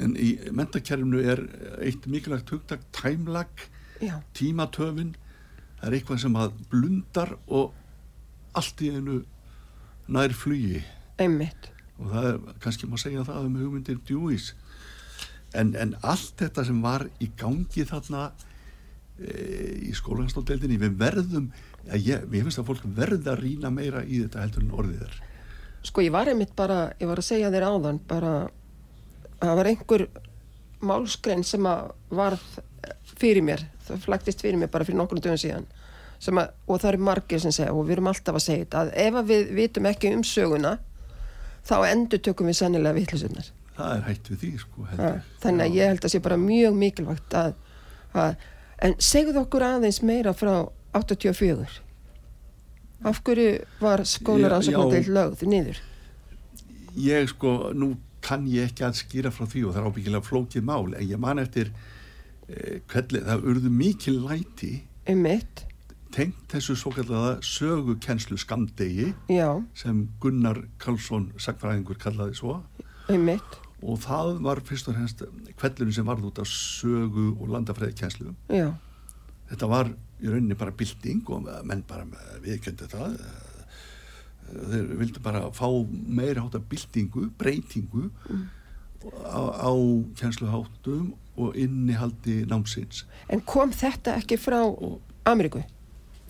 en 0.03 0.15
í 0.17 0.31
mentakerfinu 0.51 1.21
er 1.33 1.43
eitt 1.85 2.07
mikilvægt 2.09 2.49
hugtak 2.55 2.83
tæmlag 2.95 3.67
já. 4.01 4.17
tímatöfin. 4.33 5.13
Það 5.79 5.87
er 5.89 5.97
eitthvað 5.99 6.21
sem 6.23 6.35
að 6.39 6.57
blundar 6.71 7.35
og 7.47 7.73
allt 8.57 8.81
í 8.85 8.89
einu 8.95 9.21
nær 10.11 10.33
flugi. 10.35 10.81
Einmitt, 11.21 11.69
og 11.99 12.09
það 12.11 12.27
er, 12.31 12.37
kannski 12.63 12.89
má 12.89 12.97
segja 12.99 13.25
það 13.27 13.47
um 13.47 13.57
hugmyndir 13.61 13.99
Dewey's 14.07 14.51
en, 15.59 15.75
en 15.79 15.93
allt 16.01 16.33
þetta 16.41 16.65
sem 16.67 16.81
var 16.83 17.05
í 17.21 17.29
gangi 17.39 17.85
þarna 17.89 18.25
e, 19.19 19.35
í 19.89 19.93
skólanstótteldinni 19.97 20.79
við 20.81 20.97
verðum, 20.99 21.51
ég, 21.93 22.25
ég 22.25 22.41
finnst 22.41 22.61
að 22.61 22.71
fólk 22.71 22.87
verða 22.97 23.35
að 23.35 23.45
rýna 23.45 23.71
meira 23.73 24.03
í 24.03 24.23
þetta 24.25 24.43
heldur 24.43 24.65
en 24.65 24.75
orðið 24.81 25.07
er. 25.07 25.21
Sko 25.83 26.03
ég 26.05 26.13
var 26.15 26.31
einmitt 26.31 26.53
bara 26.55 26.85
ég 26.99 27.09
var 27.09 27.19
að 27.19 27.29
segja 27.29 27.51
þér 27.53 27.67
áðan 27.69 28.01
bara 28.07 28.33
það 29.41 29.57
var 29.59 29.69
einhver 29.71 30.05
málskrein 30.83 31.43
sem 31.47 31.65
að 31.67 31.91
varð 32.13 32.59
fyrir 33.19 33.45
mér, 33.45 33.63
það 33.87 34.05
flæktist 34.07 34.43
fyrir 34.43 34.59
mér 34.59 34.71
bara 34.71 34.87
fyrir 34.87 34.99
nokkrum 34.99 35.21
dögum 35.23 35.39
síðan 35.39 35.67
að, 36.23 36.53
og 36.67 36.79
það 36.79 36.89
eru 36.93 37.03
margir 37.03 37.41
sem 37.43 37.53
segja 37.55 37.73
og 37.75 37.85
við 37.87 37.97
erum 37.97 38.09
alltaf 38.11 38.39
að 38.39 38.45
segja 38.45 38.63
þetta 38.63 38.81
að 38.83 38.93
ef 39.03 39.19
við 39.27 39.51
vitum 39.57 39.89
ekki 39.89 40.13
um 40.15 40.23
söguna 40.27 40.77
þá 41.67 41.75
endur 41.89 42.21
tökum 42.23 42.49
við 42.49 42.59
sannilega 42.59 42.97
vittlisunar 42.97 43.51
það 43.77 43.95
er 43.95 44.03
hætt 44.07 44.31
við 44.31 44.41
því 44.43 44.51
sko 44.61 44.87
ég. 44.91 45.29
þannig 45.43 45.65
að 45.65 45.77
ég 45.79 45.93
held 45.93 46.05
að 46.05 46.13
sé 46.13 46.21
bara 46.23 46.39
mjög 46.41 46.77
mikilvægt 46.77 47.37
að, 47.37 47.55
að 48.13 48.35
en 48.83 48.95
segðu 49.01 49.41
okkur 49.43 49.65
aðeins 49.67 50.01
meira 50.05 50.33
frá 50.37 50.53
84 50.93 51.79
af 53.03 53.19
hverju 53.25 53.57
var 53.81 54.05
skólarannsóknardeild 54.07 55.09
Já. 55.09 55.13
lögð 55.17 55.43
niður? 55.51 55.81
Ég 56.93 57.27
sko, 57.31 57.73
nú 57.75 57.95
kann 58.23 58.45
ég 58.47 58.69
ekki 58.71 58.85
að 58.87 58.99
skýra 59.01 59.33
frá 59.33 59.47
því 59.49 59.65
og 59.67 59.75
það 59.75 59.81
er 59.81 59.89
ábyggilega 59.89 60.27
flókið 60.27 60.65
mál 60.69 60.93
en 60.93 61.09
ég 61.09 61.19
man 61.19 61.41
eftir 61.41 61.73
eh, 62.47 62.79
hvernig 62.91 63.25
það 63.27 63.47
urðu 63.51 63.73
mikil 63.73 64.15
læti 64.23 64.73
um 65.09 65.23
mitt, 65.25 65.65
tengt 66.15 66.45
þessu 66.53 66.77
svo 66.79 66.93
kallaða 66.95 67.35
sögukennslu 67.43 68.37
skamdegi 68.39 69.09
já, 69.33 69.49
sem 69.75 70.05
Gunnar 70.23 70.61
Karlsson 70.79 71.31
sagfræðingur 71.41 71.99
kallaði 71.99 72.37
svo 72.39 72.61
um 73.17 73.27
mitt 73.31 73.59
og 73.83 73.99
það 73.99 74.37
var 74.45 74.61
fyrst 74.63 74.87
og 74.87 74.95
fremst 74.95 75.25
kvellurinn 75.59 75.95
sem 75.95 76.07
varð 76.07 76.29
út 76.29 76.39
af 76.39 76.47
sögu 76.47 77.33
og 77.33 77.49
landafræðikenslu 77.51 78.31
já, 78.47 78.69
þetta 79.51 79.69
var 79.71 79.91
í 80.23 80.31
rauninni 80.31 80.57
bara 80.57 80.73
bylting 80.75 81.27
og 81.35 81.49
menn 81.67 81.83
bara 81.87 82.05
viðkjöndu 82.43 82.87
það. 82.91 83.17
Þeir 84.53 84.89
vildu 84.99 85.23
bara 85.23 85.47
fá 85.55 85.67
meira 85.89 86.43
hátta 86.43 86.61
byltingu, 86.69 87.29
breytingu 87.39 88.09
á, 89.23 89.41
á 89.67 89.71
kjensluháttum 90.19 91.13
og 91.35 91.57
innihaldi 91.59 92.43
námsins. 92.47 93.03
En 93.27 93.41
kom 93.41 93.73
þetta 93.75 94.17
ekki 94.21 94.37
frá 94.39 94.61
Ameríku 95.27 95.63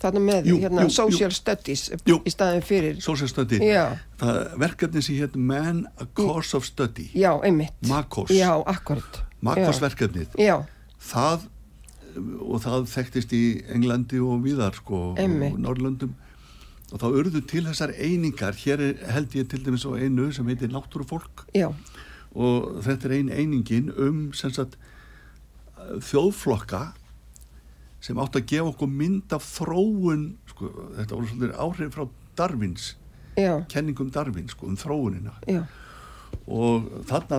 þarna 0.02 0.20
með 0.20 0.48
Jú, 0.50 0.56
hérna 0.60 0.82
jú, 0.84 0.88
jú. 0.90 0.94
social 0.94 1.30
studies 1.32 1.86
Jú. 2.06 2.18
í 2.26 2.30
staðin 2.32 2.62
fyrir. 2.66 2.98
Sósjálfstöndi, 3.04 3.60
já, 3.64 3.96
það 4.20 4.40
verkefni 4.60 5.02
sem 5.02 5.16
hétt 5.20 5.36
Man 5.36 5.86
a 6.00 6.06
Course 6.14 6.56
of 6.56 6.66
Study. 6.66 7.10
Já, 7.14 7.32
einmitt. 7.44 7.72
Makos, 7.88 8.30
já, 8.34 8.50
akkurat 8.66 9.22
Makos 9.40 9.78
já. 9.80 9.84
verkefnið. 9.88 10.36
Já, 10.40 10.56
það 11.00 11.48
og 12.40 12.60
það 12.62 12.84
þekktist 12.92 13.32
í 13.34 13.42
Englandi 13.74 14.20
og 14.22 14.44
viðar 14.44 14.76
sko 14.78 15.00
og 15.16 15.18
Norrlöndum 15.58 16.12
og 16.94 17.00
þá 17.02 17.06
urðu 17.10 17.40
til 17.50 17.64
þessar 17.66 17.90
einingar. 17.98 18.54
Hér 18.54 18.80
er, 18.80 19.00
held 19.10 19.32
ég 19.34 19.48
til 19.50 19.64
dæmis 19.64 19.82
á 19.88 19.90
einu 19.98 20.28
sem 20.32 20.46
heitir 20.46 20.70
náttúrufólk. 20.70 21.46
Já, 21.56 21.72
og 22.34 22.82
þetta 22.84 23.08
er 23.08 23.16
ein 23.18 23.30
einingin 23.34 23.90
um 23.98 24.32
sem 24.34 24.50
sagt 24.54 24.76
þjóðflokka 26.00 26.92
sem 28.04 28.18
átt 28.20 28.36
að 28.36 28.48
gefa 28.52 28.72
okkur 28.72 28.90
mynd 28.90 29.32
af 29.32 29.46
þróun 29.46 30.26
sko, 30.50 30.68
þetta 30.98 31.16
voru 31.16 31.30
svolítið 31.30 31.54
áhrif 31.64 31.94
frá 31.94 32.04
Darwins 32.36 32.90
já, 33.38 33.54
kenningum 33.72 34.10
Darwin 34.12 34.50
sko, 34.50 34.68
um 34.68 34.76
þróunina. 34.78 35.34
Já. 35.48 35.64
Og 36.50 36.90
þarna 37.08 37.38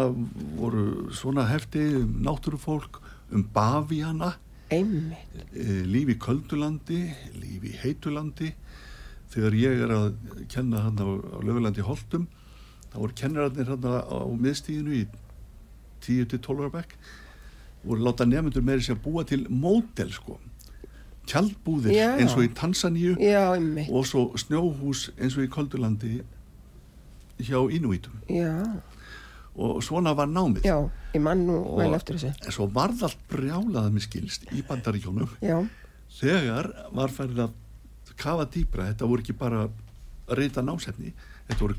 voru 0.57 0.86
svona 1.13 1.45
hefti 1.51 1.84
um 2.01 2.16
náttúrufólk 2.26 3.01
um 3.36 3.43
bavíana 3.53 4.36
einmitt, 4.74 5.36
eh, 5.53 5.84
líf 5.86 6.09
í 6.09 6.18
köldulandi, 6.18 7.01
líf 7.38 7.68
í 7.70 7.76
heitulandi. 7.84 8.53
Þegar 9.30 9.59
ég 9.59 9.84
er 9.86 9.93
að 9.93 10.16
kenna 10.49 10.82
hann 10.88 10.97
á, 10.97 11.05
á 11.05 11.38
lögulandi 11.43 11.86
Holtum 11.86 12.28
þá 12.95 12.97
voru 13.03 13.16
kennararnir 13.20 13.70
hann 13.70 13.86
á 13.86 14.20
miðstíðinu 14.39 14.95
í 14.95 15.05
10-12 16.05 16.63
ára 16.63 16.72
bekk 16.80 16.95
voru 17.86 18.05
láta 18.05 18.26
nefnendur 18.26 18.63
meiri 18.66 18.86
sér 18.86 18.95
að 18.95 19.03
búa 19.03 19.26
til 19.28 19.43
mótel 19.49 20.13
sko 20.16 20.39
tjaldbúðir 21.30 21.93
Já. 21.95 22.09
eins 22.19 22.36
og 22.36 22.43
í 22.45 22.49
Tansaníu 22.53 23.15
og 23.89 24.05
svo 24.07 24.28
snjóhús 24.38 25.09
eins 25.17 25.38
og 25.38 25.43
í 25.45 25.49
köldulandi 25.51 26.21
hjá 27.39 27.59
Inuitum 27.76 28.13
já, 28.30 28.51
og 29.55 29.82
svona 29.84 30.13
var 30.15 30.28
námið. 30.28 30.63
Já, 30.67 30.78
ég 31.15 31.21
man 31.21 31.45
nú 31.47 31.61
vel 31.78 31.93
eftir 31.95 32.15
þessu. 32.15 32.34
en 32.45 32.51
svo 32.51 32.67
varð 32.71 33.03
allt 33.07 33.21
brjálað 33.32 33.91
með 33.91 34.05
skilst 34.07 34.45
í 34.51 34.63
bandaríkjónum 34.67 35.30
þegar 36.19 36.71
var 36.95 37.09
færið 37.09 37.39
að 37.47 37.51
kafa 38.15 38.45
dýbra, 38.47 38.89
þetta 38.93 39.07
voru 39.09 39.21
ekki 39.26 39.34
bara 39.38 39.65
að 39.65 40.38
reyta 40.39 40.61
násefni, 40.63 41.11
þetta 41.49 41.59
voru 41.61 41.76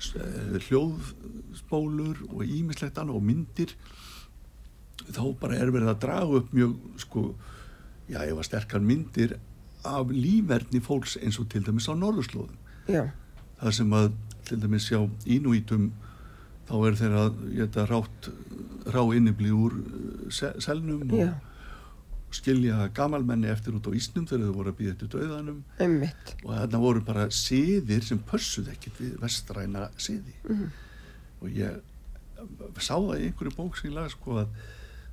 s- 0.00 0.14
eh, 0.18 0.58
hljóðspólur 0.68 2.24
og 2.34 2.42
ímislegt 2.44 2.98
annað 2.98 3.16
og 3.20 3.22
myndir. 3.22 3.74
Þá 5.10 5.22
bara 5.40 5.56
er 5.58 5.70
verið 5.74 5.90
að 5.92 6.00
draga 6.02 6.38
upp 6.40 6.52
mjög 6.54 6.74
sko, 7.02 7.22
já, 8.08 8.20
ég 8.26 8.34
var 8.36 8.44
sterkar 8.46 8.80
myndir 8.84 9.36
af 9.84 10.08
lífverðni 10.12 10.80
fólks 10.84 11.16
eins 11.20 11.38
og 11.40 11.48
til 11.52 11.62
dæmis 11.66 11.88
á 11.88 11.94
norðurslóðum. 11.96 12.56
Já, 12.88 13.06
þar 13.60 13.72
sem 13.78 13.90
að 13.96 14.12
til 14.48 14.58
dæmis 14.60 14.86
sjá 14.90 15.00
ínúítum 15.26 15.90
þá 16.68 16.74
er 16.88 16.94
þeirra 17.00 17.24
þetta 17.60 17.86
rátt 17.90 18.28
rá 18.94 19.02
innibli 19.16 19.50
úr 19.52 19.74
se- 20.32 20.54
selnum 20.60 21.02
já, 21.12 21.28
og 21.32 22.34
skilja 22.36 22.88
gamalmenni 22.96 23.48
eftir 23.52 23.76
út 23.76 23.86
á 23.88 23.92
Ísnum 23.96 24.24
þegar 24.28 24.48
þau 24.48 24.56
voru 24.58 24.72
að 24.72 24.78
býða 24.80 24.92
eftir 24.96 25.10
döðanum 25.14 25.58
einmitt, 25.80 26.34
og 26.44 26.54
þarna 26.56 26.80
voru 26.82 27.00
bara 27.04 27.26
siðir 27.30 28.02
sem 28.04 28.18
pössuð 28.18 28.68
ekkert 28.72 29.00
við 29.00 29.18
vestræna 29.22 29.88
siði. 29.96 30.34
Mhm. 30.48 30.70
og 31.44 31.48
ég 31.52 31.80
sá 32.80 32.96
það 32.96 33.20
í 33.20 33.26
einhverju 33.28 33.54
bók 33.56 33.76
sem 33.78 33.90
ég 33.90 33.94
laga 33.96 34.10
sko 34.12 34.38
að 34.42 34.48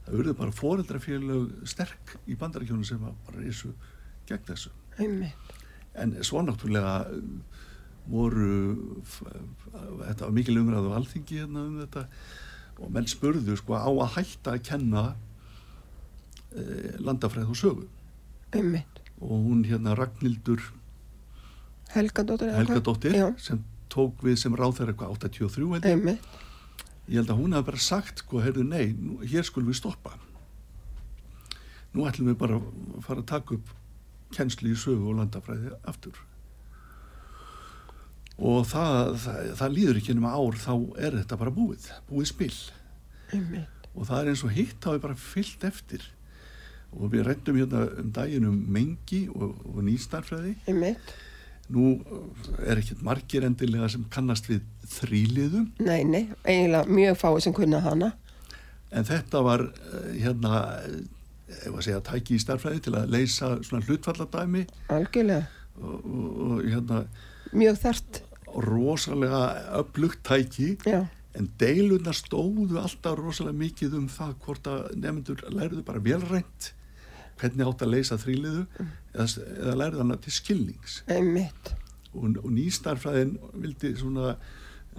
það 0.06 0.20
urðu 0.20 0.36
bara 0.38 0.56
foreldrafélög 0.56 1.66
sterk 1.70 2.16
í 2.28 2.38
bandarækjónu 2.40 2.88
sem 2.88 3.02
að 3.06 3.18
bara 3.28 3.44
reysu 3.44 3.74
gegn 4.30 4.46
þessu. 4.50 4.72
Einmitt, 5.02 5.56
en 6.02 6.16
svo 6.26 6.44
náttúrulega 6.46 6.96
um, 7.16 7.42
voru 8.12 9.02
þetta 9.06 10.26
var 10.26 10.34
mikil 10.36 10.58
umræðu 10.62 10.94
alþingi 10.98 11.42
hérna 11.44 11.66
um 11.68 11.80
þetta 11.84 12.06
og 12.82 12.94
menn 12.94 13.10
spurðu 13.10 13.56
sko 13.60 13.78
á 13.78 13.90
að 13.90 14.16
hætta 14.16 14.56
að 14.56 14.64
kenna 14.72 15.04
e, 16.50 16.64
landafræð 16.98 17.52
og 17.54 17.60
sögu. 17.60 17.90
Einmitt. 18.52 19.02
og 19.22 19.46
hún 19.46 19.62
hérna 19.64 19.94
Ragnhildur? 19.96 20.64
Helgadóttir 22.58 23.14
Já, 23.16 23.28
sem 23.38 23.62
tók 23.92 24.24
við 24.26 24.40
sem 24.42 24.56
ráð 24.58 24.80
þeirra 24.80 24.96
eitthvað 24.96 25.14
83 25.30 25.70
held 25.76 25.86
ég. 27.12 27.20
held 27.20 27.34
að 27.34 27.42
hún 27.44 27.56
hafi 27.58 27.70
bara 27.70 27.84
sagt 27.84 28.24
sko, 28.24 28.42
heyrðu 28.42 28.66
nei, 28.68 28.94
nú, 28.96 29.20
hér 29.28 29.46
skulum 29.48 29.72
við 29.72 29.82
stoppa. 29.82 30.16
Nú 31.92 32.08
ætlum 32.08 32.32
við 32.32 32.38
bara 32.40 32.60
að 32.60 33.00
fara 33.06 33.24
að 33.24 33.32
taka 33.34 33.58
upp 33.58 33.74
kennslu 34.32 34.72
í 34.72 34.78
sögu 34.80 35.12
og 35.12 35.18
landafræði 35.20 35.74
aftur. 35.92 36.16
Og 38.42 38.64
það, 38.66 39.18
það, 39.22 39.50
það 39.60 39.76
líður 39.76 40.00
ekki 40.00 40.16
nema 40.18 40.32
ár 40.34 40.58
þá 40.58 40.74
er 41.04 41.18
þetta 41.20 41.38
bara 41.44 41.54
búið 41.54 41.90
búið 42.08 42.32
spil. 42.32 42.56
Einmitt, 43.36 43.90
og 43.92 44.08
það 44.08 44.22
er 44.22 44.32
eins 44.32 44.46
og 44.48 44.56
hitt 44.56 44.88
hafi 44.88 45.04
bara 45.04 45.20
fyllt 45.20 45.66
eftir. 45.68 46.08
Og 46.92 47.12
við 47.14 47.28
rættum 47.28 47.60
hérna 47.60 47.86
um 48.02 48.10
daginn 48.16 48.48
um 48.50 48.58
mengi 48.72 49.26
og, 49.32 49.60
og 49.68 49.84
nýstarfræði 49.88 50.56
einmitt. 50.72 51.14
Nú 51.74 51.94
er 52.66 52.82
ekkert 52.82 53.02
margir 53.06 53.46
endilega 53.48 53.90
sem 53.92 54.04
kannast 54.14 54.50
við 54.50 54.62
þrýliðum 54.92 55.70
Nei, 55.84 56.04
nei, 56.08 56.24
eiginlega 56.46 56.86
mjög 56.92 57.20
fáið 57.22 57.42
sem 57.48 57.56
kunna 57.56 57.82
hana. 57.86 58.12
En 58.92 59.08
þetta 59.08 59.42
var 59.46 59.64
eh, 59.72 60.08
hérna, 60.20 60.62
ef 61.62 61.72
að 61.72 61.86
segja, 61.88 62.04
tæki 62.12 62.36
í 62.36 62.44
starfræði 62.44 62.86
til 62.88 62.96
að 63.00 63.14
leysa 63.16 63.54
svona 63.64 63.86
hlutfalladæmi. 63.88 64.66
Algjörlega, 64.92 65.48
og, 65.80 65.96
og, 66.02 66.28
og 66.48 66.66
hérna 66.68 67.06
mjög 67.56 67.80
þart, 67.82 68.22
rosalega 68.52 69.42
upplugt 69.80 70.24
tæki 70.28 70.74
já, 70.84 71.06
en 71.38 71.48
deilurnar 71.60 72.16
stóðu 72.18 72.80
alltaf 72.82 73.16
rosalega 73.20 73.60
mikið 73.62 73.98
um 74.02 74.08
það 74.12 74.34
hvort 74.46 74.68
að 74.68 74.88
nefndur 75.00 75.44
læriðu 75.48 75.84
bara 75.88 76.04
velrænt 76.04 76.74
hvernig 77.40 77.68
átt 77.68 77.86
að 77.86 77.94
leysa 77.96 78.18
þrýliðu 78.22 78.66
eða, 78.68 78.90
eða 79.14 79.76
læriðu 79.80 80.04
hana 80.04 80.18
til 80.24 80.34
skilnings. 80.36 81.02
Einmitt, 81.12 81.74
og, 82.14 82.38
og 82.44 82.50
nýstarfræðin 82.56 83.38
vildi 83.64 83.94
svona 84.00 84.36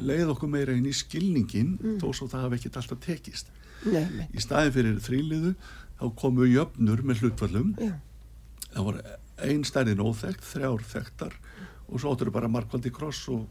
leið 0.01 0.33
okkur 0.35 0.51
meira 0.53 0.75
inn 0.77 0.89
í 0.89 0.95
skilningin 0.97 1.75
þó 2.01 2.09
svo 2.17 2.29
það 2.33 2.47
hafi 2.47 2.61
ekkert 2.61 2.79
alltaf 2.81 3.03
tekist. 3.05 3.53
Nei, 3.83 4.07
í 4.31 4.41
staðin 4.41 4.75
fyrir 4.77 5.01
þrýliðu 5.03 5.55
þá 5.99 6.05
komu 6.19 6.47
jöfnur 6.47 7.03
með 7.07 7.25
hlutfallum 7.25 7.73
já, 7.83 7.97
það 8.71 8.87
var 8.89 9.01
ein 9.43 9.65
stærðin 9.67 10.05
óþekkt, 10.05 10.45
þrjár 10.47 10.85
þekktar 10.93 11.35
og 11.89 11.99
svo 11.99 12.13
áttur 12.15 12.31
bara 12.35 12.51
markvaldi 12.51 12.93
kross 12.95 13.27
og 13.33 13.49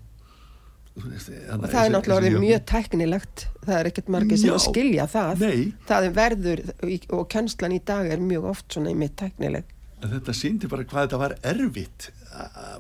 og 0.92 1.06
það 1.08 1.86
er 1.86 1.92
náttúrulega 1.94 2.40
mjög 2.42 2.64
tæknilegt, 2.68 3.46
það 3.64 3.78
er 3.78 3.90
ekkert 3.92 4.10
margir 4.12 4.40
sem 4.42 4.52
Já. 4.52 4.58
skilja 4.60 5.06
það. 5.08 5.44
Nei, 5.46 5.60
Það 5.88 6.08
er 6.08 6.16
verður 6.18 6.64
og 7.16 7.22
kennslan 7.32 7.76
í 7.78 7.80
dag 7.88 8.10
er 8.12 8.20
mjög 8.20 8.50
oft 8.52 8.76
svona 8.76 8.92
einmitt 8.92 9.16
tæknileg. 9.22 9.70
En 10.02 10.14
þetta 10.16 10.34
síndi 10.36 10.70
bara 10.72 10.86
hvað 10.88 11.08
þetta 11.08 11.20
var 11.22 11.36
erfitt 11.54 12.10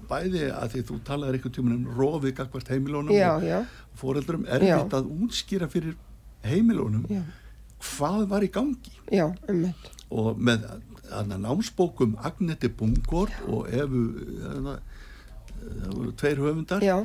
bæði 0.09 0.45
að 0.55 0.76
því 0.76 0.84
þú 0.89 0.99
talaðir 1.07 1.38
einhvern 1.38 1.55
tímann 1.57 1.78
um 1.78 1.97
rofið 1.97 2.36
gagvart 2.39 2.72
heimilónum 2.72 3.15
Já, 3.15 3.30
og 3.36 3.45
já, 3.45 3.59
foreldrum 3.99 4.45
erfitt 4.47 4.95
að 4.97 5.09
útskýra 5.26 5.69
fyrir 5.72 5.97
heimilónum 6.47 7.05
já, 7.11 7.22
hvað 7.82 8.28
var 8.32 8.45
í 8.45 8.51
gangi. 8.53 8.93
Já, 9.11 9.28
einmitt, 9.49 9.89
og 10.13 10.39
með 10.39 10.67
námsbókum 11.11 12.15
Agneti 12.24 12.69
Bungor 12.69 13.34
og 13.51 13.67
Efu 13.74 14.03
hana, 14.45 14.78
voru 15.91 16.13
tveir 16.17 16.39
höfundar. 16.41 16.86
Já, 16.86 17.01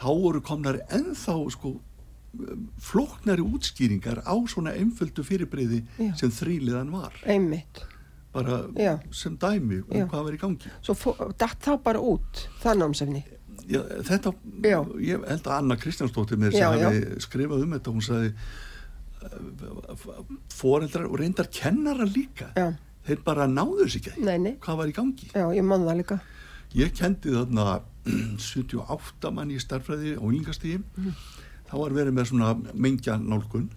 þá 0.00 0.08
voru 0.08 0.42
komnar 0.44 0.80
ennþá 0.90 1.36
sko 1.54 1.76
flóknari 2.78 3.42
útskýringar 3.42 4.22
á 4.22 4.34
svona 4.46 4.74
einföldu 4.78 5.24
fyrirbreyði 5.26 5.80
Já. 5.98 6.12
sem 6.18 6.30
þrýliðan 6.30 6.92
var. 6.94 7.16
Einmitt. 7.26 7.82
Bara 8.32 8.60
Já. 8.78 8.94
sem 9.12 9.36
dæmi 9.36 9.80
um 9.82 9.96
Já. 9.98 10.06
hvað 10.06 10.24
var 10.28 10.32
í 10.32 10.40
gangi 10.40 10.70
Svo 10.86 11.14
datt 11.38 11.60
það 11.66 11.82
bara 11.82 11.98
út, 12.00 12.44
það 12.62 12.78
námsefni. 12.82 13.24
Já, 13.70 13.80
þetta, 14.06 14.32
Já. 14.62 14.78
ég 15.02 15.24
held 15.28 15.46
að 15.46 15.56
Anna 15.58 15.76
Kristjánsdóttir 15.76 16.38
með 16.38 16.52
Já, 16.54 16.70
þess 16.70 16.70
að 16.70 16.80
já. 16.80 16.86
hafi 16.90 17.20
skrifað 17.26 17.62
um 17.66 17.74
þetta 17.76 17.94
hún 17.94 18.06
sagði 18.06 18.34
foreldrar 20.50 21.06
og 21.10 21.18
reyndar 21.20 21.48
kennara 21.52 22.06
líka 22.08 22.50
Já, 22.56 22.70
þeir 23.06 23.22
bara 23.26 23.46
náðu 23.50 23.84
þess 23.84 23.98
ekki 24.00 24.24
nei, 24.24 24.38
nei, 24.38 24.54
hvað 24.62 24.78
var 24.80 24.90
í 24.92 24.94
gangi 24.96 25.28
já, 25.34 25.44
ég 25.56 25.64
man 25.66 25.84
það 25.86 25.98
líka. 26.00 26.20
ég 26.76 26.94
kendi 26.96 27.34
þarna 27.34 27.80
78 28.40 29.30
mann 29.36 29.50
í 29.52 29.58
starfræði 29.60 30.16
á 30.16 30.22
ynglingastíði 30.24 30.80
Mhm. 30.96 31.12
þá 31.70 31.74
var 31.78 31.90
verið 31.94 32.16
með 32.16 32.30
svona 32.30 32.54
mengja 32.74 33.18
nálgun 33.20 33.68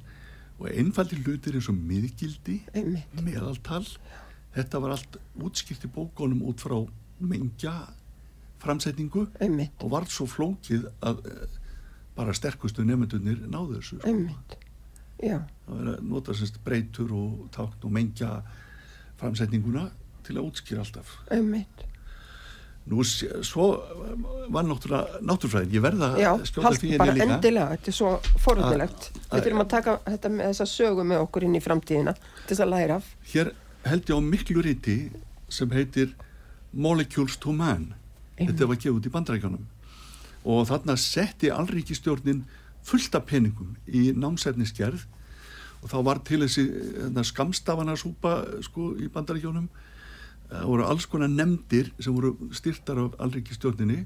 og 0.60 0.70
einfaldi 0.70 1.20
hlutir 1.24 1.54
eins 1.58 1.68
og 1.70 1.76
miðgildi 1.76 2.62
Einmitt, 2.74 3.14
meðaltal 3.22 3.86
þetta 4.56 4.82
var 4.84 4.96
allt 4.98 5.18
útskipt 5.44 5.86
í 5.88 5.92
bókunum 5.94 6.44
út 6.50 6.62
frá 6.64 6.78
mengja 7.24 7.74
framsetningu 8.64 9.28
einmitt, 9.44 9.74
og 9.84 9.92
varð 9.92 10.12
svo 10.14 10.26
flókið 10.30 10.86
að 11.04 11.24
eh, 11.28 11.56
bara 12.16 12.34
sterkustu 12.38 12.86
nefndunir 12.88 13.42
náðu 13.50 13.80
þessu 13.80 13.98
sko. 14.00 14.12
það 15.68 15.80
verið 15.80 15.96
að 15.98 16.04
nota 16.12 16.34
semst 16.38 16.60
breytur 16.64 17.12
og 17.16 17.48
tákn 17.56 17.88
og 17.88 17.92
mengja 17.96 18.30
framsetninguna 19.20 19.90
til 20.24 20.38
að 20.38 20.48
útskýra 20.50 20.84
alltaf 20.84 21.18
einmitt. 21.32 21.84
Nú, 22.92 23.00
svo 23.08 23.66
var 24.52 24.66
náttúrulega 24.68 25.22
náttúrfræðin, 25.24 25.72
ég 25.72 25.84
verða 25.86 26.10
að 26.36 26.42
skjóta 26.50 26.72
því 26.82 26.98
bara 27.00 27.14
endilega, 27.38 27.68
þetta 27.78 27.88
er 27.88 27.96
svo. 27.96 28.10
Að- 28.20 29.38
Við 29.38 29.46
þurfum 29.46 29.62
að 29.64 29.70
taka 29.72 29.94
þetta 30.10 30.32
með 30.34 30.50
þessa 30.52 30.68
sögu 30.68 31.06
með 31.08 31.22
okkur 31.24 31.44
inn 31.48 31.56
í 31.56 31.62
framtíðina 31.64 32.14
til 32.20 32.50
þess 32.50 32.66
að 32.66 32.74
læra 32.74 32.96
af. 33.00 33.16
hér 33.32 33.54
held 33.84 34.10
ég 34.10 34.16
á 34.16 34.22
miklu 34.24 34.64
riti 34.64 34.98
sem 35.52 35.70
heitir 35.72 36.14
Molecules 36.74 37.38
to 37.38 37.54
Man. 37.54 37.94
Þetta 38.40 38.68
var 38.68 38.80
gefið 38.80 38.98
út 38.98 39.08
í 39.08 39.14
bandrækjanum 39.14 39.70
og 40.44 40.66
þarna 40.68 40.98
setti 41.00 41.52
allríkistjórnin 41.54 42.42
fullt 42.84 43.16
af 43.16 43.28
peningum 43.30 43.78
í 43.88 44.12
námsefnisgerð. 44.12 45.06
Og 45.84 45.92
þá 45.92 45.98
var 46.08 46.22
til 46.24 46.42
þessi 46.44 46.66
hérna, 46.68 47.24
skamstafana 47.28 47.96
súpa 48.00 48.38
sko, 48.64 48.94
í 49.00 49.10
bandaríkjónum 49.12 49.68
það 50.50 50.68
voru 50.70 50.86
alls 50.88 51.08
konar 51.10 51.32
nefndir 51.32 51.92
sem 52.00 52.16
voru 52.16 52.36
styrtar 52.56 53.00
af 53.06 53.18
allríkistjórninni 53.24 54.04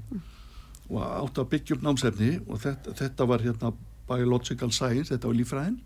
og 0.88 1.02
áttu 1.02 1.42
að 1.42 1.50
byggja 1.54 1.76
upp 1.76 1.84
námsefni. 1.86 2.32
Og 2.46 2.62
þetta, 2.62 2.94
þetta 2.98 3.28
var 3.30 3.44
hérna 3.44 3.74
biological 4.08 4.72
science, 4.72 5.12
þetta 5.12 5.30
var 5.30 5.38
lífræðin 5.38 5.78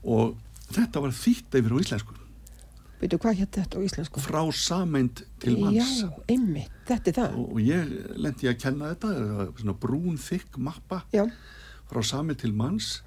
og 0.00 0.36
þetta 0.70 1.02
var 1.04 1.12
þýtt 1.12 1.56
yfir 1.60 1.76
á 1.76 1.82
íslensku 1.82 2.19
Veitu 3.00 3.16
hvað 3.20 3.38
hétt 3.40 3.56
þetta 3.56 3.80
á 3.80 3.84
íslensku? 3.84 4.20
frá 4.20 4.40
sameind 4.52 5.22
til 5.40 5.54
manns. 5.56 6.00
Já, 6.02 6.08
einmitt, 6.28 6.74
þetta 6.88 7.10
er 7.12 7.16
það. 7.16 7.38
og, 7.40 7.52
og 7.54 7.60
ég 7.64 7.94
lendi 8.20 8.50
að 8.50 8.58
kenna 8.60 8.90
þetta 8.92 9.12
svona 9.62 9.76
brún 9.84 10.18
þykk 10.20 10.58
mappa. 10.66 10.98
Já, 11.16 11.24
frá 11.88 12.02
sami 12.04 12.36
til 12.36 12.52
manns. 12.56 12.98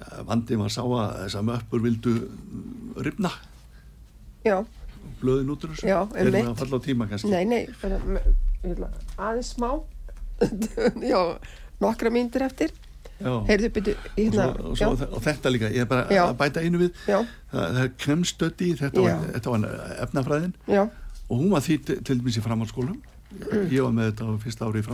Eh, 0.00 0.20
vandi 0.28 0.58
var 0.60 0.72
sá 0.72 0.82
að 0.84 1.16
þessar 1.24 1.46
möppur 1.48 1.82
vildu 1.84 2.12
ripna 3.04 3.32
já, 4.44 4.60
blöðin 5.20 5.50
út 5.52 5.64
úr 5.64 5.74
þessu. 5.74 5.88
Já, 5.88 5.98
erum 6.16 6.36
við 6.36 6.50
að 6.52 6.60
falla 6.62 6.80
á 6.80 6.82
tíma 6.84 7.08
kannski? 7.10 7.32
Nei, 7.32 7.44
nei, 7.48 7.62
ætla 8.64 8.92
aðeins 9.16 9.52
smá. 9.56 9.70
já, 11.12 11.20
nokkra 11.80 12.12
mínútur 12.12 12.44
eftir. 12.46 12.72
Heyrðu, 13.20 13.70
byrju, 13.76 13.94
og, 14.00 14.10
hérna, 14.16 14.46
svo, 14.56 14.70
og, 14.70 14.98
svo, 14.98 15.08
og 15.18 15.22
þetta 15.26 15.52
líka, 15.52 15.70
ég 15.74 15.84
er 15.84 15.90
bara 15.90 16.06
Já. 16.08 16.22
að 16.28 16.36
bæta 16.40 16.64
einu 16.64 16.80
við. 16.80 16.90
Já, 17.10 17.18
það, 17.52 17.80
er 17.84 17.90
kremstödi, 18.00 18.70
þetta, 18.80 19.06
þetta 19.36 19.54
var 19.54 19.66
efnafræðin. 20.06 20.54
Já, 20.70 20.82
og 21.30 21.34
hún 21.38 21.50
var 21.54 21.64
því 21.66 21.78
til, 21.86 21.98
dæmis 22.20 22.40
í 22.40 22.44
framhaldsskóla 22.44 22.96
ég 23.70 23.82
var 23.84 23.92
með 23.94 24.08
þetta 24.10 24.26
á 24.26 24.30
fyrsta 24.42 24.66
ári 24.66 24.80
í 24.80 24.86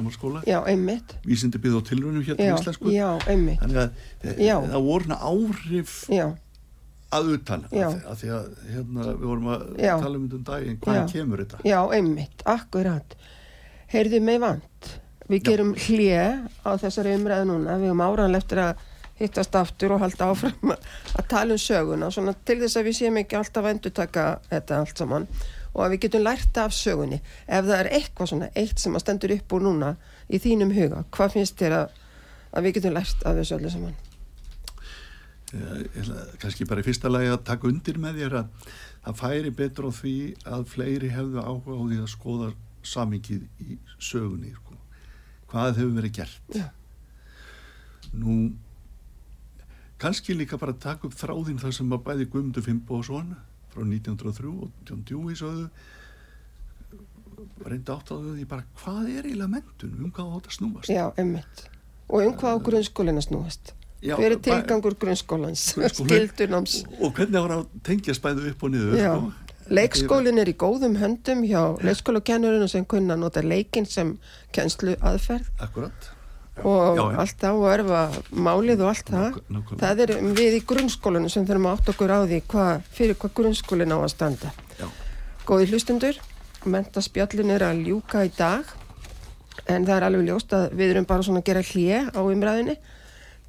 einmitt. 0.68 1.14
vísindi 1.24 1.60
byggð 1.62 1.78
á 1.80 1.82
tilrunum 1.88 2.24
hér 2.26 2.36
til 2.36 2.50
Já, 2.50 2.56
íslensku. 2.58 2.90
já, 2.92 3.08
einmitt. 3.32 3.62
þannig 3.62 3.78
að 3.80 3.94
það 4.74 4.82
voru 4.84 5.06
svona 5.06 5.20
áhrif 5.30 5.94
að 7.16 7.30
utan 7.36 7.64
Já. 7.72 7.86
að, 7.88 8.20
því 8.20 8.30
að 8.36 8.46
hérna, 8.74 9.06
við 9.08 9.24
vorum 9.30 9.48
að 9.54 9.64
tala 9.80 10.18
um 10.18 10.26
þetta 10.26 10.36
um 10.36 10.44
daginn 10.50 10.78
hvaðan 10.84 11.08
Já. 11.08 11.12
kemur 11.14 11.42
þetta? 11.44 11.60
Já, 11.64 11.78
einmitt, 11.96 12.44
akkurat. 12.44 13.16
Heyrðu 13.92 14.20
mig 14.26 14.40
vant. 14.42 14.92
Við 15.26 15.42
gerum 15.48 15.72
hlje 15.74 16.26
á 16.62 16.70
þessari 16.78 17.16
umræðu 17.18 17.48
núna. 17.50 17.78
Við 17.80 17.90
höfum 17.90 18.04
áraðan 18.06 18.38
eftir 18.38 18.62
að 18.62 18.84
hittast 19.16 19.54
aftur 19.56 19.94
og 19.96 20.02
halda 20.04 20.30
áfram 20.30 20.72
að 20.72 21.28
tala 21.30 21.56
um 21.56 21.60
söguna 21.60 22.10
svona 22.12 22.34
til 22.46 22.58
þess 22.60 22.76
að 22.76 22.88
við 22.90 22.98
séum 22.98 23.20
ekki 23.22 23.38
alltaf 23.38 23.64
að 23.64 23.70
endur 23.72 23.94
taka 23.96 24.24
þetta 24.50 24.80
allt 24.82 25.00
saman 25.00 25.28
og 25.72 25.84
að 25.84 25.94
við 25.94 26.02
getum 26.06 26.24
lært 26.24 26.60
af 26.60 26.74
sögunni 26.76 27.20
ef 27.20 27.64
það 27.68 27.78
er 27.78 27.90
eitthvað 27.98 28.30
svona 28.32 28.50
eitt 28.56 28.82
sem 28.82 28.96
að 28.96 29.04
stendur 29.04 29.34
upp 29.36 29.56
úr 29.56 29.64
núna 29.64 29.94
í 30.28 30.40
þínum 30.42 30.74
huga, 30.76 31.04
hvað 31.16 31.36
finnst 31.36 31.56
þér 31.60 31.78
að, 31.78 31.96
að 32.52 32.68
við 32.68 32.76
getum 32.78 32.96
lært 32.96 33.24
af 33.24 33.40
þessu 33.40 33.56
öllu 33.56 33.72
saman? 33.72 33.96
Eh, 35.56 36.12
Kanski 36.42 36.68
bara 36.68 36.84
í 36.84 36.86
fyrsta 36.86 37.12
lagi 37.12 37.32
að 37.32 37.44
taka 37.48 37.70
undir 37.70 38.00
með 38.02 38.22
þér 38.22 38.38
að 38.42 38.70
það 39.06 39.20
færi 39.22 39.56
betur 39.62 39.88
á 39.88 39.92
því 39.96 40.16
að 40.56 40.70
fleiri 40.72 41.12
hefðu 41.14 41.44
áhuga 41.44 41.76
á 41.76 41.82
því 41.86 42.00
að 42.02 42.12
skoða 42.12 42.52
samingið 42.86 43.46
í 43.64 43.78
sögunni 43.96 44.52
sko. 44.52 44.75
Hvað 45.56 45.78
hefur 45.80 45.92
verið 45.96 46.16
gert? 46.20 46.56
Já. 46.56 46.68
nú 48.16 48.54
kannski 50.00 50.36
líka 50.36 50.58
bara 50.60 50.76
taka 50.76 51.08
upp 51.08 51.16
þráðin 51.16 51.60
þar 51.60 51.74
sem 51.74 51.92
að 51.92 52.02
bæði 52.06 52.26
Guðmundur 52.32 52.64
Fimboðsson 52.64 53.32
frá 53.72 53.82
1903 53.84 54.50
og 54.52 54.88
John 54.88 55.04
Dewey 55.08 55.36
sögðu 55.36 55.70
reynda 57.64 57.96
átt 57.96 58.12
á 58.12 58.16
því 58.16 58.44
bara 58.48 58.66
hvað 58.80 59.08
er 59.12 59.26
eiginlega 59.28 59.52
mentun, 59.56 59.96
um 60.00 60.12
hvað 60.12 60.36
átt 60.36 60.50
að 60.50 60.56
snúast? 60.58 60.92
Já, 60.92 61.04
emmitt 61.20 61.66
og 62.06 62.22
um 62.22 62.36
hvað 62.38 62.56
á 62.56 62.58
grunnskólinu 62.68 63.24
snúast? 63.24 63.72
Já, 64.04 64.14
hver 64.20 64.36
er 64.36 64.40
tilgangur 64.44 64.94
grunnskólans? 65.00 65.70
Skildunams 65.96 66.82
og 67.02 67.16
hvernig 67.16 67.40
ára 67.40 67.62
að 67.62 67.68
tengja 67.86 68.14
spæðu 68.16 68.50
upp 68.52 68.64
og 68.68 68.72
niður 68.74 68.98
Já, 69.00 69.12
sko? 69.16 69.45
Leikskólin 69.68 70.38
er 70.38 70.50
í 70.50 70.56
góðum 70.58 70.96
höndum 71.00 71.42
hjá 71.46 71.62
leikskólakennurinn 71.82 72.68
sem 72.70 72.84
kunna 72.88 73.16
nota 73.18 73.42
leikin 73.42 73.86
sem 73.86 74.16
kennslu 74.54 74.94
aðferð 75.00 75.48
Akkurat 75.60 76.12
og 76.64 76.96
Já, 76.96 77.02
já. 77.12 77.18
allt 77.20 77.42
á 77.44 77.52
að 77.52 77.66
erfa 77.74 78.02
málið 78.32 78.80
og 78.80 78.88
allt 78.88 79.10
það. 79.12 79.34
Nákvæmlega. 79.52 79.80
Það 79.82 79.98
er 80.00 80.12
við 80.38 80.54
í 80.56 80.60
grunnskólinu 80.70 81.28
sem 81.28 81.44
þurfum 81.44 81.66
að 81.68 81.74
átt 81.76 81.90
okkur 81.92 82.12
á 82.16 82.18
því 82.24 82.38
hva, 82.48 82.64
fyrir 82.96 83.18
hvað 83.20 83.34
grunnskólin 83.36 83.92
á 83.92 83.98
að 84.00 84.08
standa. 84.14 84.52
Já. 84.80 84.86
Góði 85.44 85.66
hlustundur, 85.74 86.16
mentaspjallin 86.64 87.52
er 87.52 87.66
að 87.68 87.82
ljúka 87.84 88.24
í 88.24 88.32
dag 88.38 88.72
en 89.68 89.84
það 89.84 89.94
er 89.98 90.06
alveg 90.08 90.24
ljóst 90.30 90.56
að 90.56 90.64
við 90.80 90.94
erum 90.94 91.08
bara 91.12 91.26
svona 91.28 91.42
að 91.44 91.48
gera 91.50 91.66
hlje 91.68 92.00
á 92.08 92.20
umræðinni. 92.24 92.78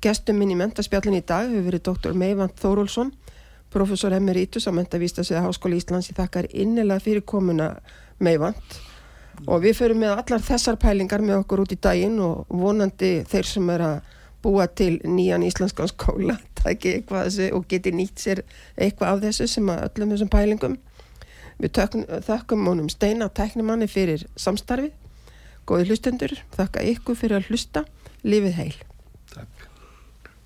Gestum 0.03 0.38
minn 0.43 0.51
í 0.51 0.59
mentaspjallin 0.59 1.18
í 1.22 1.24
dag 1.24 1.47
hefur 1.47 1.63
verið 1.72 1.86
doktor 1.88 2.13
Meivand 2.18 2.59
Þórólsson, 2.59 3.13
professor 3.74 4.13
emeritus 4.15 4.68
á 4.68 4.72
mentavístasviða 4.76 5.45
Háskóli 5.45 5.80
Íslands. 5.80 6.09
Ég 6.11 6.18
þakkar 6.18 6.47
innilega 6.51 7.03
fyrir 7.03 7.26
komuna 7.28 7.74
Meivand 8.20 8.78
og 9.45 9.61
við 9.61 9.78
förum 9.78 10.01
með 10.01 10.15
allar 10.18 10.41
þessar 10.41 10.80
pælingar 10.82 11.22
með 11.22 11.43
okkur 11.43 11.61
út 11.65 11.74
í 11.76 11.80
daginn 11.82 12.18
og 12.24 12.47
vonandi 12.49 13.11
þeir 13.30 13.49
sem 13.49 13.70
er 13.70 13.84
að 13.86 13.97
búa 14.41 14.68
til 14.68 14.97
nýjan 15.03 15.45
íslenskan 15.45 15.91
skóla 15.91 16.38
taki 16.61 16.95
eitthvað 16.97 17.28
þessu 17.28 17.49
og 17.57 17.68
geti 17.70 17.93
nýtt 17.93 18.24
sér 18.24 18.43
eitthvað 18.76 19.13
af 19.13 19.24
þessu 19.28 19.49
sem 19.51 19.70
að 19.74 19.86
öllum 19.89 20.15
þessum 20.15 20.34
pælingum. 20.34 20.78
Við 21.57 21.74
tökn, 21.74 22.05
þökkum 22.26 22.68
honum 22.70 22.89
Steina 22.93 23.30
tæknimanni 23.34 23.89
fyrir 23.89 24.28
samstarfið. 24.38 24.93
Góði 25.68 25.89
hlustendur, 25.89 26.38
þakka 26.55 26.86
ykkur 26.93 27.18
fyrir 27.18 27.41
að 27.41 27.49
hlusta. 27.51 27.84
Lifið 28.24 28.61
heil 28.61 28.87